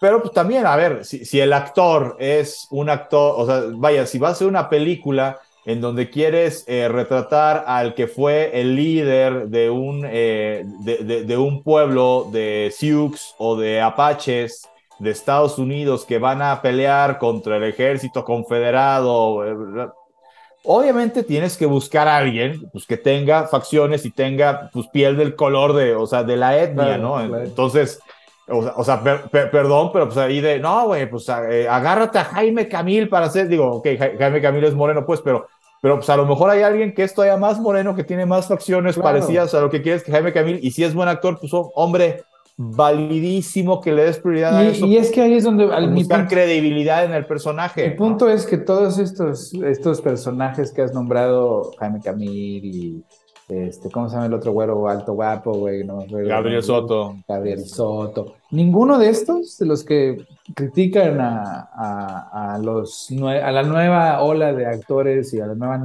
Pero 0.01 0.23
pues 0.23 0.33
también, 0.33 0.65
a 0.65 0.77
ver, 0.77 1.05
si, 1.05 1.25
si, 1.25 1.41
el 1.41 1.53
actor 1.53 2.17
es 2.21 2.69
un 2.71 2.89
actor, 2.89 3.35
o 3.37 3.47
sea, 3.47 3.63
vaya, 3.75 4.07
si 4.07 4.19
va 4.19 4.29
a 4.29 4.35
ser 4.35 4.47
una 4.47 4.69
película 4.69 5.41
en 5.65 5.81
donde 5.81 6.11
quieres 6.11 6.65
eh, 6.67 6.89
retratar 6.89 7.65
al 7.67 7.95
que 7.95 8.07
fue 8.07 8.61
el 8.61 8.75
líder 8.77 9.49
de 9.49 9.71
un, 9.71 10.03
de, 10.03 10.65
de, 10.81 11.25
de, 11.25 11.37
un 11.37 11.63
pueblo 11.63 12.29
de 12.33 12.73
Sioux 12.75 13.35
o 13.39 13.57
de 13.57 13.81
Apaches, 13.81 14.69
de 14.99 15.11
Estados 15.11 15.59
Unidos 15.59 16.05
que 16.05 16.19
van 16.19 16.43
a 16.43 16.61
pelear 16.61 17.19
contra 17.19 17.57
el 17.57 17.65
ejército 17.65 18.25
confederado. 18.25 19.47
Eh, 19.47 19.89
obviamente 20.65 21.23
tienes 21.23 21.57
que 21.57 21.67
buscar 21.67 22.09
a 22.09 22.17
alguien 22.17 22.69
pues, 22.73 22.87
que 22.87 22.97
tenga 22.97 23.47
facciones 23.47 24.05
y 24.05 24.11
tenga 24.11 24.71
pues, 24.73 24.89
piel 24.89 25.17
del 25.17 25.37
color 25.37 25.75
de, 25.75 25.95
o 25.95 26.07
sea, 26.07 26.25
de 26.25 26.37
la 26.37 26.59
etnia, 26.59 26.99
¿no? 26.99 27.21
Entonces, 27.21 28.01
o 28.49 28.83
sea, 28.83 29.03
perdón, 29.03 29.91
pero 29.93 30.07
pues 30.07 30.17
ahí 30.17 30.41
de, 30.41 30.59
no, 30.59 30.87
güey, 30.87 31.09
pues 31.09 31.29
eh, 31.51 31.69
agárrate 31.69 32.19
a 32.19 32.25
Jaime 32.25 32.67
Camil 32.67 33.09
para 33.09 33.27
hacer, 33.27 33.47
digo, 33.47 33.67
ok, 33.77 33.87
Jaime 34.19 34.41
Camil 34.41 34.65
es 34.65 34.75
moreno, 34.75 35.05
pues, 35.05 35.21
pero, 35.21 35.47
pero 35.81 35.97
pues 35.97 36.09
a 36.11 36.17
lo 36.17 36.27
mejor 36.27 36.51
hay 36.51 36.63
alguien 36.63 36.95
que 36.95 37.05
es 37.05 37.15
todavía 37.15 37.37
más 37.37 37.61
moreno, 37.61 37.95
que 37.95 38.05
tiene 38.05 38.27
más 38.27 38.49
facciones 38.49 38.97
parecidas 38.97 39.55
a 39.55 39.61
lo 39.61 39.71
que 39.71 39.83
quieres 39.83 40.03
que 40.03 40.13
Jaime 40.13 40.33
Camil, 40.33 40.59
y 40.63 40.71
si 40.71 40.85
es 40.85 40.95
buen 40.95 41.09
actor, 41.09 41.39
pues 41.41 41.53
hombre, 41.53 42.25
validísimo 42.57 43.81
que 43.81 43.93
le 43.93 44.05
des 44.05 44.19
prioridad 44.19 44.57
a 44.57 44.67
eso. 44.67 44.85
Y 44.85 44.97
es 44.97 45.13
que 45.13 45.23
ahí 45.23 45.35
es 45.35 45.45
donde 45.45 45.73
al 45.73 45.95
buscar 45.95 46.27
credibilidad 46.27 47.05
en 47.05 47.13
el 47.13 47.25
personaje. 47.25 47.85
El 47.85 47.97
punto 47.97 48.29
es 48.29 48.47
que 48.47 48.59
todos 48.59 48.99
estos, 48.99 49.55
estos 49.55 50.01
personajes 50.01 50.73
que 50.73 50.83
has 50.83 50.93
nombrado, 50.93 51.71
Jaime 51.79 52.01
Camil 52.01 52.65
y 52.65 53.05
este, 53.49 53.91
¿cómo 53.91 54.09
se 54.09 54.17
llama 54.17 54.27
el 54.27 54.35
otro 54.35 54.53
güero 54.53 54.89
alto 54.89 55.15
guapo, 55.15 55.53
güey? 55.53 55.83
Gabriel 55.87 56.63
Soto. 56.63 57.17
Gabriel 57.27 57.65
Soto. 57.65 58.35
Ninguno 58.51 58.99
de 58.99 59.09
estos, 59.09 59.57
de 59.57 59.67
los 59.67 59.85
que 59.85 60.27
critican 60.55 61.19
a, 61.21 62.59
los, 62.63 63.11
a 63.11 63.51
la 63.51 63.63
nueva 63.63 64.23
ola 64.23 64.53
de 64.53 64.67
actores 64.67 65.33
y 65.35 65.41
a 65.41 65.47
la 65.47 65.55
nueva 65.55 65.81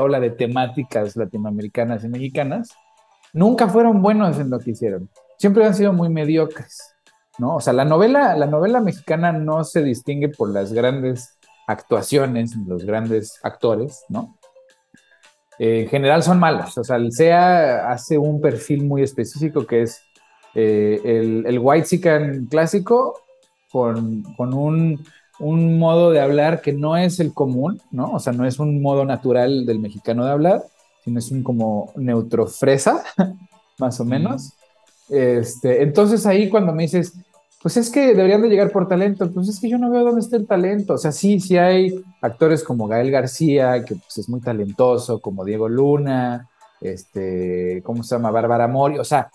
ola 0.00 0.20
de 0.20 0.30
temáticas 0.30 1.16
latinoamericanas 1.16 2.04
y 2.04 2.08
mexicanas, 2.08 2.70
nunca 3.32 3.68
fueron 3.68 4.02
buenos 4.02 4.38
en 4.38 4.50
lo 4.50 4.58
que 4.58 4.70
hicieron. 4.72 5.08
Siempre 5.38 5.64
han 5.64 5.74
sido 5.74 5.92
muy 5.92 6.08
mediocres, 6.08 6.94
¿no? 7.38 7.56
O 7.56 7.60
sea, 7.60 7.72
la 7.72 7.84
novela, 7.84 8.36
la 8.36 8.46
novela 8.46 8.80
mexicana 8.80 9.32
no 9.32 9.64
se 9.64 9.82
distingue 9.82 10.28
por 10.28 10.50
las 10.50 10.72
grandes 10.72 11.38
actuaciones, 11.66 12.56
los 12.66 12.84
grandes 12.84 13.38
actores, 13.42 14.04
¿no? 14.08 14.36
en 15.62 15.88
general 15.88 16.22
son 16.22 16.38
malos. 16.38 16.78
O 16.78 16.84
sea, 16.84 16.96
el 16.96 17.12
SEA 17.12 17.90
hace 17.90 18.16
un 18.16 18.40
perfil 18.40 18.82
muy 18.84 19.02
específico 19.02 19.66
que 19.66 19.82
es 19.82 20.02
eh, 20.54 20.98
el, 21.04 21.44
el 21.46 21.58
white 21.58 22.00
clásico 22.48 23.20
con, 23.70 24.22
con 24.36 24.54
un, 24.54 25.04
un, 25.38 25.78
modo 25.78 26.10
de 26.10 26.20
hablar 26.20 26.60
que 26.60 26.72
no 26.72 26.96
es 26.96 27.20
el 27.20 27.32
común, 27.32 27.80
¿no? 27.90 28.12
O 28.12 28.18
sea, 28.18 28.32
no 28.32 28.46
es 28.46 28.58
un 28.58 28.82
modo 28.82 29.04
natural 29.04 29.66
del 29.66 29.78
mexicano 29.78 30.24
de 30.24 30.32
hablar, 30.32 30.62
sino 31.04 31.18
es 31.18 31.30
un 31.30 31.42
como 31.42 31.92
neutrofresa, 31.96 33.02
más 33.78 34.00
o 34.00 34.04
menos. 34.04 34.52
Este, 35.08 35.82
entonces 35.82 36.26
ahí 36.26 36.48
cuando 36.48 36.72
me 36.72 36.84
dices, 36.84 37.14
pues 37.62 37.76
es 37.76 37.90
que 37.90 38.14
deberían 38.14 38.40
de 38.40 38.48
llegar 38.48 38.70
por 38.70 38.88
talento. 38.88 39.30
Pues 39.30 39.48
es 39.48 39.60
que 39.60 39.68
yo 39.68 39.76
no 39.76 39.90
veo 39.90 40.04
dónde 40.04 40.20
está 40.20 40.36
el 40.36 40.46
talento. 40.46 40.94
O 40.94 40.98
sea, 40.98 41.12
sí, 41.12 41.40
sí 41.40 41.58
hay 41.58 42.02
actores 42.22 42.64
como 42.64 42.86
Gael 42.86 43.10
García, 43.10 43.84
que 43.84 43.96
pues, 43.96 44.18
es 44.18 44.28
muy 44.28 44.40
talentoso, 44.40 45.20
como 45.20 45.44
Diego 45.44 45.68
Luna, 45.68 46.48
este, 46.80 47.82
¿cómo 47.84 48.02
se 48.02 48.14
llama? 48.14 48.30
Bárbara 48.30 48.66
Mori. 48.66 48.98
O 48.98 49.04
sea, 49.04 49.30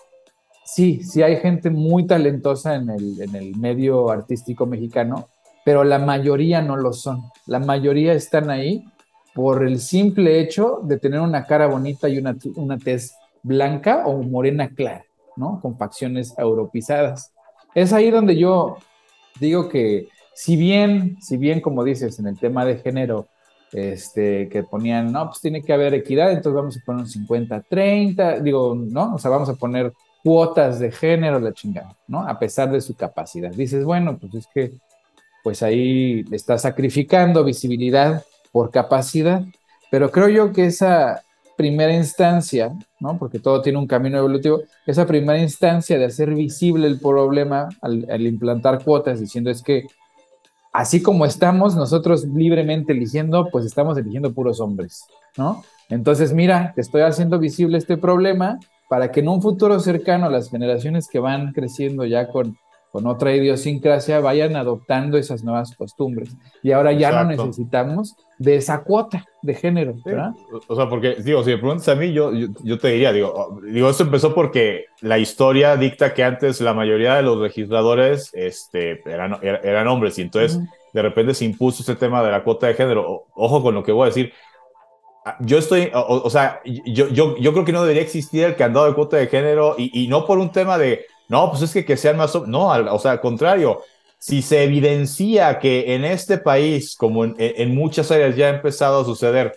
sí, 0.66 1.02
sí 1.02 1.22
hay 1.22 1.36
gente 1.36 1.70
muy 1.70 2.06
talentosa 2.06 2.74
en 2.74 2.90
el, 2.90 3.22
en 3.22 3.34
el 3.34 3.56
medio 3.56 4.10
artístico 4.10 4.66
mexicano, 4.66 5.28
pero 5.64 5.82
la 5.82 5.98
mayoría 5.98 6.60
no 6.60 6.76
lo 6.76 6.92
son. 6.92 7.22
La 7.46 7.58
mayoría 7.58 8.12
están 8.12 8.50
ahí 8.50 8.84
por 9.34 9.66
el 9.66 9.80
simple 9.80 10.40
hecho 10.40 10.80
de 10.82 10.98
tener 10.98 11.20
una 11.20 11.46
cara 11.46 11.66
bonita 11.66 12.08
y 12.08 12.18
una, 12.18 12.36
una 12.56 12.76
tez 12.76 13.14
blanca 13.42 14.06
o 14.06 14.22
morena 14.22 14.68
clara, 14.68 15.04
¿no? 15.36 15.60
Con 15.60 15.78
facciones 15.78 16.34
europeizadas 16.36 17.32
es 17.76 17.92
ahí 17.92 18.10
donde 18.10 18.38
yo 18.38 18.78
digo 19.38 19.68
que 19.68 20.08
si 20.34 20.56
bien, 20.56 21.18
si 21.20 21.36
bien 21.36 21.60
como 21.60 21.84
dices 21.84 22.18
en 22.18 22.26
el 22.26 22.38
tema 22.38 22.64
de 22.64 22.78
género, 22.78 23.28
este, 23.70 24.48
que 24.48 24.62
ponían, 24.62 25.12
no, 25.12 25.26
pues 25.26 25.42
tiene 25.42 25.62
que 25.62 25.74
haber 25.74 25.92
equidad, 25.92 26.30
entonces 26.30 26.54
vamos 26.54 26.76
a 26.78 26.84
poner 26.86 27.04
un 27.04 27.10
50-30, 27.10 28.40
digo, 28.40 28.74
¿no? 28.74 29.14
O 29.14 29.18
sea, 29.18 29.30
vamos 29.30 29.50
a 29.50 29.54
poner 29.56 29.92
cuotas 30.26 30.80
de 30.80 30.90
género, 30.90 31.38
la 31.38 31.52
chingada, 31.52 31.96
¿no? 32.08 32.26
A 32.26 32.36
pesar 32.36 32.72
de 32.72 32.80
su 32.80 32.96
capacidad. 32.96 33.52
Dices, 33.52 33.84
bueno, 33.84 34.18
pues 34.18 34.34
es 34.34 34.48
que, 34.52 34.72
pues 35.44 35.62
ahí 35.62 36.24
le 36.24 36.34
está 36.34 36.58
sacrificando 36.58 37.44
visibilidad 37.44 38.24
por 38.50 38.72
capacidad, 38.72 39.44
pero 39.88 40.10
creo 40.10 40.28
yo 40.28 40.52
que 40.52 40.66
esa, 40.66 41.22
primera 41.56 41.94
instancia, 41.94 42.72
¿no? 43.00 43.18
porque 43.18 43.38
todo 43.38 43.62
tiene 43.62 43.78
un 43.78 43.86
camino 43.86 44.18
evolutivo, 44.18 44.60
esa 44.84 45.06
primera 45.06 45.38
instancia 45.38 45.96
de 45.96 46.04
hacer 46.04 46.34
visible 46.34 46.86
el 46.88 47.00
problema 47.00 47.68
al, 47.80 48.26
implantar 48.26 48.84
cuotas, 48.84 49.20
diciendo 49.20 49.50
es 49.50 49.62
que 49.62 49.86
así 50.72 51.02
como 51.02 51.24
estamos 51.24 51.74
nosotros 51.74 52.24
libremente 52.24 52.92
eligiendo, 52.92 53.48
pues 53.50 53.64
estamos 53.64 53.96
eligiendo 53.96 54.34
puros 54.34 54.60
hombres, 54.60 55.04
¿no? 55.36 55.64
Entonces, 55.88 56.32
mira, 56.32 56.72
te 56.74 56.80
estoy 56.80 57.02
haciendo 57.02 57.38
visible 57.38 57.78
este 57.78 57.96
problema 57.96 58.58
para 58.88 59.10
que 59.10 59.20
en 59.20 59.28
un 59.28 59.42
futuro 59.42 59.78
cercano 59.80 60.30
las 60.30 60.50
generaciones 60.50 61.08
que 61.08 61.18
van 61.18 61.52
creciendo 61.52 62.04
ya 62.04 62.28
con 62.28 62.56
con 62.96 63.06
otra 63.06 63.36
idiosincrasia 63.36 64.20
vayan 64.20 64.56
adoptando 64.56 65.18
esas 65.18 65.44
nuevas 65.44 65.76
costumbres. 65.76 66.34
Y 66.62 66.72
ahora 66.72 66.92
ya 66.92 67.12
no 67.12 67.24
necesitamos 67.28 68.16
de 68.38 68.56
esa 68.56 68.84
cuota 68.84 69.26
de 69.42 69.52
género, 69.52 69.96
¿verdad? 70.02 70.30
O 70.66 70.74
sea, 70.74 70.88
porque, 70.88 71.16
digo, 71.16 71.44
si 71.44 71.50
me 71.50 71.58
preguntas 71.58 71.86
a 71.90 71.94
mí, 71.94 72.14
yo, 72.14 72.32
yo, 72.32 72.78
te 72.78 72.88
diría, 72.88 73.12
digo, 73.12 73.60
digo, 73.70 73.90
esto 73.90 74.04
empezó 74.04 74.34
porque 74.34 74.86
la 75.02 75.18
historia 75.18 75.76
dicta 75.76 76.14
que 76.14 76.24
antes 76.24 76.62
la 76.62 76.72
mayoría 76.72 77.16
de 77.16 77.22
los 77.22 77.36
legisladores 77.36 78.30
este, 78.32 79.02
eran, 79.04 79.36
eran 79.42 79.88
hombres 79.88 80.18
y 80.18 80.22
entonces 80.22 80.58
de 80.94 81.02
repente 81.02 81.34
se 81.34 81.44
impuso 81.44 81.82
este 81.82 81.96
tema 81.96 82.22
de 82.22 82.30
la 82.30 82.42
cuota 82.42 82.66
de 82.66 82.72
género. 82.72 83.26
ojo 83.34 83.62
con 83.62 83.74
lo 83.74 83.82
que 83.82 83.92
voy 83.92 84.04
a 84.04 84.06
decir. 84.06 84.32
Ah, 85.28 85.36
yo 85.40 85.58
estoy, 85.58 85.90
o, 85.92 86.30
sea, 86.30 86.60
yo, 86.64 87.08
yo, 87.08 87.36
yo 87.36 87.52
creo 87.52 87.64
que 87.64 87.72
no 87.72 87.82
debería 87.82 88.02
existir 88.02 88.44
el 88.44 88.54
candado 88.54 88.86
de 88.86 88.94
cuota 88.94 89.16
de 89.16 89.26
género 89.26 89.74
y, 89.76 90.04
y 90.04 90.06
no 90.06 90.24
por 90.24 90.38
un 90.38 90.52
tema 90.52 90.78
de 90.78 91.04
no, 91.28 91.50
pues 91.50 91.62
es 91.62 91.72
que, 91.72 91.84
que 91.84 91.96
sean 91.96 92.16
más, 92.16 92.34
no, 92.46 92.68
o 92.68 92.98
sea, 92.98 93.12
al 93.12 93.20
contrario, 93.20 93.82
si 94.18 94.42
se 94.42 94.62
evidencia 94.62 95.58
que 95.58 95.94
en 95.94 96.04
este 96.04 96.38
país, 96.38 96.96
como 96.96 97.24
en, 97.24 97.74
muchas 97.74 98.10
áreas 98.10 98.36
ya 98.36 98.46
ha 98.46 98.50
empezado 98.50 99.00
a 99.00 99.04
suceder, 99.04 99.56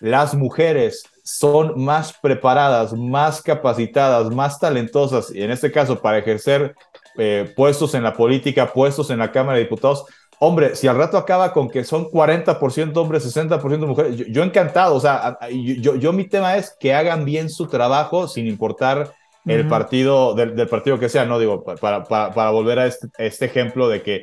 las 0.00 0.34
mujeres 0.34 1.04
son 1.22 1.82
más 1.82 2.12
preparadas, 2.12 2.92
más 2.92 3.40
capacitadas, 3.40 4.28
más 4.34 4.58
talentosas, 4.58 5.32
y 5.32 5.42
en 5.42 5.52
este 5.52 5.70
caso 5.70 6.00
para 6.00 6.18
ejercer 6.18 6.74
eh, 7.16 7.52
puestos 7.56 7.94
en 7.94 8.02
la 8.02 8.12
política, 8.12 8.72
puestos 8.72 9.10
en 9.10 9.20
la 9.20 9.30
Cámara 9.30 9.56
de 9.56 9.64
Diputados, 9.64 10.04
hombre, 10.38 10.74
si 10.76 10.86
al 10.86 10.96
rato 10.96 11.16
acaba 11.16 11.52
con 11.52 11.68
que 11.68 11.84
son 11.84 12.06
40% 12.10 12.96
hombres, 12.96 13.36
60% 13.36 13.86
mujeres, 13.86 14.16
yo, 14.28 14.42
encantado, 14.42 14.94
o 14.94 15.00
sea, 15.00 15.38
yo, 15.50 15.96
yo 15.96 16.12
mi 16.12 16.24
tema 16.24 16.56
es 16.56 16.76
que 16.78 16.94
hagan 16.94 17.24
bien 17.24 17.50
su 17.50 17.66
trabajo 17.66 18.28
sin 18.28 18.46
importar 18.46 19.14
el 19.46 19.68
partido, 19.68 20.34
del, 20.34 20.68
partido 20.68 20.98
que 20.98 21.08
sea, 21.08 21.26
¿no? 21.26 21.38
Digo, 21.38 21.62
para, 21.64 22.04
para, 22.04 22.50
volver 22.50 22.78
a 22.78 22.86
este, 22.86 23.08
este, 23.18 23.44
ejemplo 23.44 23.88
de 23.88 24.02
que, 24.02 24.16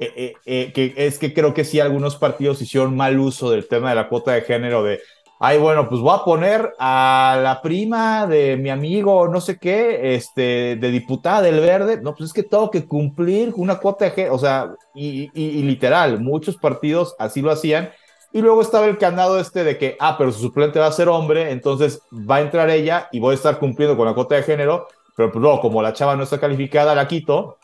eh, 0.00 0.12
eh, 0.16 0.34
eh, 0.46 0.72
que 0.72 0.94
es 0.96 1.18
que 1.18 1.32
creo 1.32 1.54
que 1.54 1.64
sí 1.64 1.78
algunos 1.78 2.16
partidos 2.16 2.60
hicieron 2.60 2.96
mal 2.96 3.18
uso 3.18 3.50
del 3.50 3.68
tema 3.68 3.90
de 3.90 3.94
la 3.94 4.08
cuota 4.08 4.32
de 4.32 4.42
género 4.42 4.82
de, 4.82 5.00
ay, 5.44 5.58
bueno, 5.58 5.88
pues 5.88 6.00
voy 6.00 6.16
a 6.18 6.24
poner 6.24 6.74
a 6.78 7.38
la 7.42 7.60
prima 7.60 8.26
de 8.26 8.56
mi 8.56 8.70
amigo, 8.70 9.28
no 9.28 9.40
sé 9.40 9.58
qué, 9.58 10.14
este, 10.14 10.76
de 10.76 10.90
diputada 10.90 11.42
del 11.42 11.60
verde, 11.60 12.00
no, 12.00 12.14
pues 12.14 12.30
es 12.30 12.32
que 12.32 12.42
tengo 12.42 12.70
que 12.70 12.86
cumplir 12.86 13.52
una 13.56 13.76
cuota 13.76 14.06
de 14.06 14.10
género, 14.12 14.34
o 14.34 14.38
sea, 14.38 14.74
y, 14.94 15.30
y 15.34 15.62
literal, 15.62 16.20
muchos 16.20 16.56
partidos 16.56 17.14
así 17.18 17.42
lo 17.42 17.50
hacían 17.50 17.90
y 18.34 18.42
luego 18.42 18.62
estaba 18.62 18.86
el 18.86 18.98
candado 18.98 19.38
este 19.38 19.62
de 19.62 19.78
que, 19.78 19.96
ah, 20.00 20.16
pero 20.18 20.32
su 20.32 20.40
suplente 20.40 20.80
va 20.80 20.86
a 20.86 20.92
ser 20.92 21.08
hombre, 21.08 21.52
entonces 21.52 22.02
va 22.12 22.36
a 22.36 22.40
entrar 22.40 22.68
ella 22.68 23.08
y 23.12 23.20
voy 23.20 23.30
a 23.30 23.34
estar 23.36 23.60
cumpliendo 23.60 23.96
con 23.96 24.06
la 24.06 24.14
cuota 24.14 24.34
de 24.34 24.42
género, 24.42 24.88
pero 25.16 25.30
pues 25.30 25.40
luego, 25.40 25.60
como 25.60 25.80
la 25.82 25.92
chava 25.92 26.16
no 26.16 26.24
está 26.24 26.40
calificada, 26.40 26.96
la 26.96 27.06
quito 27.06 27.58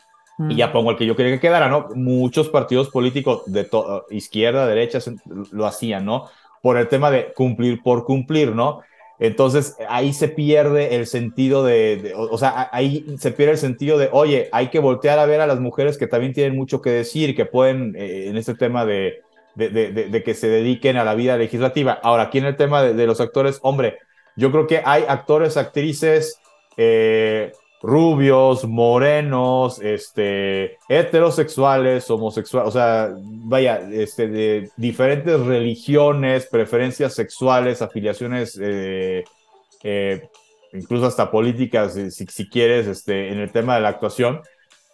y 0.49 0.55
ya 0.55 0.67
mm. 0.67 0.71
pongo 0.71 0.91
el 0.91 0.97
que 0.97 1.05
yo 1.05 1.15
quería 1.15 1.33
que 1.33 1.41
quedara, 1.41 1.67
¿no? 1.67 1.89
Muchos 1.93 2.47
partidos 2.47 2.89
políticos 2.89 3.43
de 3.47 3.69
izquierda, 4.11 4.65
derecha, 4.65 4.99
lo 5.51 5.65
hacían, 5.65 6.05
¿no? 6.05 6.29
Por 6.61 6.77
el 6.77 6.87
tema 6.87 7.11
de 7.11 7.33
cumplir 7.33 7.81
por 7.81 8.05
cumplir, 8.05 8.55
¿no? 8.55 8.81
Entonces 9.21 9.77
ahí 9.87 10.13
se 10.13 10.29
pierde 10.29 10.95
el 10.95 11.05
sentido 11.05 11.63
de, 11.63 12.13
o, 12.15 12.37
sea, 12.39 12.69
ahí 12.71 13.05
se 13.19 13.31
pierde 13.31 13.53
el 13.53 13.59
sentido 13.59 13.99
de, 13.99 14.09
oye, 14.11 14.49
hay 14.51 14.69
que 14.69 14.79
voltear 14.79 15.19
a 15.19 15.27
ver 15.27 15.41
a 15.41 15.47
las 15.47 15.59
mujeres 15.59 15.99
que 15.99 16.07
también 16.07 16.33
tienen 16.33 16.55
mucho 16.55 16.81
que 16.81 16.89
decir, 16.89 17.35
que 17.35 17.45
pueden, 17.45 17.95
eh, 17.95 18.29
en 18.29 18.37
este 18.37 18.55
tema 18.55 18.83
de, 18.83 19.21
de, 19.55 20.23
que 20.25 20.33
se 20.33 20.47
dediquen 20.47 20.97
a 20.97 21.03
la 21.03 21.13
vida 21.13 21.37
legislativa. 21.37 21.99
Ahora, 22.01 22.23
aquí 22.23 22.39
en 22.39 22.45
el 22.45 22.55
tema 22.55 22.81
de, 22.81 23.05
los 23.05 23.21
actores, 23.21 23.59
hombre, 23.61 23.99
yo 24.35 24.51
creo 24.51 24.65
que 24.65 24.81
hay 24.83 25.03
actores, 25.07 25.55
actrices 25.55 26.39
eh, 26.77 27.51
rubios, 27.81 28.65
morenos, 28.65 29.79
este, 29.79 30.77
heterosexuales, 30.87 32.09
homosexuales, 32.09 32.69
o 32.69 32.71
sea, 32.71 33.11
vaya, 33.19 33.81
este, 33.91 34.27
de 34.27 34.69
diferentes 34.77 35.39
religiones, 35.39 36.45
preferencias 36.45 37.13
sexuales, 37.13 37.81
afiliaciones, 37.81 38.57
eh, 38.61 39.23
eh, 39.83 40.29
incluso 40.73 41.07
hasta 41.07 41.31
políticas, 41.31 41.93
si, 41.93 42.25
si, 42.27 42.49
quieres, 42.49 42.87
este, 42.87 43.29
en 43.29 43.39
el 43.39 43.51
tema 43.51 43.75
de 43.75 43.81
la 43.81 43.89
actuación, 43.89 44.41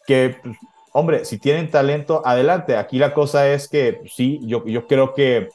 que 0.05 0.38
pues, 0.41 0.57
hombre, 0.93 1.25
si 1.25 1.38
tienen 1.39 1.69
talento, 1.69 2.21
adelante. 2.25 2.77
Aquí 2.77 2.99
la 2.99 3.13
cosa 3.13 3.51
es 3.51 3.67
que 3.67 3.93
pues, 3.93 4.13
sí, 4.15 4.39
yo, 4.43 4.65
yo 4.65 4.88
creo 4.88 5.13
que 5.13 5.49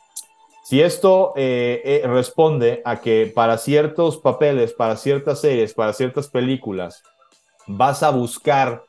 si 0.64 0.82
esto 0.82 1.32
eh, 1.34 2.02
responde 2.04 2.82
a 2.84 3.00
que 3.00 3.32
para 3.34 3.56
ciertos 3.56 4.18
papeles, 4.18 4.74
para 4.74 4.96
ciertas 4.96 5.40
series, 5.40 5.74
para 5.74 5.92
ciertas 5.92 6.28
películas, 6.28 7.02
vas 7.66 8.02
a 8.02 8.10
buscar 8.10 8.84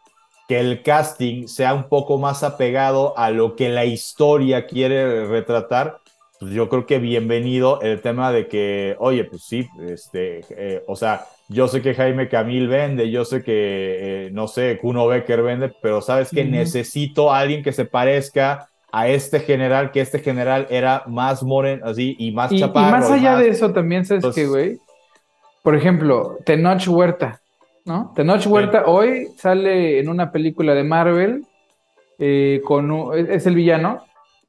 que 0.47 0.59
el 0.59 0.83
casting 0.83 1.47
sea 1.47 1.73
un 1.73 1.87
poco 1.87 2.17
más 2.17 2.43
apegado 2.43 3.17
a 3.17 3.29
lo 3.31 3.55
que 3.55 3.69
la 3.69 3.85
historia 3.85 4.65
quiere 4.65 5.25
retratar, 5.25 5.99
pues 6.39 6.51
yo 6.51 6.67
creo 6.67 6.85
que 6.85 6.99
bienvenido 6.99 7.79
el 7.81 8.01
tema 8.01 8.31
de 8.31 8.47
que, 8.47 8.95
oye, 8.99 9.23
pues 9.23 9.43
sí, 9.45 9.67
este, 9.87 10.41
eh, 10.49 10.83
o 10.87 10.95
sea, 10.95 11.25
yo 11.47 11.67
sé 11.67 11.81
que 11.81 11.93
Jaime 11.93 12.27
Camil 12.27 12.67
vende, 12.67 13.09
yo 13.09 13.23
sé 13.23 13.43
que, 13.43 14.25
eh, 14.25 14.29
no 14.33 14.47
sé, 14.47 14.77
Kuno 14.81 15.07
Becker 15.07 15.41
vende, 15.41 15.73
pero 15.81 16.01
sabes 16.01 16.29
que 16.29 16.43
necesito 16.43 17.31
a 17.31 17.39
alguien 17.39 17.63
que 17.63 17.71
se 17.71 17.85
parezca 17.85 18.67
a 18.91 19.07
este 19.07 19.39
general, 19.39 19.91
que 19.91 20.01
este 20.01 20.19
general 20.19 20.67
era 20.69 21.03
más 21.07 21.43
moren, 21.43 21.81
así, 21.83 22.15
y 22.19 22.31
más 22.31 22.51
chaparro. 22.51 22.89
Y 22.89 22.91
más 22.91 23.09
allá 23.09 23.37
de 23.37 23.47
eso 23.47 23.71
también, 23.71 24.05
¿sabes 24.05 24.25
qué, 24.35 24.45
güey? 24.45 24.77
por 25.63 25.75
ejemplo, 25.75 26.37
Tenoch 26.45 26.87
Huerta, 26.87 27.41
¿no? 27.85 28.11
Tenoch 28.15 28.45
Huerta 28.47 28.85
hoy 28.85 29.29
sale 29.37 29.99
en 29.99 30.09
una 30.09 30.31
película 30.31 30.73
de 30.73 30.83
Marvel 30.83 31.45
eh, 32.19 32.61
con 32.63 33.17
es 33.17 33.45
el 33.47 33.55
villano, 33.55 34.03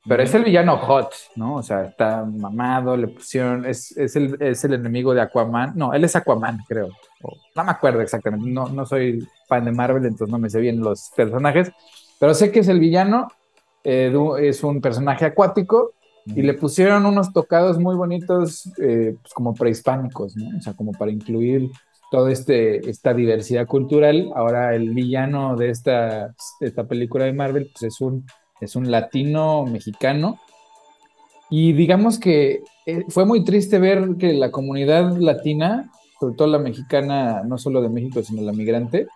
pero 0.06 0.22
es 0.22 0.34
el 0.34 0.44
villano 0.44 0.76
hot, 0.76 1.12
¿no? 1.34 1.56
O 1.56 1.62
sea, 1.62 1.84
está 1.84 2.24
mamado, 2.24 2.96
le 2.96 3.08
pusieron, 3.08 3.64
es, 3.64 3.96
es, 3.96 4.16
el, 4.16 4.36
es 4.40 4.62
el 4.64 4.74
enemigo 4.74 5.14
de 5.14 5.22
Aquaman. 5.22 5.72
No, 5.74 5.94
él 5.94 6.04
es 6.04 6.14
Aquaman, 6.14 6.58
creo. 6.68 6.90
no 7.56 7.64
me 7.64 7.70
acuerdo 7.70 8.00
exactamente, 8.00 8.48
no, 8.48 8.68
no 8.68 8.84
soy 8.84 9.26
fan 9.48 9.64
de 9.64 9.72
Marvel, 9.72 10.04
entonces 10.04 10.30
no 10.30 10.38
me 10.38 10.50
sé 10.50 10.60
bien 10.60 10.80
los 10.80 11.10
personajes, 11.16 11.72
pero 12.20 12.34
sé 12.34 12.52
que 12.52 12.60
es 12.60 12.68
el 12.68 12.80
villano, 12.80 13.28
eh, 13.82 14.14
es 14.40 14.62
un 14.62 14.80
personaje 14.80 15.24
acuático 15.24 15.92
y 16.26 16.42
le 16.42 16.54
pusieron 16.54 17.04
unos 17.06 17.32
tocados 17.32 17.78
muy 17.78 17.96
bonitos, 17.96 18.70
eh, 18.78 19.16
pues 19.20 19.32
como 19.34 19.54
prehispánicos, 19.54 20.36
¿no? 20.36 20.56
O 20.56 20.60
sea, 20.60 20.74
como 20.74 20.92
para 20.92 21.10
incluir 21.10 21.70
toda 22.14 22.30
este, 22.30 22.88
esta 22.88 23.12
diversidad 23.12 23.66
cultural. 23.66 24.30
Ahora 24.36 24.72
el 24.76 24.90
villano 24.90 25.56
de 25.56 25.70
esta, 25.70 26.28
de 26.60 26.66
esta 26.68 26.86
película 26.86 27.24
de 27.24 27.32
Marvel, 27.32 27.68
pues 27.72 27.82
es 27.82 28.00
un 28.00 28.24
es 28.60 28.76
un 28.76 28.88
latino 28.88 29.66
mexicano. 29.66 30.38
Y 31.50 31.72
digamos 31.72 32.20
que 32.20 32.62
eh, 32.86 33.02
fue 33.08 33.26
muy 33.26 33.42
triste 33.42 33.80
ver 33.80 34.10
que 34.16 34.32
la 34.32 34.52
comunidad 34.52 35.16
latina, 35.16 35.90
sobre 36.20 36.36
todo 36.36 36.46
la 36.46 36.60
mexicana, 36.60 37.42
no 37.42 37.58
solo 37.58 37.82
de 37.82 37.88
México, 37.88 38.22
sino 38.22 38.42
la 38.42 38.52
migrante, 38.52 39.08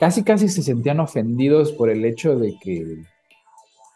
casi 0.00 0.24
casi 0.24 0.48
se 0.48 0.64
sentían 0.64 0.98
ofendidos 0.98 1.70
por 1.70 1.90
el 1.90 2.04
hecho 2.04 2.36
de 2.36 2.56
que 2.60 3.04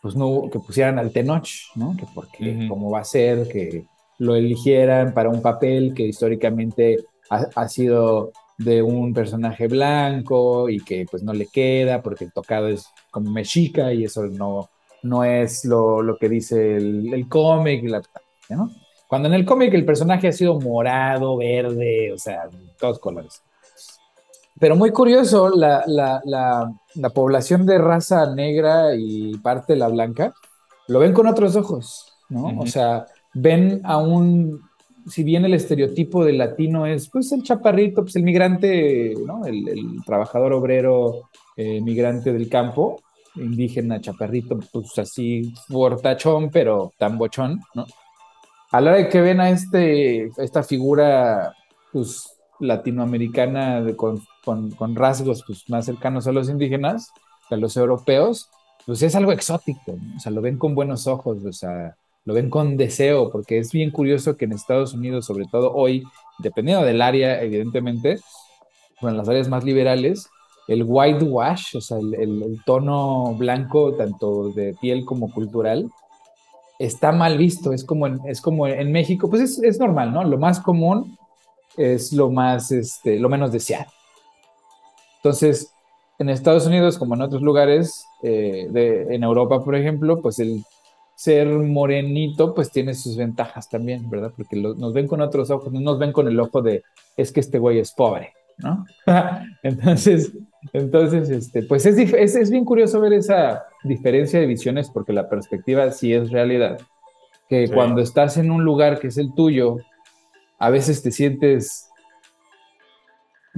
pues 0.03 0.14
no 0.14 0.49
que 0.53 0.61
pusieran 0.61 1.01
al 1.01 1.11
Tenoch, 1.11 1.49
¿no? 1.74 1.97
Que 1.97 2.07
porque 2.14 2.66
cómo 2.68 2.92
va 2.92 3.01
a 3.01 3.05
ser 3.05 3.49
que 3.49 3.86
lo 4.18 4.36
eligieran 4.36 5.14
para 5.14 5.30
un 5.30 5.42
papel 5.42 5.94
que 5.94 6.05
históricamente 6.05 7.05
ha, 7.30 7.46
ha, 7.54 7.68
sido 7.68 8.32
de 8.58 8.82
un 8.82 9.12
personaje 9.12 9.68
blanco 9.68 10.68
y 10.68 10.80
que 10.80 11.06
pues 11.10 11.22
no 11.22 11.32
le 11.32 11.46
queda 11.46 12.02
porque 12.02 12.24
el 12.24 12.32
tocado 12.32 12.68
es 12.68 12.86
como 13.10 13.30
mexica 13.30 13.92
y 13.92 14.04
eso 14.04 14.26
no 14.26 14.70
no 15.06 15.24
es 15.24 15.64
lo, 15.64 16.16
que 16.18 16.28
dice 16.28 16.76
el, 16.76 17.26
cómic, 17.28 17.84
¿no? 18.50 18.70
Cuando 19.08 19.28
en 19.28 19.34
el 19.34 19.46
cómic 19.46 19.72
el 19.72 19.84
personaje 19.84 20.28
ha 20.28 20.32
sido 20.32 20.60
morado, 20.60 21.36
verde, 21.36 22.12
o 22.12 22.18
sea, 22.18 22.48
todos 22.78 22.98
colores. 22.98 23.42
Pero 24.58 24.74
muy 24.74 24.90
curioso, 24.90 25.50
la, 25.50 25.82
población 27.14 27.66
de 27.66 27.78
raza 27.78 28.34
negra 28.34 28.94
y 28.96 29.36
parte 29.38 29.74
de 29.74 29.78
la 29.78 29.88
blanca 29.88 30.34
lo 30.88 30.98
ven 30.98 31.12
con 31.12 31.26
otros 31.26 31.56
ojos, 31.56 32.16
¿no? 32.28 32.60
O 32.60 32.66
sea, 32.66 33.06
ven 33.34 33.80
a 33.84 33.98
un, 33.98 34.60
si 35.07 35.22
bien 35.22 35.44
el 35.44 35.54
estereotipo 35.54 36.24
del 36.24 36.38
latino 36.38 36.86
es, 36.86 37.09
pues, 37.09 37.30
el 37.32 37.42
chaparrito, 37.42 38.02
pues, 38.02 38.16
el 38.16 38.22
migrante, 38.22 39.14
¿no? 39.24 39.44
El, 39.46 39.64
trabajador 40.04 40.52
obrero 40.52 41.28
eh, 41.57 41.80
migrante 41.80 42.32
del 42.32 42.48
campo, 42.48 43.02
indígena, 43.36 44.00
chaparrito, 44.00 44.59
pues 44.72 44.98
así, 44.98 45.54
fortachón, 45.68 46.50
pero 46.50 46.92
tan 46.98 47.18
bochón, 47.18 47.61
¿no? 47.74 47.86
A 48.72 48.80
la 48.80 48.90
hora 48.90 48.98
de 48.98 49.09
que 49.09 49.20
ven 49.20 49.40
a 49.40 49.50
este, 49.50 50.30
esta 50.38 50.62
figura, 50.62 51.54
pues, 51.92 52.36
latinoamericana 52.59 53.82
de, 53.82 53.94
con, 53.96 54.20
rasgos 54.94 55.44
pues, 55.46 55.68
más 55.68 55.86
cercanos 55.86 56.26
a 56.26 56.32
los 56.32 56.48
indígenas, 56.48 57.11
a 57.50 57.57
los 57.57 57.76
europeos, 57.76 58.50
pues 58.86 59.02
es 59.02 59.14
algo 59.14 59.32
exótico, 59.32 59.98
o 60.16 60.20
sea, 60.20 60.32
lo 60.32 60.40
ven 60.40 60.59
con 60.59 60.74
buenos 60.74 61.07
ojos, 61.07 61.44
o 61.44 61.52
sea, 61.52 61.96
lo 62.26 62.34
ven 62.34 62.50
con 62.50 62.76
deseo, 62.76 63.30
porque 63.30 63.58
es 63.58 63.72
bien 63.72 63.90
curioso 63.92 64.36
que 64.36 64.44
en 64.44 64.52
Estados 64.52 64.92
Unidos, 64.92 65.24
sobre 65.24 65.46
todo 65.46 65.72
hoy, 65.72 66.02
dependiendo 66.40 66.84
del 66.84 67.00
área, 67.00 67.40
evidentemente, 67.40 68.18
bueno, 69.00 69.14
en 69.14 69.18
las 69.18 69.28
áreas 69.28 69.48
más 69.48 69.62
liberales, 69.64 70.28
el 70.66 70.82
whitewash, 70.84 71.76
o 71.76 71.80
sea, 71.80 71.98
el, 71.98 72.60
tono 72.66 73.34
blanco, 73.34 73.94
tanto 73.94 74.50
de 74.50 74.74
piel 74.80 75.04
como 75.04 75.32
cultural, 75.32 75.88
está 76.80 77.12
mal 77.12 77.38
visto. 77.38 77.72
Es 77.72 77.84
como 77.84 78.08
en, 78.08 78.18
es 78.26 78.40
como 78.40 78.66
en 78.66 78.90
México, 78.90 79.30
pues 79.30 79.60
es, 79.62 79.78
normal, 79.78 80.12
¿no? 80.12 80.24
Lo 80.24 80.36
más 80.36 80.58
común 80.58 81.16
es 81.76 82.12
lo 82.12 82.30
más, 82.30 82.72
este, 82.72 83.20
lo 83.20 83.28
menos 83.28 83.52
deseado. 83.52 83.92
Entonces, 85.18 85.72
en 86.18 86.28
Estados 86.28 86.66
Unidos, 86.66 86.98
como 86.98 87.14
en 87.14 87.22
otros 87.22 87.42
lugares, 87.42 88.04
eh, 88.24 88.66
de, 88.70 89.14
en 89.14 89.22
Europa, 89.22 89.62
por 89.62 89.76
ejemplo, 89.76 90.20
pues 90.20 90.40
el 90.40 90.64
ser 91.16 91.48
morenito, 91.48 92.54
pues 92.54 92.70
tiene 92.70 92.94
sus 92.94 93.16
ventajas 93.16 93.68
también, 93.68 94.08
¿verdad? 94.08 94.32
Porque 94.36 94.54
nos 94.54 94.92
ven 94.92 95.08
con 95.08 95.22
otros 95.22 95.50
ojos, 95.50 95.72
no 95.72 95.80
nos 95.80 95.98
ven 95.98 96.12
con 96.12 96.28
el 96.28 96.38
ojo 96.38 96.62
de, 96.62 96.84
es 97.16 97.32
que 97.32 97.40
este 97.40 97.58
güey 97.58 97.78
es 97.78 97.90
pobre, 97.92 98.34
¿no? 98.58 98.84
Entonces, 99.62 100.32
entonces, 100.72 101.30
este, 101.30 101.62
pues 101.62 101.86
es, 101.86 102.12
es, 102.12 102.50
bien 102.50 102.64
curioso 102.64 103.00
ver 103.00 103.12
esa 103.12 103.64
diferencia 103.84 104.40
de 104.40 104.46
visiones 104.46 104.90
porque 104.90 105.12
la 105.12 105.28
perspectiva 105.28 105.90
sí 105.92 106.12
es 106.12 106.30
realidad. 106.30 106.78
Que 107.48 107.68
cuando 107.68 108.00
estás 108.00 108.36
en 108.36 108.50
un 108.50 108.64
lugar 108.64 108.98
que 108.98 109.06
es 109.06 109.18
el 109.18 109.32
tuyo, 109.34 109.76
a 110.58 110.70
veces 110.70 111.02
te 111.02 111.12
sientes, 111.12 111.88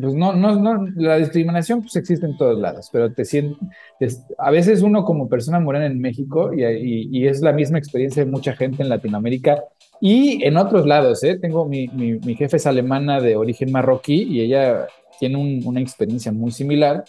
pues 0.01 0.15
no, 0.15 0.33
no, 0.33 0.57
no, 0.57 0.87
la 0.97 1.17
discriminación 1.17 1.83
pues 1.83 1.97
existe 1.97 2.27
en 2.27 2.37
todos 2.37 2.59
lados, 2.59 2.89
pero 2.93 3.13
te 3.13 3.25
sientes, 3.25 4.25
a 4.39 4.51
veces 4.51 4.83
uno 4.83 5.05
como 5.05 5.29
persona 5.29 5.61
morena 5.61 5.87
en 5.87 6.01
México, 6.01 6.53
y, 6.55 6.63
y, 6.65 7.27
es 7.27 7.41
la 7.41 7.53
misma 7.53 7.79
experiencia 7.79 8.25
de 8.25 8.31
mucha 8.31 8.55
gente 8.55 8.83
en 8.83 8.89
Latinoamérica 8.89 9.65
y 10.01 10.45
en 10.45 10.57
otros 10.57 10.87
lados, 10.87 11.23
¿eh? 11.25 11.39
tengo 11.39 11.67
mi, 11.67 11.89
mi, 11.89 12.19
mi 12.19 12.37
jefe 12.37 12.59
es 12.59 12.67
alemana 12.67 13.21
de 13.21 13.37
origen 13.37 13.73
marroquí 13.73 14.23
y 14.23 14.41
ella 14.43 14.87
tiene 15.19 15.63
una 15.65 15.81
experiencia 15.81 16.33
muy 16.33 16.53
similar, 16.53 17.05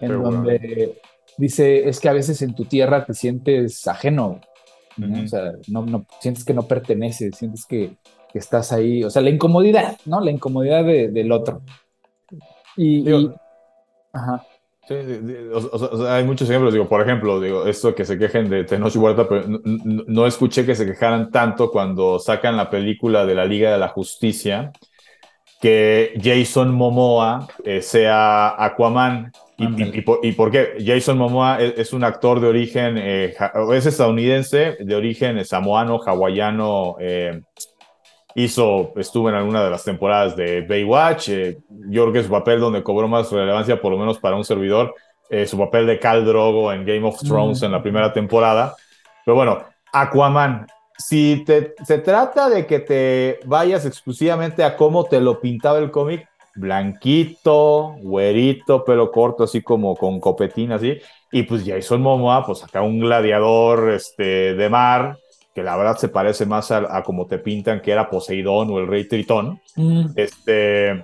en 0.00 0.22
donde 0.22 0.98
dice, 1.38 1.88
es 1.88 2.00
que 2.00 2.08
a 2.08 2.12
veces 2.12 2.42
en 2.42 2.54
tu 2.54 2.64
tierra 2.64 3.04
te 3.04 3.14
sientes 3.14 3.86
ajeno, 3.86 4.40
o 4.98 5.28
sea, 5.28 5.52
no, 5.68 6.06
sientes 6.20 6.44
que 6.44 6.54
no 6.54 6.62
perteneces, 6.62 7.36
sientes 7.36 7.64
que, 7.66 7.96
estás 8.34 8.70
ahí, 8.70 9.02
o 9.02 9.08
sea, 9.08 9.22
la 9.22 9.30
incomodidad, 9.30 9.96
¿no? 10.04 10.20
La 10.20 10.30
incomodidad 10.30 10.84
del 10.84 11.32
otro. 11.32 11.62
Y, 12.76 13.30
ajá. 14.12 14.44
Sí, 14.88 14.94
o, 15.52 15.98
sea, 15.98 16.14
hay 16.14 16.24
muchos 16.24 16.48
ejemplos, 16.48 16.72
digo, 16.72 16.88
por 16.88 17.02
ejemplo, 17.02 17.40
digo, 17.40 17.66
esto 17.66 17.92
que 17.92 18.04
se 18.04 18.16
quejen 18.18 18.48
de 18.48 18.62
Tenoch 18.62 18.94
Huerta, 18.94 19.28
pero 19.28 19.44
no, 19.64 20.26
escuché 20.28 20.64
que 20.64 20.76
se 20.76 20.86
quejaran 20.86 21.32
tanto 21.32 21.72
cuando 21.72 22.20
sacan 22.20 22.56
la 22.56 22.70
película 22.70 23.26
de 23.26 23.34
la 23.34 23.44
Liga 23.46 23.72
de 23.72 23.78
la 23.78 23.88
Justicia, 23.88 24.70
que 25.60 26.12
Jason 26.22 26.72
Momoa 26.72 27.48
eh, 27.64 27.82
sea 27.82 28.62
Aquaman. 28.64 29.32
Y, 29.58 30.02
por, 30.02 30.50
qué? 30.52 30.76
Jason 30.84 31.18
Momoa 31.18 31.60
es, 31.60 31.92
un 31.92 32.04
actor 32.04 32.40
de 32.40 32.46
origen, 32.46 32.96
eh, 32.98 33.34
es 33.72 33.86
estadounidense, 33.86 34.76
de 34.78 34.94
origen 34.94 35.44
samoano, 35.44 35.98
hawaiano. 35.98 36.96
Eh, 37.00 37.40
hizo, 38.36 38.92
estuvo 38.96 39.28
en 39.28 39.34
alguna 39.34 39.64
de 39.64 39.70
las 39.70 39.82
temporadas 39.82 40.36
de 40.36 40.60
Baywatch. 40.60 41.28
yo 41.88 42.02
creo 42.02 42.12
que 42.12 42.22
su 42.22 42.30
papel 42.30 42.60
donde 42.60 42.82
cobró 42.82 43.08
más 43.08 43.32
relevancia, 43.32 43.80
por 43.80 43.90
lo 43.90 43.98
menos 43.98 44.18
para 44.18 44.36
un 44.36 44.44
servidor, 44.44 44.94
su 45.46 45.58
papel 45.58 45.86
de 45.86 45.98
Khal 45.98 46.24
Drogo 46.24 46.72
en 46.72 46.84
Game 46.84 47.04
of 47.04 47.18
Thrones 47.20 47.62
en 47.62 47.72
la 47.72 47.82
primera 47.82 48.12
temporada. 48.12 48.76
Pero 49.24 49.34
bueno, 49.34 49.64
Aquaman, 49.92 50.66
si 50.98 51.42
te, 51.44 51.74
se 51.84 51.98
trata 51.98 52.48
de 52.48 52.66
que 52.66 52.78
te 52.78 53.40
vayas 53.46 53.86
exclusivamente 53.86 54.62
a 54.62 54.76
cómo 54.76 55.04
te 55.04 55.20
lo 55.20 55.40
pintaba 55.40 55.78
el 55.78 55.90
cómic, 55.90 56.28
blanquito, 56.54 57.96
güerito, 58.00 58.84
pelo 58.84 59.10
corto, 59.10 59.44
así 59.44 59.62
como 59.62 59.96
con 59.96 60.20
copetín, 60.20 60.72
así, 60.72 60.98
y 61.32 61.42
pues 61.42 61.64
Jason 61.66 62.00
Momoa, 62.00 62.44
pues 62.46 62.64
acá 62.64 62.82
un 62.82 63.00
gladiador 63.00 63.90
este, 63.90 64.54
de 64.54 64.68
mar, 64.68 65.18
que 65.56 65.62
la 65.64 65.76
verdad 65.76 65.96
se 65.96 66.08
parece 66.08 66.46
más 66.46 66.70
a, 66.70 67.02
como 67.02 67.26
te 67.26 67.38
pintan 67.38 67.80
que 67.80 67.90
era 67.90 68.10
Poseidón 68.10 68.70
o 68.70 68.78
el 68.78 68.86
rey 68.86 69.08
Tritón. 69.08 69.58
Mm. 69.74 70.10
Este, 70.14 71.02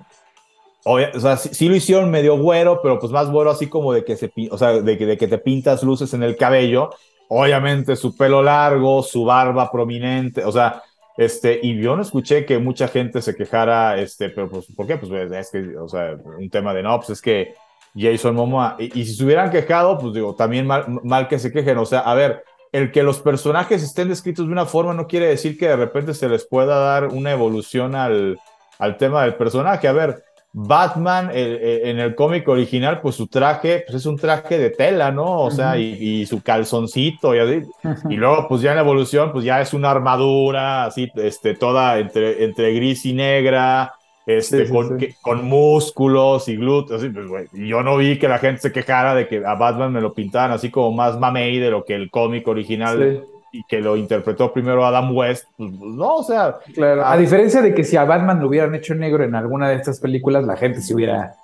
o, 0.84 0.98
sea, 1.18 1.36
sí, 1.36 1.68
lo 1.68 1.74
hicieron 1.74 2.10
medio 2.10 2.36
güero, 2.36 2.80
pero 2.82 3.00
pues 3.00 3.10
más 3.10 3.30
güero 3.30 3.50
así 3.50 3.66
como 3.66 3.92
de 3.92 4.04
que 4.04 4.16
se, 4.16 4.30
o 4.50 4.58
sea, 4.58 4.72
de 4.72 4.96
de 4.96 5.16
que 5.16 5.26
te 5.26 5.38
pintas 5.38 5.82
luces 5.82 6.12
en 6.14 6.22
el 6.22 6.36
cabello 6.36 6.90
obviamente 7.34 7.96
su 7.96 8.14
pelo 8.14 8.42
largo, 8.42 9.02
su 9.02 9.24
barba 9.24 9.70
prominente, 9.70 10.44
o 10.44 10.52
sea, 10.52 10.82
este, 11.16 11.58
y 11.62 11.80
yo 11.80 11.96
no 11.96 12.02
escuché 12.02 12.44
que 12.44 12.58
mucha 12.58 12.88
gente 12.88 13.22
se 13.22 13.34
quejara, 13.34 13.98
este, 13.98 14.28
pero 14.28 14.50
pues, 14.50 14.66
¿por 14.76 14.86
qué? 14.86 14.98
Pues 14.98 15.10
es 15.32 15.50
que, 15.50 15.76
o 15.78 15.88
sea, 15.88 16.16
un 16.38 16.50
tema 16.50 16.74
de 16.74 16.82
no, 16.82 16.96
pues 16.98 17.10
es 17.10 17.22
que 17.22 17.54
Jason 17.96 18.34
Momoa, 18.34 18.76
y, 18.78 19.00
y 19.00 19.06
si 19.06 19.14
se 19.14 19.24
hubieran 19.24 19.50
quejado, 19.50 19.98
pues 19.98 20.12
digo, 20.12 20.34
también 20.34 20.66
mal, 20.66 20.84
mal, 21.04 21.26
que 21.26 21.38
se 21.38 21.50
quejen, 21.50 21.78
o 21.78 21.86
sea, 21.86 22.00
a 22.00 22.14
ver, 22.14 22.44
el 22.72 22.90
que 22.90 23.02
los 23.02 23.20
personajes 23.20 23.82
estén 23.82 24.08
descritos 24.08 24.46
de 24.46 24.52
una 24.52 24.66
forma 24.66 24.94
no 24.94 25.06
quiere 25.06 25.26
decir 25.26 25.58
que 25.58 25.68
de 25.68 25.76
repente 25.76 26.14
se 26.14 26.28
les 26.28 26.46
pueda 26.46 26.78
dar 26.78 27.08
una 27.08 27.30
evolución 27.30 27.94
al, 27.94 28.38
al 28.78 28.96
tema 28.96 29.22
del 29.22 29.34
personaje, 29.34 29.86
a 29.86 29.92
ver, 29.92 30.24
Batman 30.54 31.30
en 31.32 31.98
el 31.98 32.14
cómic 32.14 32.46
original, 32.46 33.00
pues 33.00 33.14
su 33.14 33.26
traje 33.26 33.84
pues 33.86 33.96
es 33.96 34.06
un 34.06 34.16
traje 34.16 34.58
de 34.58 34.68
tela, 34.68 35.10
¿no? 35.10 35.40
O 35.40 35.50
sea, 35.50 35.78
y, 35.78 36.26
su 36.26 36.42
calzoncito 36.42 37.34
y 37.34 37.38
así. 37.38 37.66
Y 38.10 38.16
luego, 38.16 38.48
pues 38.48 38.60
ya 38.60 38.70
en 38.70 38.76
la 38.76 38.82
evolución, 38.82 39.32
pues 39.32 39.46
ya 39.46 39.62
es 39.62 39.72
una 39.72 39.90
armadura 39.90 40.84
así, 40.84 41.10
este, 41.14 41.54
toda 41.54 41.98
entre, 41.98 42.44
entre 42.44 42.74
gris 42.74 43.06
y 43.06 43.14
negra. 43.14 43.94
Este, 44.26 44.68
con, 44.68 44.98
con, 45.20 45.44
músculos 45.44 46.48
y 46.48 46.56
glúteos. 46.56 47.04
Pues, 47.28 47.50
yo 47.52 47.82
no 47.82 47.96
vi 47.96 48.18
que 48.18 48.28
la 48.28 48.38
gente 48.38 48.60
se 48.60 48.72
quejara 48.72 49.14
de 49.14 49.28
que 49.28 49.44
a 49.44 49.54
Batman 49.54 49.92
me 49.92 50.00
lo 50.00 50.14
pintaran 50.14 50.52
así 50.52 50.70
como 50.70 50.92
más 50.92 51.18
mamey 51.18 51.58
de 51.58 51.70
lo 51.70 51.84
que 51.84 51.94
el 51.94 52.10
cómic 52.10 52.46
original 52.48 53.24
y 53.52 53.64
que 53.64 53.80
lo 53.80 53.96
interpretó 53.96 54.52
primero 54.52 54.84
Adam 54.84 55.14
West. 55.14 55.46
Pues, 55.56 55.70
pues, 55.78 55.94
no, 55.94 56.16
o 56.16 56.22
sea. 56.22 56.58
Claro. 56.74 57.04
A, 57.06 57.16
diferencia 57.16 57.60
de 57.60 57.74
que 57.74 57.84
si 57.84 57.96
a 57.96 58.04
Batman 58.04 58.40
lo 58.40 58.48
hubieran 58.48 58.74
hecho 58.74 58.94
negro 58.94 59.24
en 59.24 59.34
alguna 59.34 59.68
de 59.68 59.76
estas 59.76 60.00
películas, 60.00 60.44
la 60.44 60.56
gente 60.56 60.80
se 60.80 60.94
hubiera, 60.94 61.34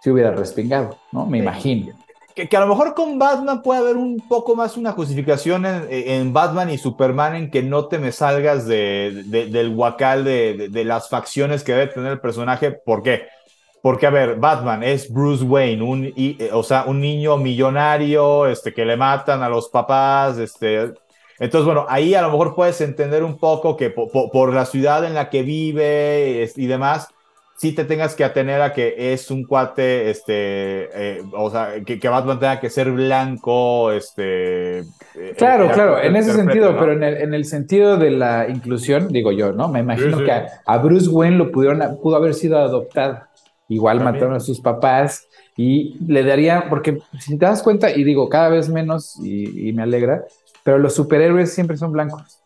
se 0.00 0.12
hubiera 0.12 0.30
respingado, 0.30 0.96
¿no? 1.12 1.26
Me 1.26 1.38
imagino 1.38 2.03
que, 2.34 2.56
a 2.56 2.60
lo 2.60 2.66
mejor 2.66 2.94
con 2.94 3.18
Batman 3.18 3.62
puede 3.62 3.80
haber 3.80 3.96
un 3.96 4.18
poco 4.28 4.56
más 4.56 4.76
una 4.76 4.92
justificación 4.92 5.64
en, 5.66 6.32
Batman 6.32 6.70
y 6.70 6.78
Superman 6.78 7.36
en 7.36 7.50
que 7.50 7.62
no 7.62 7.86
te 7.86 7.98
me 7.98 8.12
salgas 8.12 8.66
de, 8.66 9.24
del 9.26 9.68
huacal 9.74 10.24
de, 10.24 10.68
de, 10.70 10.84
las 10.84 11.08
facciones 11.08 11.62
que 11.62 11.72
debe 11.72 11.86
tener 11.88 12.12
el 12.12 12.20
personaje. 12.20 12.72
¿Por 12.72 13.02
qué? 13.02 13.28
Porque, 13.84 14.06
a 14.06 14.10
ver, 14.10 14.36
Batman 14.36 14.82
es 14.82 15.12
Bruce 15.12 15.44
Wayne, 15.44 15.82
un, 15.82 16.12
eh, 16.16 16.48
o 16.54 16.62
sea, 16.62 16.84
un 16.86 17.02
niño 17.02 17.36
millonario 17.36 18.46
este, 18.46 18.72
que 18.72 18.86
le 18.86 18.96
matan 18.96 19.42
a 19.42 19.48
los 19.50 19.68
papás. 19.68 20.38
Este, 20.38 20.94
entonces, 21.38 21.66
bueno, 21.66 21.84
ahí 21.88 22.14
a 22.14 22.22
lo 22.22 22.30
mejor 22.30 22.54
puedes 22.54 22.80
entender 22.80 23.22
un 23.22 23.36
poco 23.36 23.76
que 23.76 23.90
por 23.90 24.54
la 24.54 24.64
ciudad 24.64 25.04
en 25.04 25.12
la 25.12 25.28
que 25.28 25.42
vive 25.42 26.50
y 26.56 26.66
demás, 26.66 27.08
si 27.56 27.72
te 27.72 27.84
tengas 27.84 28.14
que 28.14 28.24
atener 28.24 28.60
a 28.60 28.72
que 28.72 29.12
es 29.12 29.30
un 29.30 29.44
cuate, 29.44 30.10
este, 30.10 30.88
eh, 30.92 31.22
o 31.32 31.50
sea, 31.50 31.74
que, 31.84 32.00
que, 32.00 32.08
Batman 32.08 32.40
tenga 32.40 32.60
que 32.60 32.68
ser 32.68 32.90
blanco, 32.90 33.92
este... 33.92 34.80
Eh, 34.80 35.34
claro, 35.36 35.70
claro, 35.72 36.00
en 36.00 36.16
ese 36.16 36.32
sentido, 36.32 36.76
pero 36.78 36.92
en 36.92 37.04
el, 37.04 37.16
en 37.18 37.34
el, 37.34 37.44
sentido 37.44 37.96
de 37.96 38.10
la 38.10 38.48
inclusión, 38.48 39.08
digo 39.08 39.30
yo, 39.30 39.52
¿no? 39.52 39.68
Me 39.68 39.80
imagino 39.80 40.18
que 40.24 40.32
a, 40.32 40.78
Bruce 40.78 41.08
Wayne 41.08 41.36
lo 41.36 41.52
pudieron, 41.52 41.98
pudo 42.02 42.16
haber 42.16 42.34
sido 42.34 42.58
adoptado. 42.58 43.20
Igual 43.68 44.00
mataron 44.00 44.34
a 44.34 44.40
sus 44.40 44.60
papás 44.60 45.26
y 45.56 45.96
le 46.06 46.22
daría, 46.22 46.68
porque 46.68 46.98
si 47.18 47.38
te 47.38 47.46
das 47.46 47.62
cuenta, 47.62 47.90
y 47.90 48.04
digo, 48.04 48.28
cada 48.28 48.50
vez 48.50 48.68
menos, 48.68 49.18
y, 49.24 49.68
y 49.68 49.72
me 49.72 49.84
alegra, 49.84 50.24
pero 50.64 50.78
los 50.78 50.94
superhéroes 50.94 51.54
siempre 51.54 51.76
son 51.76 51.92
blancos. 51.92 52.43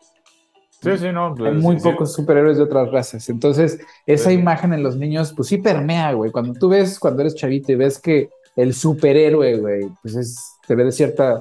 Sí, 0.81 0.97
sí, 0.97 1.13
no. 1.13 1.35
Hay 1.45 1.55
muy 1.55 1.77
pocos 1.81 2.13
superhéroes 2.13 2.57
de 2.57 2.63
otras 2.63 2.91
razas. 2.91 3.29
Entonces, 3.29 3.81
esa 4.07 4.33
imagen 4.33 4.73
en 4.73 4.83
los 4.83 4.97
niños, 4.97 5.33
pues 5.35 5.49
sí 5.49 5.59
permea, 5.59 6.13
güey. 6.13 6.31
Cuando 6.31 6.53
tú 6.55 6.69
ves, 6.69 6.99
cuando 6.99 7.23
eres 7.23 7.35
chavito 7.35 7.73
y 7.73 7.77
ves 7.77 7.99
que 7.99 8.29
el 8.55 8.75
superhéroe, 8.75 9.59
güey, 9.59 9.89
pues 10.03 10.15
es, 10.15 10.57
te 10.67 10.75
ve 10.75 10.85
de 10.85 10.93
cierta, 10.93 11.41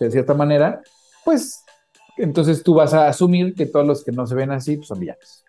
de 0.00 0.10
cierta 0.10 0.34
manera, 0.34 0.80
pues 1.24 1.64
entonces 2.16 2.62
tú 2.62 2.74
vas 2.74 2.92
a 2.94 3.08
asumir 3.08 3.54
que 3.54 3.66
todos 3.66 3.86
los 3.86 4.04
que 4.04 4.12
no 4.12 4.26
se 4.26 4.34
ven 4.34 4.50
así 4.50 4.76
pues 4.76 4.88
son 4.88 5.00
villanos. 5.00 5.44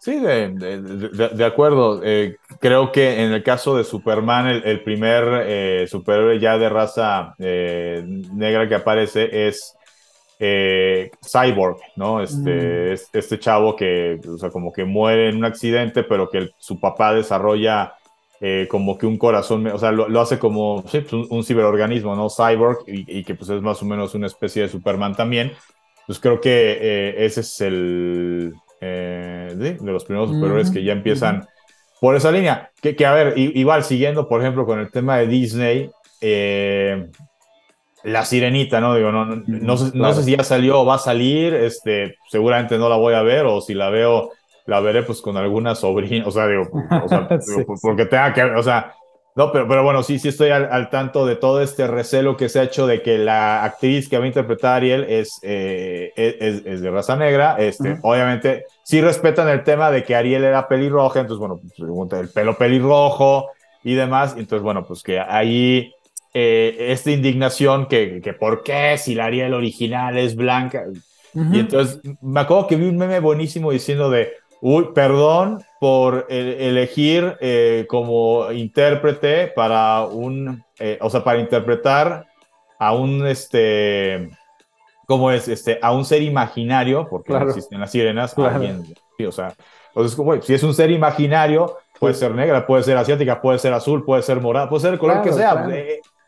Sí, 0.00 0.18
de, 0.18 1.44
acuerdo. 1.44 2.00
Eh, 2.02 2.36
creo 2.58 2.90
que 2.90 3.22
en 3.22 3.32
el 3.32 3.44
caso 3.44 3.76
de 3.76 3.84
Superman, 3.84 4.48
el, 4.48 4.82
primer 4.82 5.44
eh, 5.46 5.86
superhéroe 5.88 6.40
ya 6.40 6.58
de 6.58 6.68
raza 6.68 7.36
eh, 7.38 8.02
negra 8.32 8.68
que 8.68 8.74
aparece 8.74 9.46
es 9.46 9.76
eh, 10.44 11.12
Cyborg, 11.24 11.76
¿no? 11.94 12.20
Este, 12.20 12.94
mm. 12.94 13.16
este 13.16 13.38
chavo 13.38 13.76
que, 13.76 14.18
o 14.28 14.36
sea, 14.36 14.50
como 14.50 14.72
que 14.72 14.84
muere 14.84 15.28
en 15.28 15.36
un 15.36 15.44
accidente, 15.44 16.02
pero 16.02 16.28
que 16.28 16.48
su 16.58 16.80
papá 16.80 17.14
desarrolla 17.14 17.94
eh, 18.40 18.66
como 18.68 18.98
que 18.98 19.06
un 19.06 19.18
corazón, 19.18 19.64
o 19.68 19.78
sea, 19.78 19.92
lo, 19.92 20.20
hace 20.20 20.40
como 20.40 20.82
sí, 20.88 21.02
pues 21.02 21.12
un, 21.12 21.44
ciberorganismo, 21.44 22.16
¿no? 22.16 22.28
Cyborg, 22.28 22.78
y, 22.88 23.22
que 23.22 23.36
pues 23.36 23.50
es 23.50 23.62
más 23.62 23.80
o 23.82 23.84
menos 23.84 24.16
una 24.16 24.26
especie 24.26 24.62
de 24.62 24.68
Superman 24.68 25.14
también. 25.14 25.52
Pues 26.08 26.18
creo 26.18 26.40
que 26.40 26.76
eh, 26.80 27.24
ese 27.24 27.42
es 27.42 27.60
el 27.60 28.52
de 28.80 29.78
los 29.80 30.04
primeros 30.04 30.30
superhéroes 30.30 30.72
que 30.72 30.82
ya 30.82 30.92
empiezan 30.92 31.46
por 32.00 32.16
esa 32.16 32.32
línea. 32.32 32.72
Que, 32.80 32.96
que 32.96 33.06
a 33.06 33.14
ver, 33.14 33.38
igual 33.38 33.84
siguiendo, 33.84 34.28
por 34.28 34.40
ejemplo, 34.40 34.66
con 34.66 34.80
el 34.80 34.90
tema 34.90 35.18
de 35.18 35.28
Disney, 35.28 35.88
eh, 36.20 37.10
la 38.04 38.24
sirenita, 38.24 38.80
¿no? 38.80 38.94
Digo, 38.94 39.12
no, 39.12 39.26
no, 39.26 39.76
sé, 39.76 40.22
si 40.22 40.36
ya 40.36 40.42
salió 40.42 40.80
o 40.80 40.86
va 40.86 40.96
a 40.96 40.98
salir, 40.98 41.54
este, 41.54 42.16
seguramente 42.28 42.78
no 42.78 42.88
la 42.88 42.96
voy 42.96 43.14
a 43.14 43.22
ver, 43.22 43.46
o 43.46 43.60
si 43.60 43.74
la 43.74 43.90
veo, 43.90 44.30
la 44.66 44.80
veré 44.80 45.02
pues 45.02 45.20
con 45.20 45.36
alguna 45.36 45.74
sobrina, 45.74 46.26
o 46.26 46.30
sea, 46.30 46.46
digo, 46.46 46.68
porque 47.82 48.06
tenga 48.06 48.32
que, 48.32 48.42
o 48.42 48.62
sea, 48.62 48.94
no, 49.34 49.50
pero, 49.50 49.66
pero 49.66 49.82
bueno, 49.82 50.02
sí, 50.02 50.18
sí 50.18 50.28
estoy 50.28 50.50
al, 50.50 50.90
tanto 50.90 51.24
de 51.24 51.36
todo 51.36 51.62
este 51.62 51.86
recelo 51.86 52.36
que 52.36 52.50
se 52.50 52.60
ha 52.60 52.64
hecho 52.64 52.86
de 52.86 53.00
que 53.00 53.16
la 53.16 53.64
actriz 53.64 54.08
que 54.08 54.18
va 54.18 54.24
a 54.24 54.26
interpretar 54.26 54.72
a 54.72 54.76
Ariel 54.76 55.06
es, 55.08 55.38
eh, 55.42 56.12
es, 56.16 56.82
de 56.82 56.90
raza 56.90 57.16
negra, 57.16 57.56
este, 57.58 57.98
obviamente 58.02 58.66
sí 58.82 59.00
respetan 59.00 59.48
el 59.48 59.64
tema 59.64 59.90
de 59.90 60.04
que 60.04 60.14
Ariel 60.14 60.44
era 60.44 60.68
pelirroja, 60.68 61.20
entonces, 61.20 61.40
bueno, 61.40 61.60
pues, 61.60 62.20
el 62.20 62.28
pelo 62.28 62.58
pelirrojo 62.58 63.48
y 63.82 63.94
demás, 63.94 64.34
entonces, 64.36 64.62
bueno, 64.62 64.84
pues 64.84 65.02
que 65.02 65.18
ahí 65.18 65.94
eh, 66.34 66.76
esta 66.90 67.10
indignación 67.10 67.86
que, 67.86 68.20
que 68.22 68.32
por 68.32 68.62
qué 68.62 68.96
si 68.98 69.14
la 69.14 69.26
Ariel 69.26 69.54
original 69.54 70.16
es 70.16 70.34
blanca. 70.34 70.84
Y 71.34 71.60
entonces 71.60 72.00
me 72.20 72.40
acuerdo 72.40 72.66
que 72.66 72.76
vi 72.76 72.86
un 72.86 72.98
meme 72.98 73.18
buenísimo 73.20 73.70
diciendo 73.70 74.10
de, 74.10 74.32
uy, 74.60 74.88
perdón 74.94 75.62
por 75.80 76.26
elegir 76.28 77.36
eh, 77.40 77.86
como 77.88 78.52
intérprete 78.52 79.48
para 79.48 80.04
un, 80.04 80.62
eh, 80.78 80.98
o 81.00 81.10
sea, 81.10 81.24
para 81.24 81.40
interpretar 81.40 82.26
a 82.78 82.94
un, 82.94 83.26
este, 83.26 84.30
¿cómo 85.06 85.30
es? 85.30 85.48
Este, 85.48 85.78
a 85.82 85.92
un 85.92 86.04
ser 86.04 86.22
imaginario, 86.22 87.08
porque 87.08 87.32
no 87.32 87.48
existen 87.48 87.80
las 87.80 87.90
sirenas, 87.90 88.38
alguien, 88.38 88.84
o 89.26 89.32
sea, 89.32 89.54
entonces, 89.88 90.16
como, 90.16 90.40
si 90.40 90.54
es 90.54 90.62
un 90.62 90.74
ser 90.74 90.90
imaginario, 90.90 91.76
puede 91.98 92.14
ser 92.14 92.34
negra, 92.34 92.66
puede 92.66 92.82
ser 92.82 92.96
asiática, 92.96 93.40
puede 93.40 93.58
ser 93.58 93.72
azul, 93.72 94.04
puede 94.04 94.22
ser 94.22 94.40
morada, 94.40 94.68
puede 94.68 94.82
ser 94.82 94.92
el 94.94 94.98
color 94.98 95.22
que 95.22 95.32
sea 95.32 95.66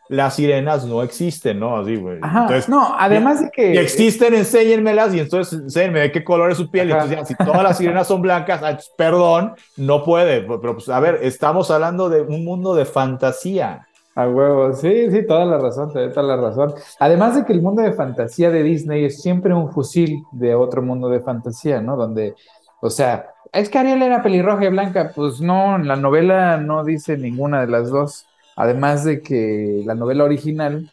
las 0.09 0.35
sirenas 0.35 0.85
no 0.85 1.01
existen, 1.01 1.59
¿no? 1.59 1.77
Así, 1.77 1.95
güey. 1.95 2.17
Entonces, 2.17 2.69
no, 2.69 2.95
además 2.97 3.41
de 3.41 3.49
que... 3.49 3.73
Si 3.73 3.77
existen, 3.77 4.33
enséñenmelas 4.33 5.13
y 5.13 5.19
entonces 5.19 5.59
enséñenme 5.59 6.01
de 6.01 6.11
qué 6.11 6.23
color 6.23 6.51
es 6.51 6.57
su 6.57 6.69
piel. 6.69 6.89
Y 6.89 6.91
entonces, 6.91 7.17
ya, 7.17 7.25
si 7.25 7.35
todas 7.35 7.63
las 7.63 7.77
sirenas 7.77 8.07
son 8.07 8.21
blancas, 8.21 8.91
perdón, 8.97 9.55
no 9.77 10.03
puede. 10.03 10.41
Pero, 10.41 10.73
pues, 10.73 10.89
a 10.89 10.99
ver, 10.99 11.19
estamos 11.23 11.71
hablando 11.71 12.09
de 12.09 12.21
un 12.21 12.45
mundo 12.45 12.75
de 12.75 12.85
fantasía. 12.85 13.87
A 14.17 14.29
huevo, 14.29 14.71
sí, 14.71 15.11
sí, 15.11 15.27
toda 15.27 15.43
la 15.43 15.57
razón, 15.57 15.91
toda 15.91 16.23
la 16.23 16.37
razón. 16.37 16.73
Además 16.99 17.35
de 17.35 17.43
que 17.43 17.51
el 17.51 17.61
mundo 17.61 17.81
de 17.81 17.91
fantasía 17.91 18.49
de 18.49 18.63
Disney 18.63 19.03
es 19.03 19.21
siempre 19.21 19.53
un 19.53 19.73
fusil 19.73 20.23
de 20.31 20.55
otro 20.55 20.81
mundo 20.81 21.09
de 21.09 21.19
fantasía, 21.19 21.81
¿no? 21.81 21.97
Donde, 21.97 22.33
o 22.79 22.89
sea, 22.89 23.27
es 23.51 23.67
que 23.67 23.77
Ariel 23.77 24.01
era 24.01 24.23
pelirroja 24.23 24.63
y 24.63 24.69
blanca, 24.69 25.11
pues 25.13 25.41
no, 25.41 25.75
en 25.75 25.87
la 25.87 25.97
novela 25.97 26.55
no 26.55 26.85
dice 26.85 27.17
ninguna 27.17 27.59
de 27.61 27.67
las 27.67 27.89
dos. 27.89 28.25
Además 28.55 29.03
de 29.03 29.21
que 29.21 29.83
la 29.85 29.95
novela 29.95 30.23
original, 30.23 30.91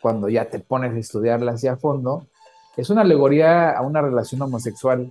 cuando 0.00 0.28
ya 0.28 0.46
te 0.46 0.58
pones 0.58 0.92
a 0.92 0.98
estudiarla 0.98 1.52
hacia 1.52 1.76
fondo, 1.76 2.26
es 2.76 2.90
una 2.90 3.02
alegoría 3.02 3.70
a 3.70 3.82
una 3.82 4.02
relación 4.02 4.42
homosexual, 4.42 5.10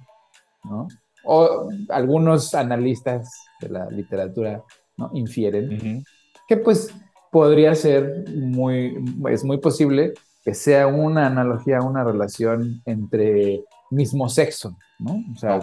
¿no? 0.64 0.88
O 1.26 1.70
algunos 1.89 2.54
analistas 2.54 3.30
de 3.62 3.70
la 3.70 3.89
literatura 3.89 4.62
¿no? 4.97 5.10
infieren 5.14 6.04
que 6.47 6.58
pues 6.58 6.93
podría 7.32 7.74
ser 7.76 8.26
muy, 8.36 8.97
es 9.30 9.45
muy 9.45 9.58
posible 9.58 10.14
que 10.43 10.54
sea 10.54 10.88
una 10.88 11.28
analogía 11.28 11.78
a 11.78 11.84
una 11.84 12.04
relación 12.04 12.82
entre 12.86 13.64
mismo 13.89 14.28
sexo, 14.28 14.78
¿no? 14.99 15.24
O 15.34 15.38
sea, 15.38 15.62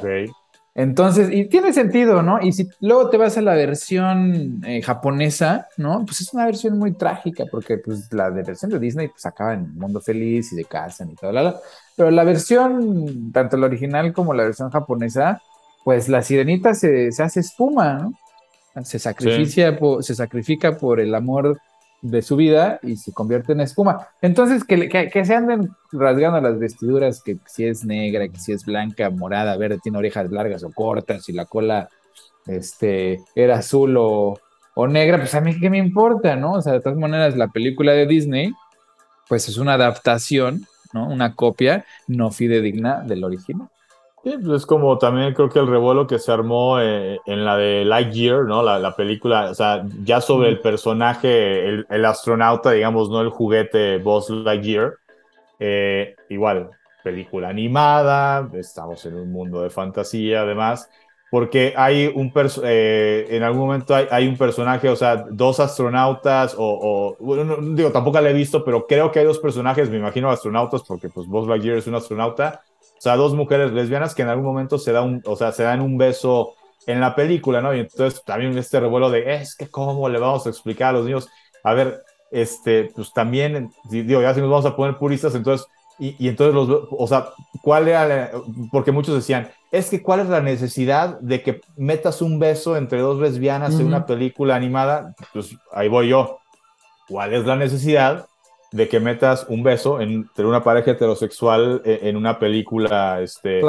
entonces, 0.75 1.31
y 1.33 1.47
tiene 1.47 1.73
sentido, 1.73 2.23
¿no? 2.23 2.41
Y 2.41 2.53
si 2.53 2.69
luego 2.81 3.11
te 3.11 3.17
vas 3.17 3.37
a 3.37 3.43
la 3.43 3.55
versión 3.55 4.63
eh, 4.65 4.81
japonesa, 4.83 5.67
¿no? 5.77 6.05
Pues 6.05 6.21
es 6.21 6.33
una 6.33 6.47
versión 6.47 6.79
muy 6.79 6.93
trágica, 6.93 7.45
porque 7.51 7.79
pues 7.79 8.13
la 8.13 8.31
de 8.31 8.43
versión 8.43 8.71
de 8.71 8.79
Disney 8.79 9.09
pues 9.09 9.27
acaba 9.27 9.55
en 9.55 9.63
un 9.63 9.79
mundo 9.79 10.01
feliz 10.01 10.53
y 10.53 10.57
de 10.57 10.65
casa 10.65 11.05
y 11.11 11.15
todo, 11.17 11.33
la, 11.33 11.57
pero 11.97 12.11
la 12.11 12.23
versión, 12.23 13.33
tanto 13.33 13.57
la 13.57 13.67
original 13.67 14.13
como 14.13 14.33
la 14.33 14.45
versión 14.45 14.71
japonesa, 14.71 15.43
pues 15.85 16.09
la 16.09 16.23
sirenita 16.23 16.73
se, 16.75 17.09
hace 17.19 17.41
espuma, 17.41 17.95
¿no? 17.95 18.85
Se 18.85 19.01
sacrifica, 19.01 19.77
se 20.01 20.15
sacrifica 20.15 20.79
por 20.79 21.01
el 21.01 21.15
amor 21.15 21.61
de 22.03 22.23
su 22.23 22.37
vida 22.37 22.81
y 22.83 22.97
se 22.97 23.13
convierte 23.13 23.53
en 23.53 23.61
espuma. 23.61 24.09
Entonces, 24.23 24.65
que, 24.65 24.89
que, 24.89 25.25
se 25.25 25.35
anden 25.35 25.71
rasgando 25.93 26.41
las 26.41 26.59
vestiduras, 26.59 27.23
que 27.23 27.39
si 27.47 27.67
es 27.67 27.85
negra, 27.85 28.29
que 28.29 28.39
si 28.39 28.53
es 28.53 28.65
blanca, 28.65 29.11
morada, 29.11 29.57
verde, 29.57 29.79
tiene 29.83 29.99
orejas 29.99 30.31
largas 30.31 30.63
o 30.63 30.71
cortas, 30.71 31.29
y 31.29 31.33
la 31.33 31.47
cola 31.47 31.89
este, 32.47 33.21
era 33.35 33.59
azul 33.59 33.97
o, 33.99 34.39
o 34.75 34.87
negra, 34.87 35.19
pues 35.19 35.35
a 35.35 35.41
mí 35.41 35.59
qué 35.59 35.69
me 35.69 35.79
importa, 35.79 36.37
¿no? 36.37 36.53
O 36.55 36.63
sea, 36.63 36.73
de 36.73 36.81
todas 36.81 36.99
maneras, 36.99 37.37
la 37.37 37.49
película 37.49 37.93
de 37.93 38.07
Disney, 38.07 38.53
pues 39.29 39.49
es 39.49 39.59
una 39.59 39.75
adaptación, 39.75 40.67
¿no? 40.93 41.09
Una 41.09 41.35
copia 41.35 41.85
no 42.09 42.31
fidedigna 42.31 43.01
del 43.03 43.25
original. 43.25 43.69
Sí, 44.23 44.37
pues 44.37 44.63
es 44.63 44.67
como 44.67 44.99
también 44.99 45.33
creo 45.33 45.49
que 45.49 45.59
el 45.59 45.67
revuelo 45.67 46.07
que 46.07 46.19
se 46.19 46.31
armó 46.31 46.79
eh, 46.79 47.19
en 47.25 47.43
la 47.43 47.57
de 47.57 47.87
Lightyear, 47.87 48.45
¿no? 48.45 48.63
La, 48.63 48.79
la, 48.79 48.95
película, 48.95 49.51
o 49.51 49.55
sea, 49.55 49.83
ya 50.03 50.21
sobre 50.21 50.51
el 50.51 50.61
personaje, 50.61 51.67
el, 51.67 51.87
el, 51.89 52.05
astronauta, 52.05 52.73
digamos, 52.73 53.09
no 53.09 53.23
el 53.23 53.31
juguete 53.31 53.97
Buzz 53.97 54.29
Lightyear. 54.29 54.99
Eh, 55.59 56.17
igual, 56.29 56.71
película 57.03 57.49
animada, 57.49 58.51
estamos 58.55 59.05
en 59.07 59.15
un 59.15 59.33
mundo 59.33 59.63
de 59.63 59.71
fantasía, 59.71 60.43
además. 60.43 60.91
porque 61.31 61.73
hay 61.77 62.13
un 62.15 62.33
eh, 62.65 63.27
en 63.31 63.43
algún 63.43 63.61
momento 63.61 63.95
hay, 63.95 64.29
un 64.29 64.37
personaje, 64.37 64.91
o 64.91 64.97
sea, 64.97 65.17
dos 65.31 65.61
astronautas, 65.61 66.55
o, 66.59 67.17
bueno, 67.21 67.57
digo, 67.75 67.91
tampoco 67.91 68.21
la 68.21 68.31
he 68.31 68.35
visto, 68.35 68.65
pero 68.65 68.87
creo 68.87 69.11
que 69.13 69.21
hay 69.21 69.25
dos 69.25 69.39
personajes, 69.39 69.89
me 69.89 69.99
imagino 69.99 70.31
astronautas, 70.31 70.83
porque 70.87 71.09
pues 71.09 71.27
Buzz 71.27 71.49
Lightyear 71.49 71.79
es 71.79 71.87
un 71.87 71.95
astronauta, 71.95 72.63
o 73.01 73.03
sea, 73.03 73.17
dos 73.17 73.33
mujeres 73.33 73.73
lesbianas 73.73 74.15
que 74.15 74.21
en 74.21 74.29
algún 74.29 74.45
momento 74.45 74.77
se 74.77 74.93
da 74.93 75.01
un, 75.01 75.23
o 75.25 75.35
sea, 75.35 75.53
se 75.53 75.63
dan 75.63 75.81
un 75.81 75.97
beso 75.97 76.53
en 76.87 77.01
la 77.01 77.15
película, 77.15 77.63
¿no? 77.63 77.75
Y 77.75 77.81
entonces 77.81 78.23
también 78.27 78.59
este 78.59 78.79
revuelo 78.79 79.09
de, 79.09 79.37
es 79.37 79.57
que 79.57 79.71
cómo 79.71 80.07
le 80.11 80.19
vamos 80.19 80.47
a 80.47 80.51
explicar 80.51 80.91
a 80.91 80.99
los 80.99 81.07
niños, 81.07 81.27
a 81.65 81.73
ver, 81.73 82.03
este, 82.31 82.91
pues 82.95 83.11
también, 83.15 83.73
digo, 83.89 84.21
ya 84.21 84.35
si 84.35 84.41
nos 84.43 84.51
vamos 84.51 84.67
a 84.67 84.77
poner 84.77 84.99
puristas, 84.99 85.35
entonces, 85.35 85.67
y, 85.99 86.15
y 86.19 86.29
entonces 86.29 86.55
los, 86.55 86.89
o 86.91 87.07
sea, 87.07 87.31
¿cuál 87.63 87.89
era, 87.89 88.33
porque 88.71 88.93
muchos 88.93 89.15
decían, 89.15 89.49
es 89.73 89.89
que 89.89 90.03
cuál 90.03 90.21
es 90.21 90.29
la 90.29 90.43
necesidad 90.43 91.19
de 91.21 91.43
que 91.43 91.63
metas 91.79 92.21
un 92.21 92.39
beso 92.39 92.77
entre 92.77 93.01
dos 93.01 93.19
lesbianas 93.19 93.81
en 93.81 93.87
una 93.87 94.05
película 94.05 94.57
animada, 94.57 95.15
pues 95.33 95.57
ahí 95.73 95.89
voy 95.89 96.09
yo. 96.09 96.39
¿Cuál 97.09 97.33
es 97.33 97.47
la 97.47 97.57
necesidad 97.57 98.27
de 98.73 98.89
que 98.89 99.01
metas 99.01 99.47
un 99.49 99.63
beso 99.63 100.01
entre 100.01 100.47
una 100.47 100.63
pareja 100.63 100.93
heterosexual 100.93 101.83
e, 101.85 102.01
en 102.03 102.17
una 102.17 102.39
película 102.39 103.21
este, 103.21 103.61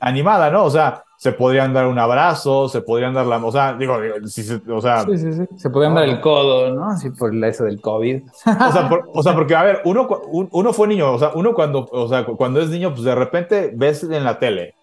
animada, 0.00 0.50
¿no? 0.50 0.64
O 0.64 0.70
sea, 0.70 1.04
se 1.16 1.32
podrían 1.32 1.74
dar 1.74 1.86
un 1.86 1.98
abrazo, 1.98 2.68
se 2.68 2.80
podrían 2.80 3.12
dar 3.12 3.26
la, 3.26 3.44
o 3.44 3.52
sea, 3.52 3.74
digo, 3.74 3.98
si 4.26 4.42
se, 4.42 4.62
o 4.70 4.80
sea, 4.80 5.04
sí, 5.04 5.18
sí, 5.18 5.32
sí. 5.34 5.42
se 5.56 5.68
podrían 5.68 5.94
dar 5.94 6.04
el 6.04 6.20
codo, 6.20 6.74
¿no? 6.74 6.90
Así 6.90 7.10
por 7.10 7.34
eso 7.44 7.64
del 7.64 7.80
COVID. 7.80 8.22
O 8.46 8.72
sea, 8.72 8.90
o 9.12 9.22
sea, 9.22 9.34
porque 9.34 9.54
a 9.54 9.62
ver, 9.62 9.82
uno, 9.84 10.08
uno 10.30 10.72
fue 10.72 10.88
niño, 10.88 11.12
o 11.12 11.18
sea, 11.18 11.32
uno 11.34 11.52
cuando, 11.52 11.86
o 11.92 12.08
sea, 12.08 12.24
cuando 12.24 12.60
es 12.60 12.70
niño, 12.70 12.92
pues 12.92 13.04
de 13.04 13.14
repente 13.14 13.72
ves 13.74 14.02
en 14.04 14.24
la 14.24 14.38
tele 14.38 14.74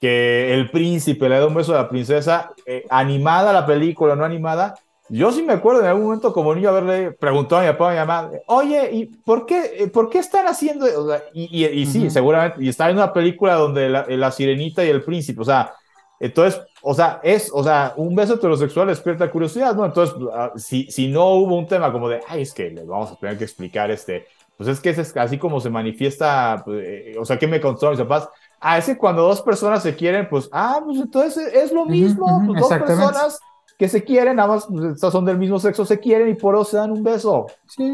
que 0.00 0.52
el 0.52 0.68
príncipe 0.70 1.28
le 1.28 1.38
da 1.38 1.46
un 1.46 1.54
beso 1.54 1.74
a 1.74 1.82
la 1.82 1.88
princesa, 1.88 2.52
eh, 2.66 2.84
animada 2.90 3.52
la 3.52 3.66
película, 3.66 4.16
no 4.16 4.24
animada. 4.24 4.74
Yo 5.14 5.30
sí 5.30 5.42
me 5.42 5.52
acuerdo 5.52 5.82
en 5.82 5.88
algún 5.88 6.04
momento 6.04 6.32
como 6.32 6.54
niño 6.54 6.70
haberle 6.70 7.12
preguntado 7.12 7.60
a 7.60 7.64
mi 7.66 7.70
papá 7.72 7.88
a 7.88 7.92
mi 7.92 7.98
mamá, 7.98 8.30
oye, 8.46 8.90
¿y 8.92 9.04
por 9.04 9.44
qué, 9.44 9.74
eh, 9.80 9.88
por 9.88 10.08
qué 10.08 10.18
están 10.18 10.46
haciendo? 10.46 10.86
y, 11.34 11.66
y, 11.66 11.84
sí, 11.84 12.08
seguramente, 12.08 12.64
y 12.64 12.70
está 12.70 12.88
en 12.88 12.96
una 12.96 13.12
película 13.12 13.56
donde 13.56 13.90
la, 13.90 14.30
sirenita 14.30 14.82
y 14.82 14.88
el 14.88 15.02
príncipe, 15.02 15.42
o 15.42 15.44
sea, 15.44 15.74
entonces, 16.18 16.62
o 16.80 16.94
sea, 16.94 17.20
es, 17.22 17.50
o 17.52 17.62
sea, 17.62 17.92
un 17.96 18.16
beso 18.16 18.36
heterosexual 18.36 18.88
despierta 18.88 19.30
curiosidad, 19.30 19.74
¿no? 19.74 19.84
Entonces, 19.84 20.16
ah, 20.32 20.52
si, 20.56 20.90
si 20.90 21.08
no 21.08 21.34
hubo 21.34 21.58
un 21.58 21.66
tema 21.66 21.92
como 21.92 22.08
de, 22.08 22.22
ay, 22.26 22.40
es 22.40 22.54
que 22.54 22.70
le 22.70 22.82
vamos 22.82 23.12
a 23.12 23.16
tener 23.16 23.36
que 23.36 23.44
explicar 23.44 23.90
este, 23.90 24.26
pues 24.56 24.66
es 24.70 24.80
que 24.80 24.90
es 24.90 25.16
así 25.18 25.36
como 25.36 25.60
se 25.60 25.68
manifiesta, 25.68 26.62
pues, 26.64 26.82
eh, 26.88 27.16
o 27.20 27.26
sea, 27.26 27.38
¿qué 27.38 27.46
me 27.46 27.60
contó 27.60 27.90
mis 27.90 27.98
papás? 27.98 28.30
Ah, 28.58 28.78
es 28.78 28.86
que 28.86 28.96
cuando 28.96 29.24
dos 29.24 29.42
personas 29.42 29.82
se 29.82 29.94
quieren, 29.94 30.26
pues, 30.30 30.48
ah, 30.52 30.80
pues 30.82 30.98
entonces 31.00 31.52
es 31.52 31.70
lo 31.70 31.84
mismo, 31.84 32.42
pues, 32.46 32.60
dos 32.60 32.70
personas 32.70 33.40
que 33.78 33.88
se 33.88 34.04
quieren, 34.04 34.36
nada 34.36 34.48
más 34.48 34.66
pues, 34.66 35.00
son 35.00 35.24
del 35.24 35.38
mismo 35.38 35.58
sexo, 35.58 35.84
se 35.84 35.98
quieren 35.98 36.28
y 36.28 36.34
por 36.34 36.54
eso 36.54 36.64
se 36.64 36.76
dan 36.76 36.92
un 36.92 37.02
beso. 37.02 37.46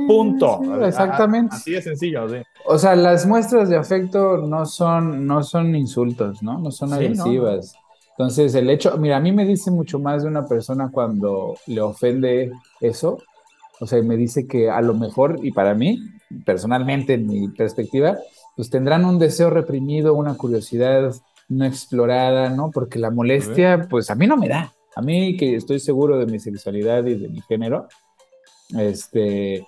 Punto. 0.06 0.60
exactamente. 0.84 1.56
Así 1.56 1.72
de 1.72 1.82
sencillo, 1.82 2.28
sí. 2.28 2.36
O 2.66 2.78
sea, 2.78 2.94
las 2.94 3.26
muestras 3.26 3.68
de 3.68 3.76
afecto 3.76 4.38
no 4.38 4.66
son, 4.66 5.26
no 5.26 5.42
son 5.42 5.74
insultos, 5.74 6.42
¿no? 6.42 6.58
No 6.58 6.70
son 6.70 6.92
agresivas. 6.92 7.74
Entonces, 8.18 8.54
el 8.54 8.68
hecho, 8.68 8.96
mira, 8.98 9.16
a 9.16 9.20
mí 9.20 9.30
me 9.30 9.46
dice 9.46 9.70
mucho 9.70 9.98
más 10.00 10.22
de 10.24 10.28
una 10.28 10.46
persona 10.46 10.90
cuando 10.92 11.54
le 11.66 11.80
ofende 11.80 12.52
eso. 12.80 13.18
O 13.80 13.86
sea, 13.86 14.02
me 14.02 14.16
dice 14.16 14.46
que 14.46 14.68
a 14.68 14.80
lo 14.80 14.94
mejor, 14.94 15.38
y 15.42 15.52
para 15.52 15.72
mí, 15.74 16.00
personalmente, 16.44 17.14
en 17.14 17.28
mi 17.28 17.48
perspectiva, 17.48 18.18
pues 18.56 18.70
tendrán 18.70 19.04
un 19.04 19.20
deseo 19.20 19.50
reprimido, 19.50 20.14
una 20.14 20.34
curiosidad 20.34 21.14
no 21.48 21.64
explorada, 21.64 22.50
¿no? 22.50 22.70
Porque 22.72 22.98
la 22.98 23.10
molestia, 23.10 23.86
pues 23.88 24.10
a 24.10 24.16
mí 24.16 24.26
no 24.26 24.36
me 24.36 24.48
da. 24.48 24.72
A 24.98 25.00
mí 25.00 25.36
que 25.36 25.54
estoy 25.54 25.78
seguro 25.78 26.18
de 26.18 26.26
mi 26.26 26.40
sexualidad 26.40 27.06
y 27.06 27.14
de 27.14 27.28
mi 27.28 27.40
género, 27.42 27.86
este, 28.76 29.64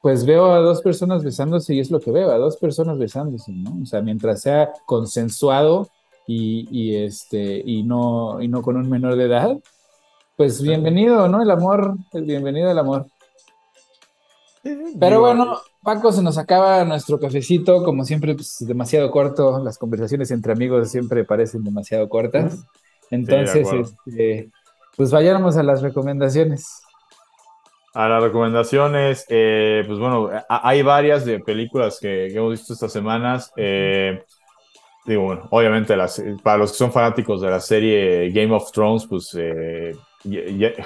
pues 0.00 0.24
veo 0.24 0.50
a 0.50 0.60
dos 0.60 0.80
personas 0.80 1.22
besándose 1.22 1.74
y 1.74 1.80
es 1.80 1.90
lo 1.90 2.00
que 2.00 2.10
veo, 2.10 2.30
a 2.30 2.38
dos 2.38 2.56
personas 2.56 2.96
besándose, 2.96 3.52
¿no? 3.52 3.82
O 3.82 3.84
sea, 3.84 4.00
mientras 4.00 4.40
sea 4.40 4.72
consensuado 4.86 5.90
y, 6.26 6.94
este, 6.94 7.62
y, 7.66 7.82
no, 7.82 8.40
y 8.40 8.48
no 8.48 8.62
con 8.62 8.78
un 8.78 8.88
menor 8.88 9.16
de 9.16 9.24
edad, 9.26 9.58
pues 10.38 10.62
bienvenido, 10.62 11.28
¿no? 11.28 11.42
El 11.42 11.50
amor, 11.50 11.94
el 12.14 12.24
bienvenido 12.24 12.70
al 12.70 12.78
amor. 12.78 13.08
Pero 14.98 15.20
bueno, 15.20 15.58
Paco, 15.82 16.12
se 16.12 16.22
nos 16.22 16.38
acaba 16.38 16.82
nuestro 16.86 17.20
cafecito, 17.20 17.84
como 17.84 18.06
siempre, 18.06 18.34
pues 18.34 18.56
demasiado 18.66 19.10
corto. 19.10 19.62
Las 19.62 19.76
conversaciones 19.76 20.30
entre 20.30 20.54
amigos 20.54 20.90
siempre 20.90 21.24
parecen 21.24 21.62
demasiado 21.62 22.08
cortas. 22.08 22.64
Entonces, 23.10 23.68
este, 23.70 24.50
pues 24.96 25.10
vayamos 25.10 25.56
a 25.56 25.62
las 25.62 25.82
recomendaciones. 25.82 26.82
A 27.94 28.08
las 28.08 28.22
recomendaciones, 28.22 29.26
eh, 29.28 29.84
pues 29.86 29.98
bueno, 29.98 30.30
hay 30.48 30.82
varias 30.82 31.24
de 31.26 31.40
películas 31.40 31.98
que, 32.00 32.26
hemos 32.28 32.52
visto 32.52 32.72
estas 32.72 32.92
semanas. 32.92 33.52
Eh, 33.56 34.24
digo, 35.04 35.24
bueno, 35.24 35.46
obviamente 35.50 35.94
las, 35.94 36.22
para 36.42 36.58
los 36.58 36.72
que 36.72 36.78
son 36.78 36.90
fanáticos 36.90 37.42
de 37.42 37.50
la 37.50 37.60
serie 37.60 38.30
Game 38.30 38.54
of 38.54 38.72
Thrones, 38.72 39.06
pues 39.06 39.36
eh, 39.38 39.94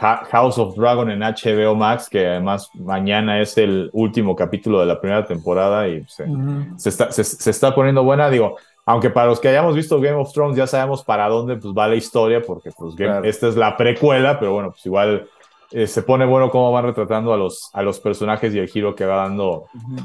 House 0.00 0.58
of 0.58 0.76
Dragon 0.76 1.10
en 1.10 1.20
HBO 1.20 1.74
Max, 1.74 2.08
que 2.08 2.26
además 2.26 2.70
mañana 2.74 3.40
es 3.40 3.56
el 3.58 3.90
último 3.92 4.34
capítulo 4.34 4.80
de 4.80 4.86
la 4.86 5.00
primera 5.00 5.24
temporada 5.24 5.86
y 5.88 6.04
se, 6.08 6.88
está, 6.88 7.12
se, 7.12 7.50
está, 7.50 7.74
poniendo 7.74 8.02
buena. 8.02 8.30
Digo, 8.30 8.56
aunque 8.86 9.10
para 9.10 9.26
los 9.26 9.40
que 9.40 9.48
hayamos 9.48 9.74
visto 9.74 10.00
Game 10.00 10.16
of 10.16 10.32
Thrones 10.32 10.56
ya 10.56 10.66
sabemos 10.68 11.02
para 11.02 11.28
dónde 11.28 11.56
pues, 11.56 11.74
va 11.74 11.88
la 11.88 11.96
historia, 11.96 12.40
porque 12.40 12.70
pues, 12.70 12.94
esta 13.24 13.48
es 13.48 13.56
la 13.56 13.76
precuela, 13.76 14.38
pero 14.38 14.52
bueno, 14.52 14.70
pues 14.70 14.86
igual 14.86 15.28
eh, 15.72 15.88
se 15.88 16.02
pone 16.02 16.24
bueno 16.24 16.50
cómo 16.50 16.70
van 16.70 16.84
retratando 16.84 17.32
a 17.32 17.36
los, 17.36 17.68
a 17.72 17.82
los 17.82 17.98
personajes 17.98 18.54
y 18.54 18.60
el 18.60 18.68
giro 18.68 18.94
que 18.94 19.04
va 19.04 19.16
dando. 19.16 19.64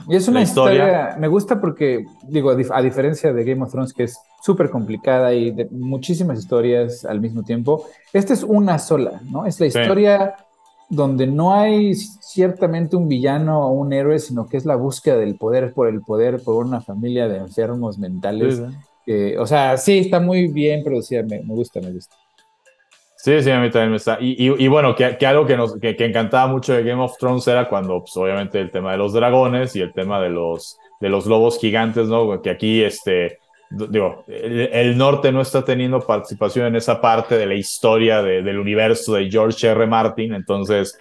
Y 0.09 0.15
es 0.15 0.27
una 0.27 0.41
historia, 0.41 1.15
me 1.19 1.27
gusta 1.27 1.61
porque, 1.61 2.05
digo, 2.23 2.49
a, 2.49 2.81
diferencia 2.81 3.31
de 3.31 3.43
Game 3.43 3.63
of 3.63 3.71
Thrones, 3.71 3.93
que 3.93 4.05
es 4.05 4.19
súper 4.41 4.71
complicada 4.71 5.31
y 5.31 5.51
de 5.51 5.67
muchísimas 5.69 6.39
historias 6.39 7.05
al 7.05 7.21
mismo 7.21 7.43
tiempo, 7.43 7.85
esta 8.11 8.33
es 8.33 8.41
una 8.41 8.79
sola, 8.79 9.21
¿no? 9.29 9.45
Es 9.45 9.59
la 9.59 9.67
historia 9.67 10.35
donde 10.91 11.25
no 11.25 11.53
hay 11.53 11.95
ciertamente 11.95 12.95
un 12.95 13.07
villano 13.07 13.65
o 13.65 13.71
un 13.71 13.93
héroe, 13.93 14.19
sino 14.19 14.47
que 14.47 14.57
es 14.57 14.65
la 14.65 14.75
búsqueda 14.75 15.17
del 15.17 15.37
poder 15.37 15.73
por 15.73 15.87
el 15.87 16.01
poder, 16.01 16.43
por 16.43 16.63
una 16.63 16.81
familia 16.81 17.27
de 17.27 17.37
enfermos 17.37 17.97
mentales. 17.97 18.61
o 19.39 19.47
sea, 19.47 19.77
sí, 19.77 19.99
está 19.99 20.19
muy 20.19 20.47
bien 20.47 20.83
producida, 20.83 21.23
me 21.23 21.39
gusta, 21.45 21.79
me 21.79 21.91
gusta. 21.91 22.15
Sí, 23.23 23.39
sí, 23.43 23.51
a 23.51 23.59
mí 23.59 23.69
también 23.69 23.91
me 23.91 23.97
está. 23.97 24.17
Y, 24.19 24.35
y, 24.39 24.67
bueno, 24.67 24.95
que, 24.95 25.15
que, 25.15 25.27
algo 25.27 25.45
que 25.45 25.55
nos 25.55 25.77
que, 25.79 25.95
encantaba 25.99 26.51
mucho 26.51 26.73
de 26.73 26.83
Game 26.83 27.03
of 27.03 27.17
Thrones 27.19 27.47
era 27.47 27.69
cuando, 27.69 27.99
pues, 27.99 28.17
obviamente, 28.17 28.59
el 28.59 28.71
tema 28.71 28.93
de 28.93 28.97
los 28.97 29.13
dragones 29.13 29.75
y 29.75 29.81
el 29.81 29.93
tema 29.93 30.19
de 30.19 30.29
los, 30.29 30.79
de 30.99 31.09
los 31.09 31.27
lobos 31.27 31.59
gigantes, 31.59 32.07
¿no? 32.07 32.41
Que 32.41 32.49
aquí, 32.49 32.83
este, 32.83 33.37
digo, 33.71 34.25
el, 34.27 34.97
norte 34.97 35.31
no 35.31 35.41
está 35.41 35.63
teniendo 35.63 35.99
participación 36.01 36.67
en 36.67 36.75
esa 36.75 36.99
parte 36.99 37.37
de 37.37 37.45
la 37.45 37.55
historia 37.55 38.21
del 38.21 38.59
universo 38.59 39.13
de 39.13 39.29
George 39.29 39.67
R. 39.67 39.87
Martin, 39.87 40.33
entonces, 40.33 40.97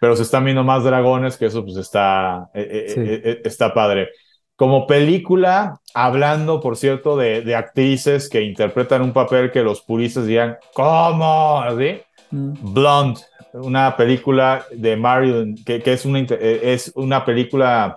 pero 0.00 0.14
se 0.16 0.22
están 0.22 0.44
viendo 0.44 0.62
más 0.62 0.84
dragones, 0.84 1.36
que 1.36 1.46
eso, 1.46 1.64
pues, 1.64 1.76
está, 1.76 2.50
eh, 2.54 2.94
eh, 2.96 3.22
eh, 3.24 3.40
está 3.44 3.72
padre. 3.72 4.10
Como 4.54 4.86
película, 4.86 5.80
hablando, 5.94 6.60
por 6.60 6.76
cierto, 6.76 7.16
de, 7.16 7.54
actrices 7.54 8.28
que 8.28 8.42
interpretan 8.42 9.00
un 9.02 9.12
papel 9.12 9.50
que 9.50 9.62
los 9.62 9.80
puristas 9.80 10.26
dirían, 10.26 10.58
¿cómo? 10.74 11.62
¿Así? 11.62 12.02
Mm. 12.30 12.74
Blonde, 12.74 13.20
una 13.54 13.96
película 13.96 14.66
de 14.70 14.96
Marilyn, 14.96 15.64
que, 15.64 15.82
es, 15.86 16.04
una, 16.04 16.20
es 16.20 16.92
una 16.94 17.24
película 17.24 17.96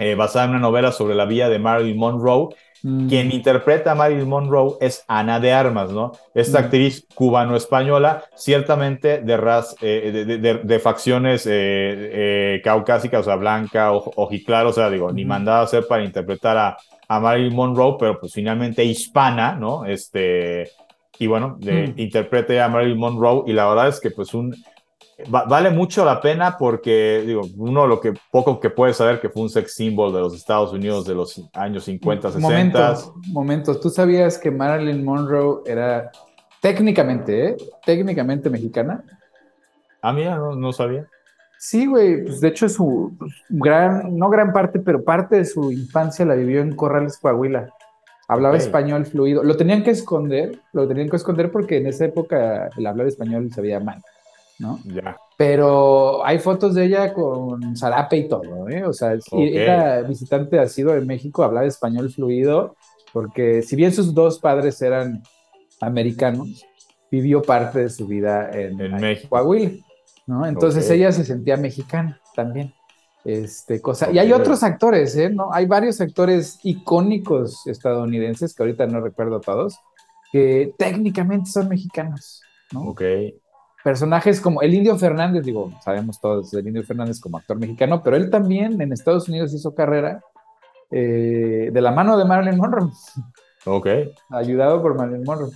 eh, 0.00 0.14
basada 0.14 0.44
en 0.44 0.50
una 0.52 0.60
novela 0.60 0.92
sobre 0.92 1.16
la 1.16 1.24
vida 1.24 1.48
de 1.48 1.58
Marilyn 1.58 1.98
Monroe 1.98 2.50
Mm. 2.82 3.08
Quien 3.08 3.32
interpreta 3.32 3.92
a 3.92 3.94
Marilyn 3.94 4.28
Monroe 4.28 4.76
es 4.80 5.04
Ana 5.08 5.40
de 5.40 5.52
Armas, 5.52 5.90
¿no? 5.90 6.12
Esta 6.34 6.60
mm. 6.60 6.64
actriz 6.64 7.06
cubano-española, 7.14 8.24
ciertamente 8.34 9.20
de, 9.20 9.36
ras, 9.36 9.76
eh, 9.80 10.60
de, 10.62 10.78
facciones 10.78 11.46
eh, 11.46 11.50
eh, 11.52 12.60
caucásicas, 12.62 13.22
o 13.22 13.24
sea, 13.24 13.36
blanca, 13.36 13.92
ojiclara, 13.92 14.68
o 14.68 14.72
sea, 14.72 14.90
digo, 14.90 15.12
ni 15.12 15.24
mandada 15.24 15.62
a 15.62 15.66
ser 15.66 15.86
para 15.86 16.04
interpretar 16.04 16.56
a, 16.56 16.76
a, 17.08 17.20
Marilyn 17.20 17.54
Monroe, 17.54 17.96
pero 17.98 18.20
pues 18.20 18.32
finalmente 18.32 18.84
hispana, 18.84 19.54
¿no? 19.54 19.84
Este, 19.84 20.70
y 21.18 21.26
bueno, 21.26 21.58
mm. 21.60 21.98
interprete 21.98 22.60
a 22.60 22.68
Marilyn 22.68 22.98
Monroe, 22.98 23.42
y 23.46 23.52
la 23.52 23.68
verdad 23.68 23.88
es 23.88 24.00
que 24.00 24.10
pues 24.10 24.34
un 24.34 24.54
vale 25.26 25.70
mucho 25.70 26.04
la 26.04 26.20
pena 26.20 26.56
porque, 26.56 27.22
digo, 27.26 27.42
uno 27.56 27.86
lo 27.86 28.00
que 28.00 28.14
poco 28.30 28.60
que 28.60 28.70
puede 28.70 28.94
saber 28.94 29.20
que 29.20 29.28
fue 29.28 29.42
un 29.42 29.50
sex 29.50 29.74
symbol 29.74 30.12
de 30.12 30.20
los 30.20 30.34
Estados 30.34 30.72
Unidos 30.72 31.06
de 31.06 31.14
los 31.14 31.42
años 31.52 31.84
50, 31.84 32.32
60. 32.32 32.40
Momentos, 32.40 33.12
momentos. 33.28 33.80
¿Tú 33.80 33.90
sabías 33.90 34.38
que 34.38 34.50
Marilyn 34.50 35.04
Monroe 35.04 35.62
era 35.66 36.10
técnicamente, 36.60 37.48
¿eh? 37.48 37.56
técnicamente 37.84 38.48
mexicana? 38.48 39.02
Ah, 40.00 40.12
mira, 40.12 40.36
no, 40.36 40.54
no 40.54 40.72
sabía. 40.72 41.06
Sí, 41.58 41.86
güey, 41.86 42.22
pues 42.22 42.40
de 42.40 42.48
hecho 42.48 42.68
su 42.68 43.16
gran, 43.48 44.16
no 44.16 44.30
gran 44.30 44.52
parte, 44.52 44.78
pero 44.78 45.02
parte 45.02 45.36
de 45.36 45.44
su 45.44 45.72
infancia 45.72 46.24
la 46.24 46.36
vivió 46.36 46.60
en 46.60 46.76
Corrales, 46.76 47.18
Coahuila. 47.18 47.68
Hablaba 48.28 48.56
español 48.56 49.06
fluido. 49.06 49.42
Lo 49.42 49.56
tenían 49.56 49.82
que 49.82 49.90
esconder, 49.90 50.60
lo 50.72 50.86
tenían 50.86 51.08
que 51.08 51.16
esconder 51.16 51.50
porque 51.50 51.78
en 51.78 51.86
esa 51.86 52.04
época 52.04 52.70
el 52.76 52.86
hablar 52.86 53.08
español 53.08 53.50
se 53.52 53.60
veía 53.60 53.80
mal, 53.80 54.02
¿no? 54.58 54.80
Ya. 54.84 55.16
Pero 55.36 56.24
hay 56.24 56.38
fotos 56.38 56.74
de 56.74 56.86
ella 56.86 57.14
con 57.14 57.76
zarape 57.76 58.16
y 58.16 58.28
todo, 58.28 58.68
¿eh? 58.68 58.84
O 58.84 58.92
sea, 58.92 59.16
era 59.32 60.02
visitante 60.02 60.58
ha 60.58 60.66
sido 60.66 60.92
de 60.92 61.00
México, 61.00 61.44
hablaba 61.44 61.66
español 61.66 62.10
fluido, 62.10 62.74
porque 63.12 63.62
si 63.62 63.76
bien 63.76 63.92
sus 63.92 64.14
dos 64.14 64.38
padres 64.40 64.80
eran 64.82 65.22
americanos, 65.80 66.64
vivió 67.10 67.42
parte 67.42 67.80
de 67.80 67.90
su 67.90 68.06
vida 68.06 68.50
en, 68.52 68.80
en 68.80 68.96
México. 68.96 69.30
Coahuila, 69.30 69.70
¿no? 70.26 70.46
Entonces 70.46 70.90
ella 70.90 71.12
se 71.12 71.24
sentía 71.24 71.56
mexicana 71.56 72.20
también. 72.34 72.74
Este, 73.24 73.82
cosa. 73.82 74.10
Y 74.10 74.18
hay 74.18 74.32
otros 74.32 74.62
actores, 74.62 75.14
¿eh? 75.16 75.28
¿no? 75.28 75.52
Hay 75.52 75.66
varios 75.66 76.00
actores 76.00 76.58
icónicos 76.62 77.66
estadounidenses, 77.66 78.54
que 78.54 78.62
ahorita 78.62 78.86
no 78.86 79.00
recuerdo 79.00 79.40
todos, 79.40 79.76
que 80.32 80.72
técnicamente 80.78 81.50
son 81.50 81.68
mexicanos, 81.68 82.42
¿no? 82.72 82.88
Ok. 82.88 83.02
Personajes 83.84 84.40
como 84.40 84.60
el 84.60 84.74
Indio 84.74 84.96
Fernández, 84.98 85.44
digo, 85.44 85.72
sabemos 85.82 86.20
todos 86.20 86.52
el 86.54 86.66
Indio 86.66 86.82
Fernández 86.82 87.20
como 87.20 87.38
actor 87.38 87.58
mexicano, 87.58 88.02
pero 88.02 88.16
él 88.16 88.28
también 88.28 88.80
en 88.80 88.92
Estados 88.92 89.28
Unidos 89.28 89.54
hizo 89.54 89.74
carrera 89.74 90.20
eh, 90.90 91.70
de 91.72 91.80
la 91.80 91.92
mano 91.92 92.18
de 92.18 92.24
Marilyn 92.24 92.56
Monroe. 92.56 92.90
Ok. 93.64 93.86
Ayudado 94.30 94.82
por 94.82 94.96
Marilyn 94.96 95.24
Monroe. 95.24 95.50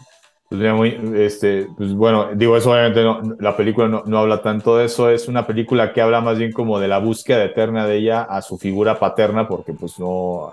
Pues 0.53 0.75
muy, 0.75 1.01
este, 1.17 1.67
pues 1.79 1.95
bueno, 1.95 2.29
digo, 2.35 2.59
eso 2.59 2.73
obviamente 2.73 3.03
no, 3.03 3.23
la 3.41 3.57
película 3.57 3.89
no, 3.89 4.03
no, 4.05 4.19
habla 4.19 4.43
tanto 4.43 4.77
de 4.77 4.85
eso, 4.85 5.09
es 5.09 5.27
una 5.27 5.47
película 5.47 5.95
que 5.95 6.03
habla 6.03 6.21
más 6.21 6.37
bien 6.37 6.53
como 6.53 6.79
de 6.79 6.89
la 6.89 6.99
búsqueda 6.99 7.43
eterna 7.43 7.87
de 7.87 7.97
ella 7.97 8.23
a 8.25 8.43
su 8.43 8.59
figura 8.59 8.99
paterna, 8.99 9.49
porque 9.49 9.73
pues 9.73 9.99
no, 9.99 10.51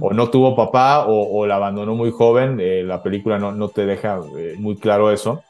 o 0.00 0.12
no 0.12 0.30
tuvo 0.30 0.54
papá 0.54 1.06
o, 1.08 1.44
la 1.46 1.56
abandonó 1.56 1.96
muy 1.96 2.12
joven, 2.12 2.58
eh, 2.60 2.84
la 2.84 3.02
película 3.02 3.40
no, 3.40 3.50
no 3.50 3.68
te 3.70 3.86
deja 3.86 4.20
eh, 4.38 4.54
muy 4.56 4.76
claro 4.76 5.10
eso. 5.10 5.42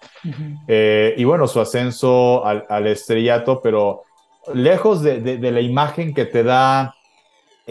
Eh, 0.66 1.12
y 1.18 1.24
bueno, 1.24 1.46
su 1.46 1.61
ascenso 1.61 2.46
al, 2.46 2.64
al 2.70 2.86
estrellato, 2.86 3.61
pero 3.62 4.05
lejos 4.55 5.03
de, 5.03 5.20
de, 5.20 5.36
de 5.36 5.51
la 5.51 5.61
imagen 5.61 6.14
que 6.14 6.24
te 6.24 6.42
da 6.42 6.94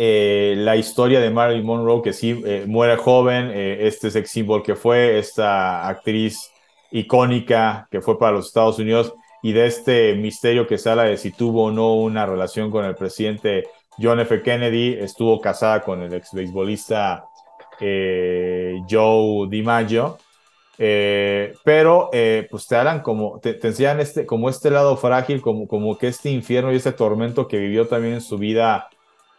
eh, 0.02 0.56
la 0.56 0.78
historia 0.78 1.20
de 1.20 1.30
Marilyn 1.30 1.66
Monroe, 1.66 2.02
que 2.02 2.14
sí 2.14 2.42
eh, 2.46 2.64
muere 2.66 2.96
joven, 2.96 3.52
eh, 3.54 3.80
este 3.82 4.10
sex 4.10 4.32
symbol 4.32 4.64
que 4.64 4.78
fue, 4.78 5.20
esta 5.20 5.90
actriz 5.90 6.54
icónica 6.90 7.86
que 7.92 8.00
fue 8.00 8.18
para 8.18 8.32
los 8.32 8.48
Estados 8.48 8.80
Unidos, 8.80 9.14
y 9.44 9.52
de 9.52 9.66
este 9.66 10.16
misterio 10.16 10.68
que 10.68 10.78
sale 10.78 11.04
de 11.04 11.18
si 11.18 11.32
tuvo 11.34 11.66
o 11.66 11.72
no 11.72 11.96
una 11.96 12.26
relación 12.26 12.72
con 12.72 12.86
el 12.86 12.96
presidente 12.96 13.66
John 14.02 14.22
F. 14.22 14.42
Kennedy, 14.42 14.94
estuvo 14.94 15.42
casada 15.42 15.82
con 15.82 16.02
el 16.02 16.14
ex 16.14 16.32
beisbolista 16.32 17.26
Joe 17.78 19.50
DiMaggio. 19.50 20.18
pero 20.78 22.10
pues 22.50 22.68
te 22.68 22.76
hablan 22.78 23.02
como, 23.02 23.38
te, 23.42 23.60
enseñan 23.68 24.00
este, 24.00 24.26
como 24.26 24.50
este 24.50 24.72
lado 24.72 24.96
frágil, 24.96 25.42
como, 25.42 25.68
como 25.68 25.98
que 25.98 26.08
este 26.08 26.30
infierno 26.30 26.72
y 26.72 26.78
este 26.78 26.94
tormento 26.94 27.50
que 27.50 27.58
vivió 27.58 27.86
también 27.90 28.14
en 28.14 28.22
su 28.22 28.38
vida 28.38 28.88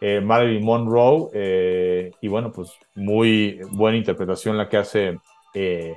eh, 0.03 0.19
Marilyn 0.19 0.65
Monroe, 0.65 1.29
eh, 1.31 2.11
y 2.21 2.27
bueno, 2.27 2.51
pues 2.51 2.71
muy 2.95 3.59
buena 3.69 3.97
interpretación 3.97 4.57
la 4.57 4.67
que 4.67 4.77
hace 4.77 5.19
eh, 5.53 5.95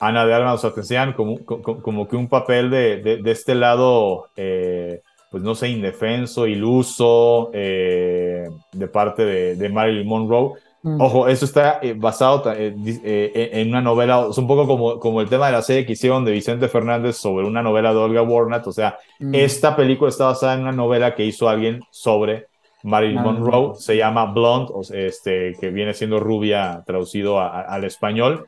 Ana 0.00 0.26
de 0.26 0.34
Armas, 0.34 0.64
o 0.64 0.82
sea, 0.82 1.14
como, 1.14 1.44
como, 1.44 2.08
que 2.08 2.16
un 2.16 2.28
papel 2.28 2.68
de, 2.68 2.96
de, 3.22 3.30
este 3.30 3.54
lado, 3.54 4.26
pues 4.34 5.42
no 5.44 5.54
sé, 5.54 5.68
indefenso, 5.68 6.48
iluso, 6.48 7.50
de 7.52 8.88
parte 8.92 9.24
de, 9.24 9.54
de, 9.54 9.68
Marilyn 9.68 10.08
Monroe. 10.08 10.54
Mm. 10.82 11.00
Ojo, 11.00 11.28
eso 11.28 11.44
está 11.44 11.80
basado 11.94 12.52
en 12.56 13.68
una 13.68 13.80
novela, 13.80 14.26
es 14.30 14.38
un 14.38 14.48
poco 14.48 14.66
como, 14.66 14.98
como 14.98 15.20
el 15.20 15.28
tema 15.28 15.46
de 15.46 15.52
la 15.52 15.62
serie 15.62 15.86
que 15.86 15.92
hicieron 15.92 16.24
de 16.24 16.32
Vicente 16.32 16.68
Fernández 16.68 17.16
sobre 17.16 17.46
una 17.46 17.62
novela 17.62 17.92
de 17.92 17.98
Olga 17.98 18.22
Warnat, 18.22 18.66
o 18.66 18.72
sea, 18.72 18.98
mm. 19.20 19.32
esta 19.32 19.76
película 19.76 20.10
está 20.10 20.26
basada 20.26 20.54
en 20.54 20.62
una 20.62 20.72
novela 20.72 21.14
que 21.14 21.24
hizo 21.24 21.48
alguien 21.48 21.82
sobre 21.92 22.48
Marilyn 22.88 23.22
Monroe, 23.22 23.74
se 23.76 23.96
llama 23.96 24.26
Blonde, 24.26 24.72
este, 24.94 25.54
que 25.60 25.70
viene 25.70 25.92
siendo 25.92 26.18
rubia 26.18 26.82
traducido 26.86 27.40
al 27.40 27.84
español. 27.84 28.46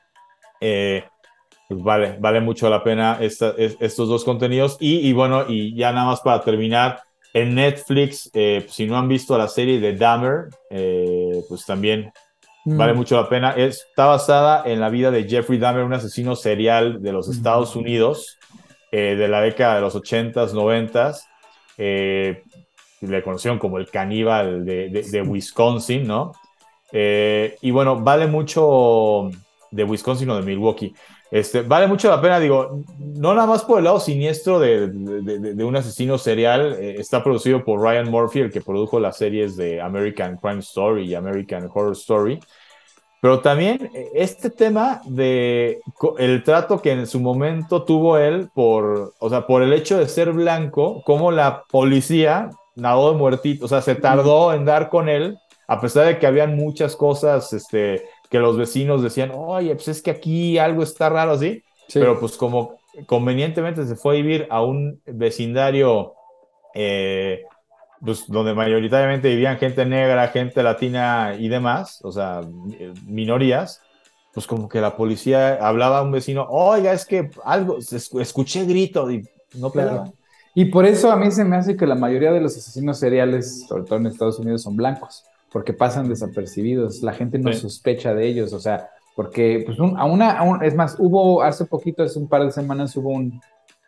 Eh, 0.60 1.04
pues 1.68 1.82
vale, 1.82 2.16
vale 2.18 2.40
mucho 2.40 2.68
la 2.68 2.82
pena 2.82 3.18
estos 3.20 4.08
dos 4.08 4.24
contenidos. 4.24 4.76
Y, 4.80 5.12
bueno, 5.12 5.44
y 5.46 5.74
ya 5.74 5.92
nada 5.92 6.06
más 6.06 6.20
para 6.20 6.40
terminar, 6.40 7.00
en 7.32 7.54
Netflix, 7.54 8.28
eh, 8.34 8.66
si 8.68 8.86
no 8.86 8.96
han 8.96 9.06
visto 9.06 9.38
la 9.38 9.46
serie 9.46 9.78
de 9.78 9.94
Dahmer, 9.94 10.48
eh, 10.68 11.42
pues 11.48 11.64
también 11.64 12.10
mm. 12.64 12.76
vale 12.76 12.94
mucho 12.94 13.16
la 13.16 13.28
pena. 13.28 13.52
Está 13.52 14.06
basada 14.06 14.64
en 14.64 14.80
la 14.80 14.88
vida 14.88 15.10
de 15.10 15.28
Jeffrey 15.28 15.58
Dahmer, 15.58 15.84
un 15.84 15.92
asesino 15.92 16.34
serial 16.34 17.00
de 17.02 17.12
los 17.12 17.28
Estados 17.28 17.76
Unidos 17.76 18.38
de 18.90 19.28
la 19.28 19.40
década 19.40 19.76
de 19.76 19.82
los 19.82 19.94
80s, 19.94 20.50
90s 20.52 21.20
le 23.00 23.22
conocieron 23.22 23.58
como 23.58 23.78
el 23.78 23.90
caníbal 23.90 24.64
de, 24.64 25.24
Wisconsin, 25.26 26.06
¿no? 26.06 26.32
Eh, 26.92 27.56
y 27.60 27.70
bueno, 27.70 28.00
vale 28.00 28.26
mucho 28.26 29.30
de 29.70 29.84
Wisconsin 29.84 30.30
o 30.30 30.36
de 30.36 30.42
Milwaukee. 30.42 30.94
Este, 31.30 31.62
vale 31.62 31.86
mucho 31.86 32.10
la 32.10 32.20
pena, 32.20 32.40
digo, 32.40 32.82
no 32.98 33.34
nada 33.34 33.46
más 33.46 33.62
por 33.62 33.78
el 33.78 33.84
lado 33.84 34.00
siniestro 34.00 34.58
de, 34.58 34.84
un 35.64 35.76
asesino 35.76 36.18
serial, 36.18 36.76
eh, 36.80 36.96
está 36.98 37.22
producido 37.22 37.64
por 37.64 37.80
Ryan 37.80 38.10
Murphy, 38.10 38.40
el 38.40 38.50
que 38.50 38.60
produjo 38.60 38.98
las 38.98 39.16
series 39.16 39.56
de 39.56 39.80
American 39.80 40.36
Crime 40.38 40.58
Story 40.58 41.04
y 41.04 41.14
American 41.14 41.70
Horror 41.72 41.92
Story, 41.92 42.40
pero 43.20 43.40
también 43.40 43.90
eh, 43.94 44.10
este 44.14 44.50
tema 44.50 45.02
de 45.04 45.80
el 46.18 46.42
trato 46.42 46.82
que 46.82 46.90
en 46.90 47.06
su 47.06 47.20
momento 47.20 47.84
tuvo 47.84 48.18
él 48.18 48.48
por, 48.52 49.12
o 49.18 49.30
sea, 49.30 49.46
por 49.46 49.62
el 49.62 49.72
hecho 49.72 49.98
de 49.98 50.08
ser 50.08 50.32
blanco, 50.32 51.02
como 51.04 51.30
la 51.30 51.62
policía 51.70 52.50
nadó 52.80 53.12
de 53.12 53.18
muertito, 53.18 53.64
o 53.64 53.68
sea, 53.68 53.82
se 53.82 53.94
tardó 53.94 54.52
en 54.52 54.64
dar 54.64 54.88
con 54.88 55.08
él, 55.08 55.38
a 55.68 55.80
pesar 55.80 56.06
de 56.06 56.18
que 56.18 56.26
habían 56.26 56.56
muchas 56.56 56.96
cosas 56.96 57.52
este, 57.52 58.04
que 58.28 58.38
los 58.38 58.56
vecinos 58.56 59.02
decían, 59.02 59.32
oye, 59.34 59.74
pues 59.74 59.88
es 59.88 60.02
que 60.02 60.10
aquí 60.10 60.58
algo 60.58 60.82
está 60.82 61.08
raro 61.08 61.32
así, 61.32 61.62
pero 61.92 62.18
pues 62.18 62.36
como 62.36 62.78
convenientemente 63.06 63.86
se 63.86 63.96
fue 63.96 64.14
a 64.14 64.16
vivir 64.16 64.46
a 64.50 64.62
un 64.62 65.00
vecindario 65.06 66.14
eh, 66.74 67.44
pues, 68.04 68.26
donde 68.26 68.54
mayoritariamente 68.54 69.28
vivían 69.28 69.58
gente 69.58 69.84
negra, 69.84 70.28
gente 70.28 70.62
latina 70.62 71.36
y 71.38 71.48
demás, 71.48 72.00
o 72.02 72.12
sea, 72.12 72.40
minorías, 73.06 73.82
pues 74.32 74.46
como 74.46 74.68
que 74.68 74.80
la 74.80 74.96
policía 74.96 75.54
hablaba 75.54 75.98
a 75.98 76.02
un 76.02 76.12
vecino, 76.12 76.46
oiga, 76.48 76.92
es 76.92 77.04
que 77.04 77.30
algo, 77.44 77.78
escuché 77.78 78.64
grito 78.64 79.10
y 79.10 79.24
no 79.54 79.70
pegaba. 79.70 80.10
Y 80.54 80.66
por 80.66 80.84
eso 80.84 81.12
a 81.12 81.16
mí 81.16 81.30
se 81.30 81.44
me 81.44 81.56
hace 81.56 81.76
que 81.76 81.86
la 81.86 81.94
mayoría 81.94 82.32
de 82.32 82.40
los 82.40 82.56
asesinos 82.56 82.98
seriales, 82.98 83.66
sobre 83.68 83.84
todo 83.84 83.98
en 83.98 84.06
Estados 84.06 84.38
Unidos, 84.38 84.62
son 84.62 84.76
blancos, 84.76 85.24
porque 85.52 85.72
pasan 85.72 86.08
desapercibidos, 86.08 87.02
la 87.02 87.12
gente 87.12 87.38
no 87.38 87.52
sospecha 87.52 88.14
de 88.14 88.26
ellos, 88.26 88.52
o 88.52 88.60
sea, 88.60 88.88
porque 89.14 89.62
pues 89.64 89.78
a 89.78 90.04
una, 90.04 90.58
es 90.62 90.74
más, 90.74 90.96
hubo 90.98 91.42
hace 91.42 91.66
poquito, 91.66 92.02
hace 92.02 92.18
un 92.18 92.28
par 92.28 92.44
de 92.44 92.50
semanas, 92.50 92.96
hubo 92.96 93.10
un 93.10 93.40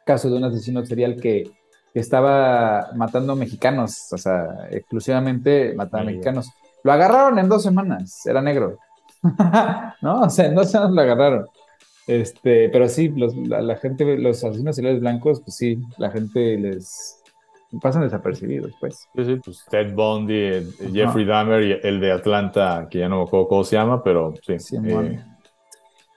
caso 0.04 0.30
de 0.30 0.36
un 0.36 0.44
asesino 0.44 0.84
serial 0.84 1.16
que, 1.16 1.50
estaba 1.94 2.90
matando 2.94 3.36
mexicanos, 3.36 4.10
o 4.12 4.16
sea, 4.16 4.66
exclusivamente 4.70 5.74
mataba 5.74 6.04
mexicanos. 6.04 6.48
Lo 6.82 6.92
agarraron 6.92 7.38
en 7.38 7.50
dos 7.50 7.62
semanas, 7.62 8.24
era 8.24 8.40
negro. 8.40 8.78
¿No? 10.00 10.22
O 10.22 10.30
sea, 10.30 10.46
en 10.46 10.54
dos 10.54 10.70
semanas 10.70 10.94
lo 10.94 11.00
agarraron. 11.02 11.46
Este, 12.06 12.68
pero 12.70 12.88
sí, 12.88 13.08
los, 13.08 13.36
la, 13.36 13.76
gente, 13.76 14.16
los 14.16 14.42
asesinos 14.42 14.76
seriales 14.76 15.00
blancos, 15.00 15.40
pues 15.40 15.56
sí, 15.56 15.78
la 15.98 16.10
gente 16.10 16.58
les 16.58 17.22
pasan 17.80 18.02
desapercibidos, 18.02 18.72
pues. 18.80 19.08
Sí, 19.14 19.24
sí, 19.24 19.36
pues 19.44 19.64
Ted 19.70 19.94
Bundy, 19.94 20.68
Jeffrey 20.92 21.24
Dahmer 21.24 21.62
y 21.62 21.86
el 21.86 22.00
de 22.00 22.12
Atlanta, 22.12 22.88
que 22.90 22.98
ya 22.98 23.08
no 23.08 23.18
me 23.18 23.22
acuerdo 23.24 23.48
cómo 23.48 23.64
se 23.64 23.76
llama, 23.76 24.02
pero 24.02 24.34
sí. 24.58 24.76
Eh. 24.76 25.24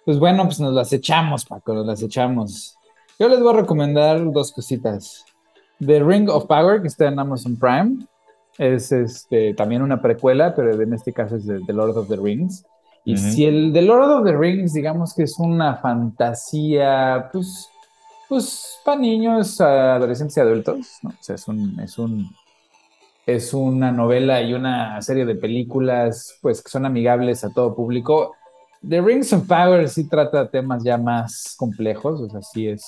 Pues 0.03 0.19
bueno, 0.19 0.43
pues 0.45 0.59
nos 0.59 0.73
las 0.73 0.91
echamos, 0.91 1.45
Paco, 1.45 1.73
nos 1.73 1.85
las 1.85 2.01
echamos. 2.01 2.77
Yo 3.19 3.29
les 3.29 3.39
voy 3.39 3.53
a 3.53 3.57
recomendar 3.57 4.31
dos 4.31 4.51
cositas. 4.51 5.25
The 5.79 6.03
Ring 6.03 6.29
of 6.29 6.45
Power, 6.45 6.81
que 6.81 6.87
está 6.87 7.07
en 7.07 7.19
Amazon 7.19 7.57
Prime, 7.57 8.05
es 8.57 8.91
este, 8.91 9.53
también 9.53 9.81
una 9.81 10.01
precuela, 10.01 10.53
pero 10.55 10.81
en 10.81 10.93
este 10.93 11.13
caso 11.13 11.35
es 11.35 11.45
de 11.45 11.59
The 11.65 11.73
Lord 11.73 11.97
of 11.97 12.07
the 12.07 12.17
Rings. 12.17 12.65
Y 13.07 13.17
si 13.17 13.45
el 13.45 13.71
de 13.71 13.83
Lord 13.83 14.11
of 14.11 14.25
the 14.25 14.35
Rings, 14.35 14.73
digamos 14.73 15.13
que 15.13 15.23
es 15.23 15.37
una 15.37 15.75
fantasía, 15.75 17.29
pues, 17.31 17.69
pues 18.27 18.79
para 18.83 18.99
niños, 18.99 19.61
adolescentes 19.61 20.35
y 20.35 20.39
adultos, 20.39 20.87
¿no? 21.03 21.11
O 21.11 21.23
sea, 21.23 21.35
es 21.35 21.47
un, 21.47 21.79
es 21.79 21.99
un, 21.99 22.35
es 23.27 23.53
una 23.53 23.91
novela 23.91 24.41
y 24.41 24.55
una 24.55 24.99
serie 25.03 25.23
de 25.23 25.35
películas, 25.35 26.35
pues, 26.41 26.63
que 26.63 26.69
son 26.71 26.87
amigables 26.87 27.43
a 27.43 27.53
todo 27.53 27.75
público. 27.75 28.33
The 28.87 28.99
Rings 29.01 29.31
of 29.33 29.47
Power 29.47 29.87
sí 29.87 30.09
trata 30.09 30.49
temas 30.49 30.83
ya 30.83 30.97
más 30.97 31.53
complejos, 31.59 32.19
o 32.21 32.29
sea, 32.29 32.41
sí 32.41 32.67
es 32.67 32.83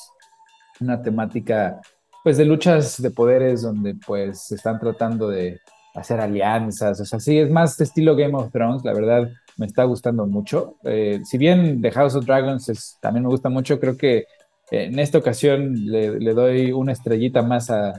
una 0.79 0.99
temática, 0.99 1.79
pues, 2.23 2.37
de 2.37 2.45
luchas 2.45 2.99
de 2.99 3.11
poderes 3.11 3.61
donde, 3.61 3.93
pues, 3.93 4.47
se 4.47 4.55
están 4.55 4.79
tratando 4.79 5.29
de 5.29 5.59
hacer 5.93 6.19
alianzas, 6.19 6.99
o 7.01 7.05
sea, 7.05 7.19
sí 7.19 7.37
es 7.37 7.51
más 7.51 7.79
estilo 7.79 8.15
Game 8.15 8.35
of 8.35 8.51
Thrones, 8.51 8.83
la 8.83 8.93
verdad 8.93 9.29
me 9.57 9.65
está 9.65 9.83
gustando 9.83 10.25
mucho. 10.25 10.75
Eh, 10.83 11.21
si 11.23 11.37
bien 11.37 11.81
The 11.81 11.91
House 11.91 12.15
of 12.15 12.25
Dragons 12.25 12.97
también 13.01 13.23
me 13.23 13.29
gusta 13.29 13.49
mucho, 13.49 13.79
creo 13.79 13.97
que 13.97 14.25
en 14.71 14.99
esta 14.99 15.17
ocasión 15.17 15.73
le, 15.85 16.33
doy 16.33 16.71
una 16.71 16.91
estrellita 16.91 17.41
más 17.41 17.69
a, 17.69 17.93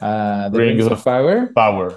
The 0.00 0.58
Rings, 0.58 0.86
of, 0.86 1.02
Power. 1.02 1.52
Power. 1.54 1.92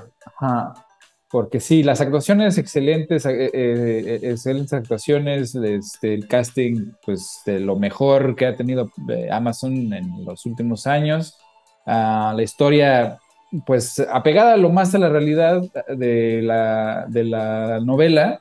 Porque 1.29 1.59
sí, 1.59 1.81
las 1.83 2.01
actuaciones 2.01 2.57
excelentes, 2.57 3.25
eh, 3.25 3.49
eh, 3.53 4.19
excelentes 4.23 4.73
actuaciones, 4.73 5.55
este, 5.55 6.13
el 6.13 6.27
casting, 6.27 6.91
pues 7.05 7.41
de 7.45 7.59
lo 7.59 7.77
mejor 7.77 8.35
que 8.35 8.47
ha 8.47 8.55
tenido 8.55 8.89
Amazon 9.31 9.93
en 9.93 10.25
los 10.25 10.45
últimos 10.45 10.87
años. 10.87 11.37
Ah, 11.85 12.33
la 12.35 12.43
historia 12.43 13.17
pues 13.65 13.99
apegada 13.99 14.55
lo 14.57 14.69
más 14.69 14.95
a 14.95 14.99
la 14.99 15.09
realidad 15.09 15.61
de 15.89 16.41
la, 16.41 17.05
de 17.07 17.23
la 17.25 17.79
novela, 17.81 18.39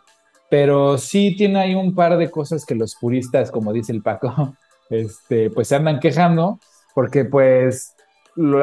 pero 0.51 0.99
sí 0.99 1.35
tiene 1.37 1.61
ahí 1.61 1.75
un 1.75 1.95
par 1.95 2.19
de 2.19 2.31
cosas 2.31 2.67
que 2.67 2.75
los 2.75 2.97
puristas, 2.97 3.51
como 3.51 3.73
dice 3.73 3.93
el 3.93 4.03
Paco, 4.03 4.55
este, 4.91 5.49
pues 5.51 5.69
se 5.69 5.77
andan 5.77 6.01
quejando, 6.01 6.59
porque 6.95 7.25
pues 7.25 7.95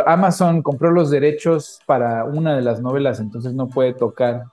Amazon 0.05 0.61
compró 0.61 0.91
los 0.91 1.09
derechos 1.09 1.79
para 1.85 2.25
una 2.25 2.55
de 2.55 2.61
las 2.61 2.81
novelas, 2.81 3.19
entonces 3.19 3.53
no 3.53 3.69
puede 3.69 3.93
tocar 3.93 4.43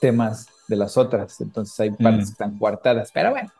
temas 0.00 0.46
de 0.66 0.76
las 0.76 0.96
otras, 0.96 1.40
entonces 1.40 1.78
hay 1.78 1.90
partes 1.90 2.26
que 2.26 2.32
están 2.32 2.58
coartadas, 2.58 3.10
pero 3.12 3.30
bueno, 3.30 3.50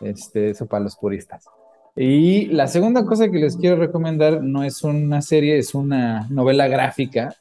este, 0.00 0.50
eso 0.50 0.66
para 0.66 0.82
los 0.82 0.96
puristas. 0.96 1.44
Y 1.94 2.46
la 2.46 2.66
segunda 2.66 3.04
cosa 3.04 3.30
que 3.30 3.38
les 3.38 3.56
quiero 3.56 3.76
recomendar 3.76 4.42
no 4.42 4.64
es 4.64 4.82
una 4.82 5.22
serie, 5.22 5.58
es 5.58 5.74
una 5.74 6.26
novela 6.30 6.66
gráfica 6.66 7.36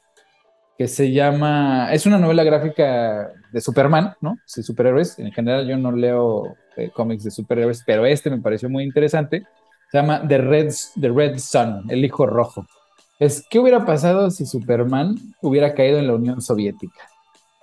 que 0.77 0.87
se 0.87 1.11
llama, 1.11 1.93
es 1.93 2.05
una 2.05 2.17
novela 2.17 2.43
gráfica 2.43 3.31
de 3.51 3.61
Superman, 3.61 4.13
¿no? 4.21 4.37
De 4.55 4.63
superhéroes. 4.63 5.19
En 5.19 5.31
general 5.31 5.67
yo 5.67 5.77
no 5.77 5.91
leo 5.91 6.55
eh, 6.75 6.89
cómics 6.93 7.23
de 7.23 7.31
superhéroes, 7.31 7.83
pero 7.85 8.05
este 8.05 8.29
me 8.29 8.41
pareció 8.41 8.69
muy 8.69 8.83
interesante. 8.83 9.43
Se 9.91 9.97
llama 9.99 10.27
The 10.27 10.37
Red, 10.39 10.73
The 10.99 11.09
Red 11.09 11.37
Sun, 11.37 11.85
el 11.89 12.03
hijo 12.03 12.25
rojo. 12.25 12.65
Es, 13.19 13.45
¿qué 13.49 13.59
hubiera 13.59 13.85
pasado 13.85 14.31
si 14.31 14.45
Superman 14.45 15.15
hubiera 15.41 15.75
caído 15.75 15.99
en 15.99 16.07
la 16.07 16.15
Unión 16.15 16.41
Soviética? 16.41 16.99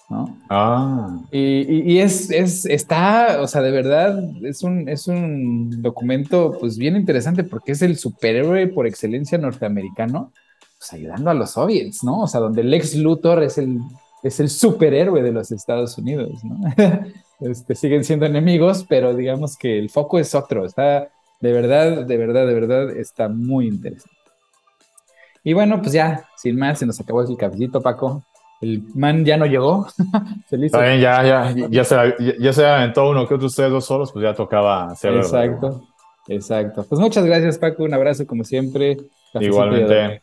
¿no? 0.08 0.36
Ah. 0.48 1.20
Y, 1.30 1.98
es, 1.98 2.30
es, 2.30 2.64
está, 2.66 3.40
o 3.40 3.46
sea, 3.46 3.62
de 3.62 3.70
verdad, 3.70 4.22
es 4.42 4.62
un, 4.62 4.88
es 4.88 5.06
un 5.06 5.82
documento, 5.82 6.56
pues, 6.58 6.78
bien 6.78 6.96
interesante 6.96 7.44
porque 7.44 7.72
es 7.72 7.82
el 7.82 7.96
superhéroe 7.96 8.68
por 8.68 8.86
excelencia 8.86 9.38
norteamericano, 9.38 10.32
pues, 10.80 10.92
ayudando 10.94 11.30
a 11.30 11.34
los 11.34 11.52
soviets, 11.52 12.02
¿no? 12.02 12.22
O 12.22 12.26
sea, 12.26 12.40
donde 12.40 12.64
Lex 12.64 12.96
Luthor 12.96 13.42
es 13.42 13.58
el, 13.58 13.78
es 14.22 14.40
el 14.40 14.48
superhéroe 14.48 15.22
de 15.22 15.32
los 15.32 15.52
Estados 15.52 15.96
Unidos, 15.98 16.42
¿no? 16.42 16.58
este, 17.40 17.76
siguen 17.76 18.02
siendo 18.02 18.26
enemigos, 18.26 18.84
pero 18.88 19.14
digamos 19.14 19.56
que 19.56 19.78
el 19.78 19.90
foco 19.90 20.18
es 20.18 20.34
otro, 20.34 20.66
está, 20.66 21.10
de 21.40 21.52
verdad, 21.52 22.06
de 22.06 22.16
verdad, 22.16 22.46
de 22.46 22.54
verdad, 22.54 22.90
está 22.96 23.28
muy 23.28 23.68
interesante. 23.68 24.16
Y 25.44 25.52
bueno, 25.52 25.80
pues 25.80 25.92
ya, 25.92 26.26
sin 26.36 26.58
más, 26.58 26.78
se 26.80 26.86
nos 26.86 26.98
acabó 26.98 27.22
el 27.22 27.36
cafecito, 27.36 27.80
Paco 27.80 28.24
el 28.60 28.82
man 28.94 29.24
ya 29.24 29.36
no 29.36 29.46
llegó. 29.46 29.86
Feliz. 30.48 30.72
ya, 30.72 30.96
ya, 30.98 31.54
ya, 31.70 31.84
se, 31.84 31.96
ya, 32.38 32.52
se 32.52 32.66
aventó 32.66 33.08
uno 33.08 33.26
que 33.26 33.34
otro 33.34 33.46
ustedes 33.46 33.70
dos 33.70 33.86
solos, 33.86 34.12
pues 34.12 34.22
ya 34.22 34.34
tocaba 34.34 34.90
hacerlo. 34.90 35.20
Exacto, 35.20 35.82
exacto. 36.28 36.84
Pues 36.88 37.00
muchas 37.00 37.24
gracias, 37.24 37.58
Paco. 37.58 37.84
Un 37.84 37.94
abrazo 37.94 38.26
como 38.26 38.44
siempre. 38.44 38.98
Igualmente. 39.34 40.22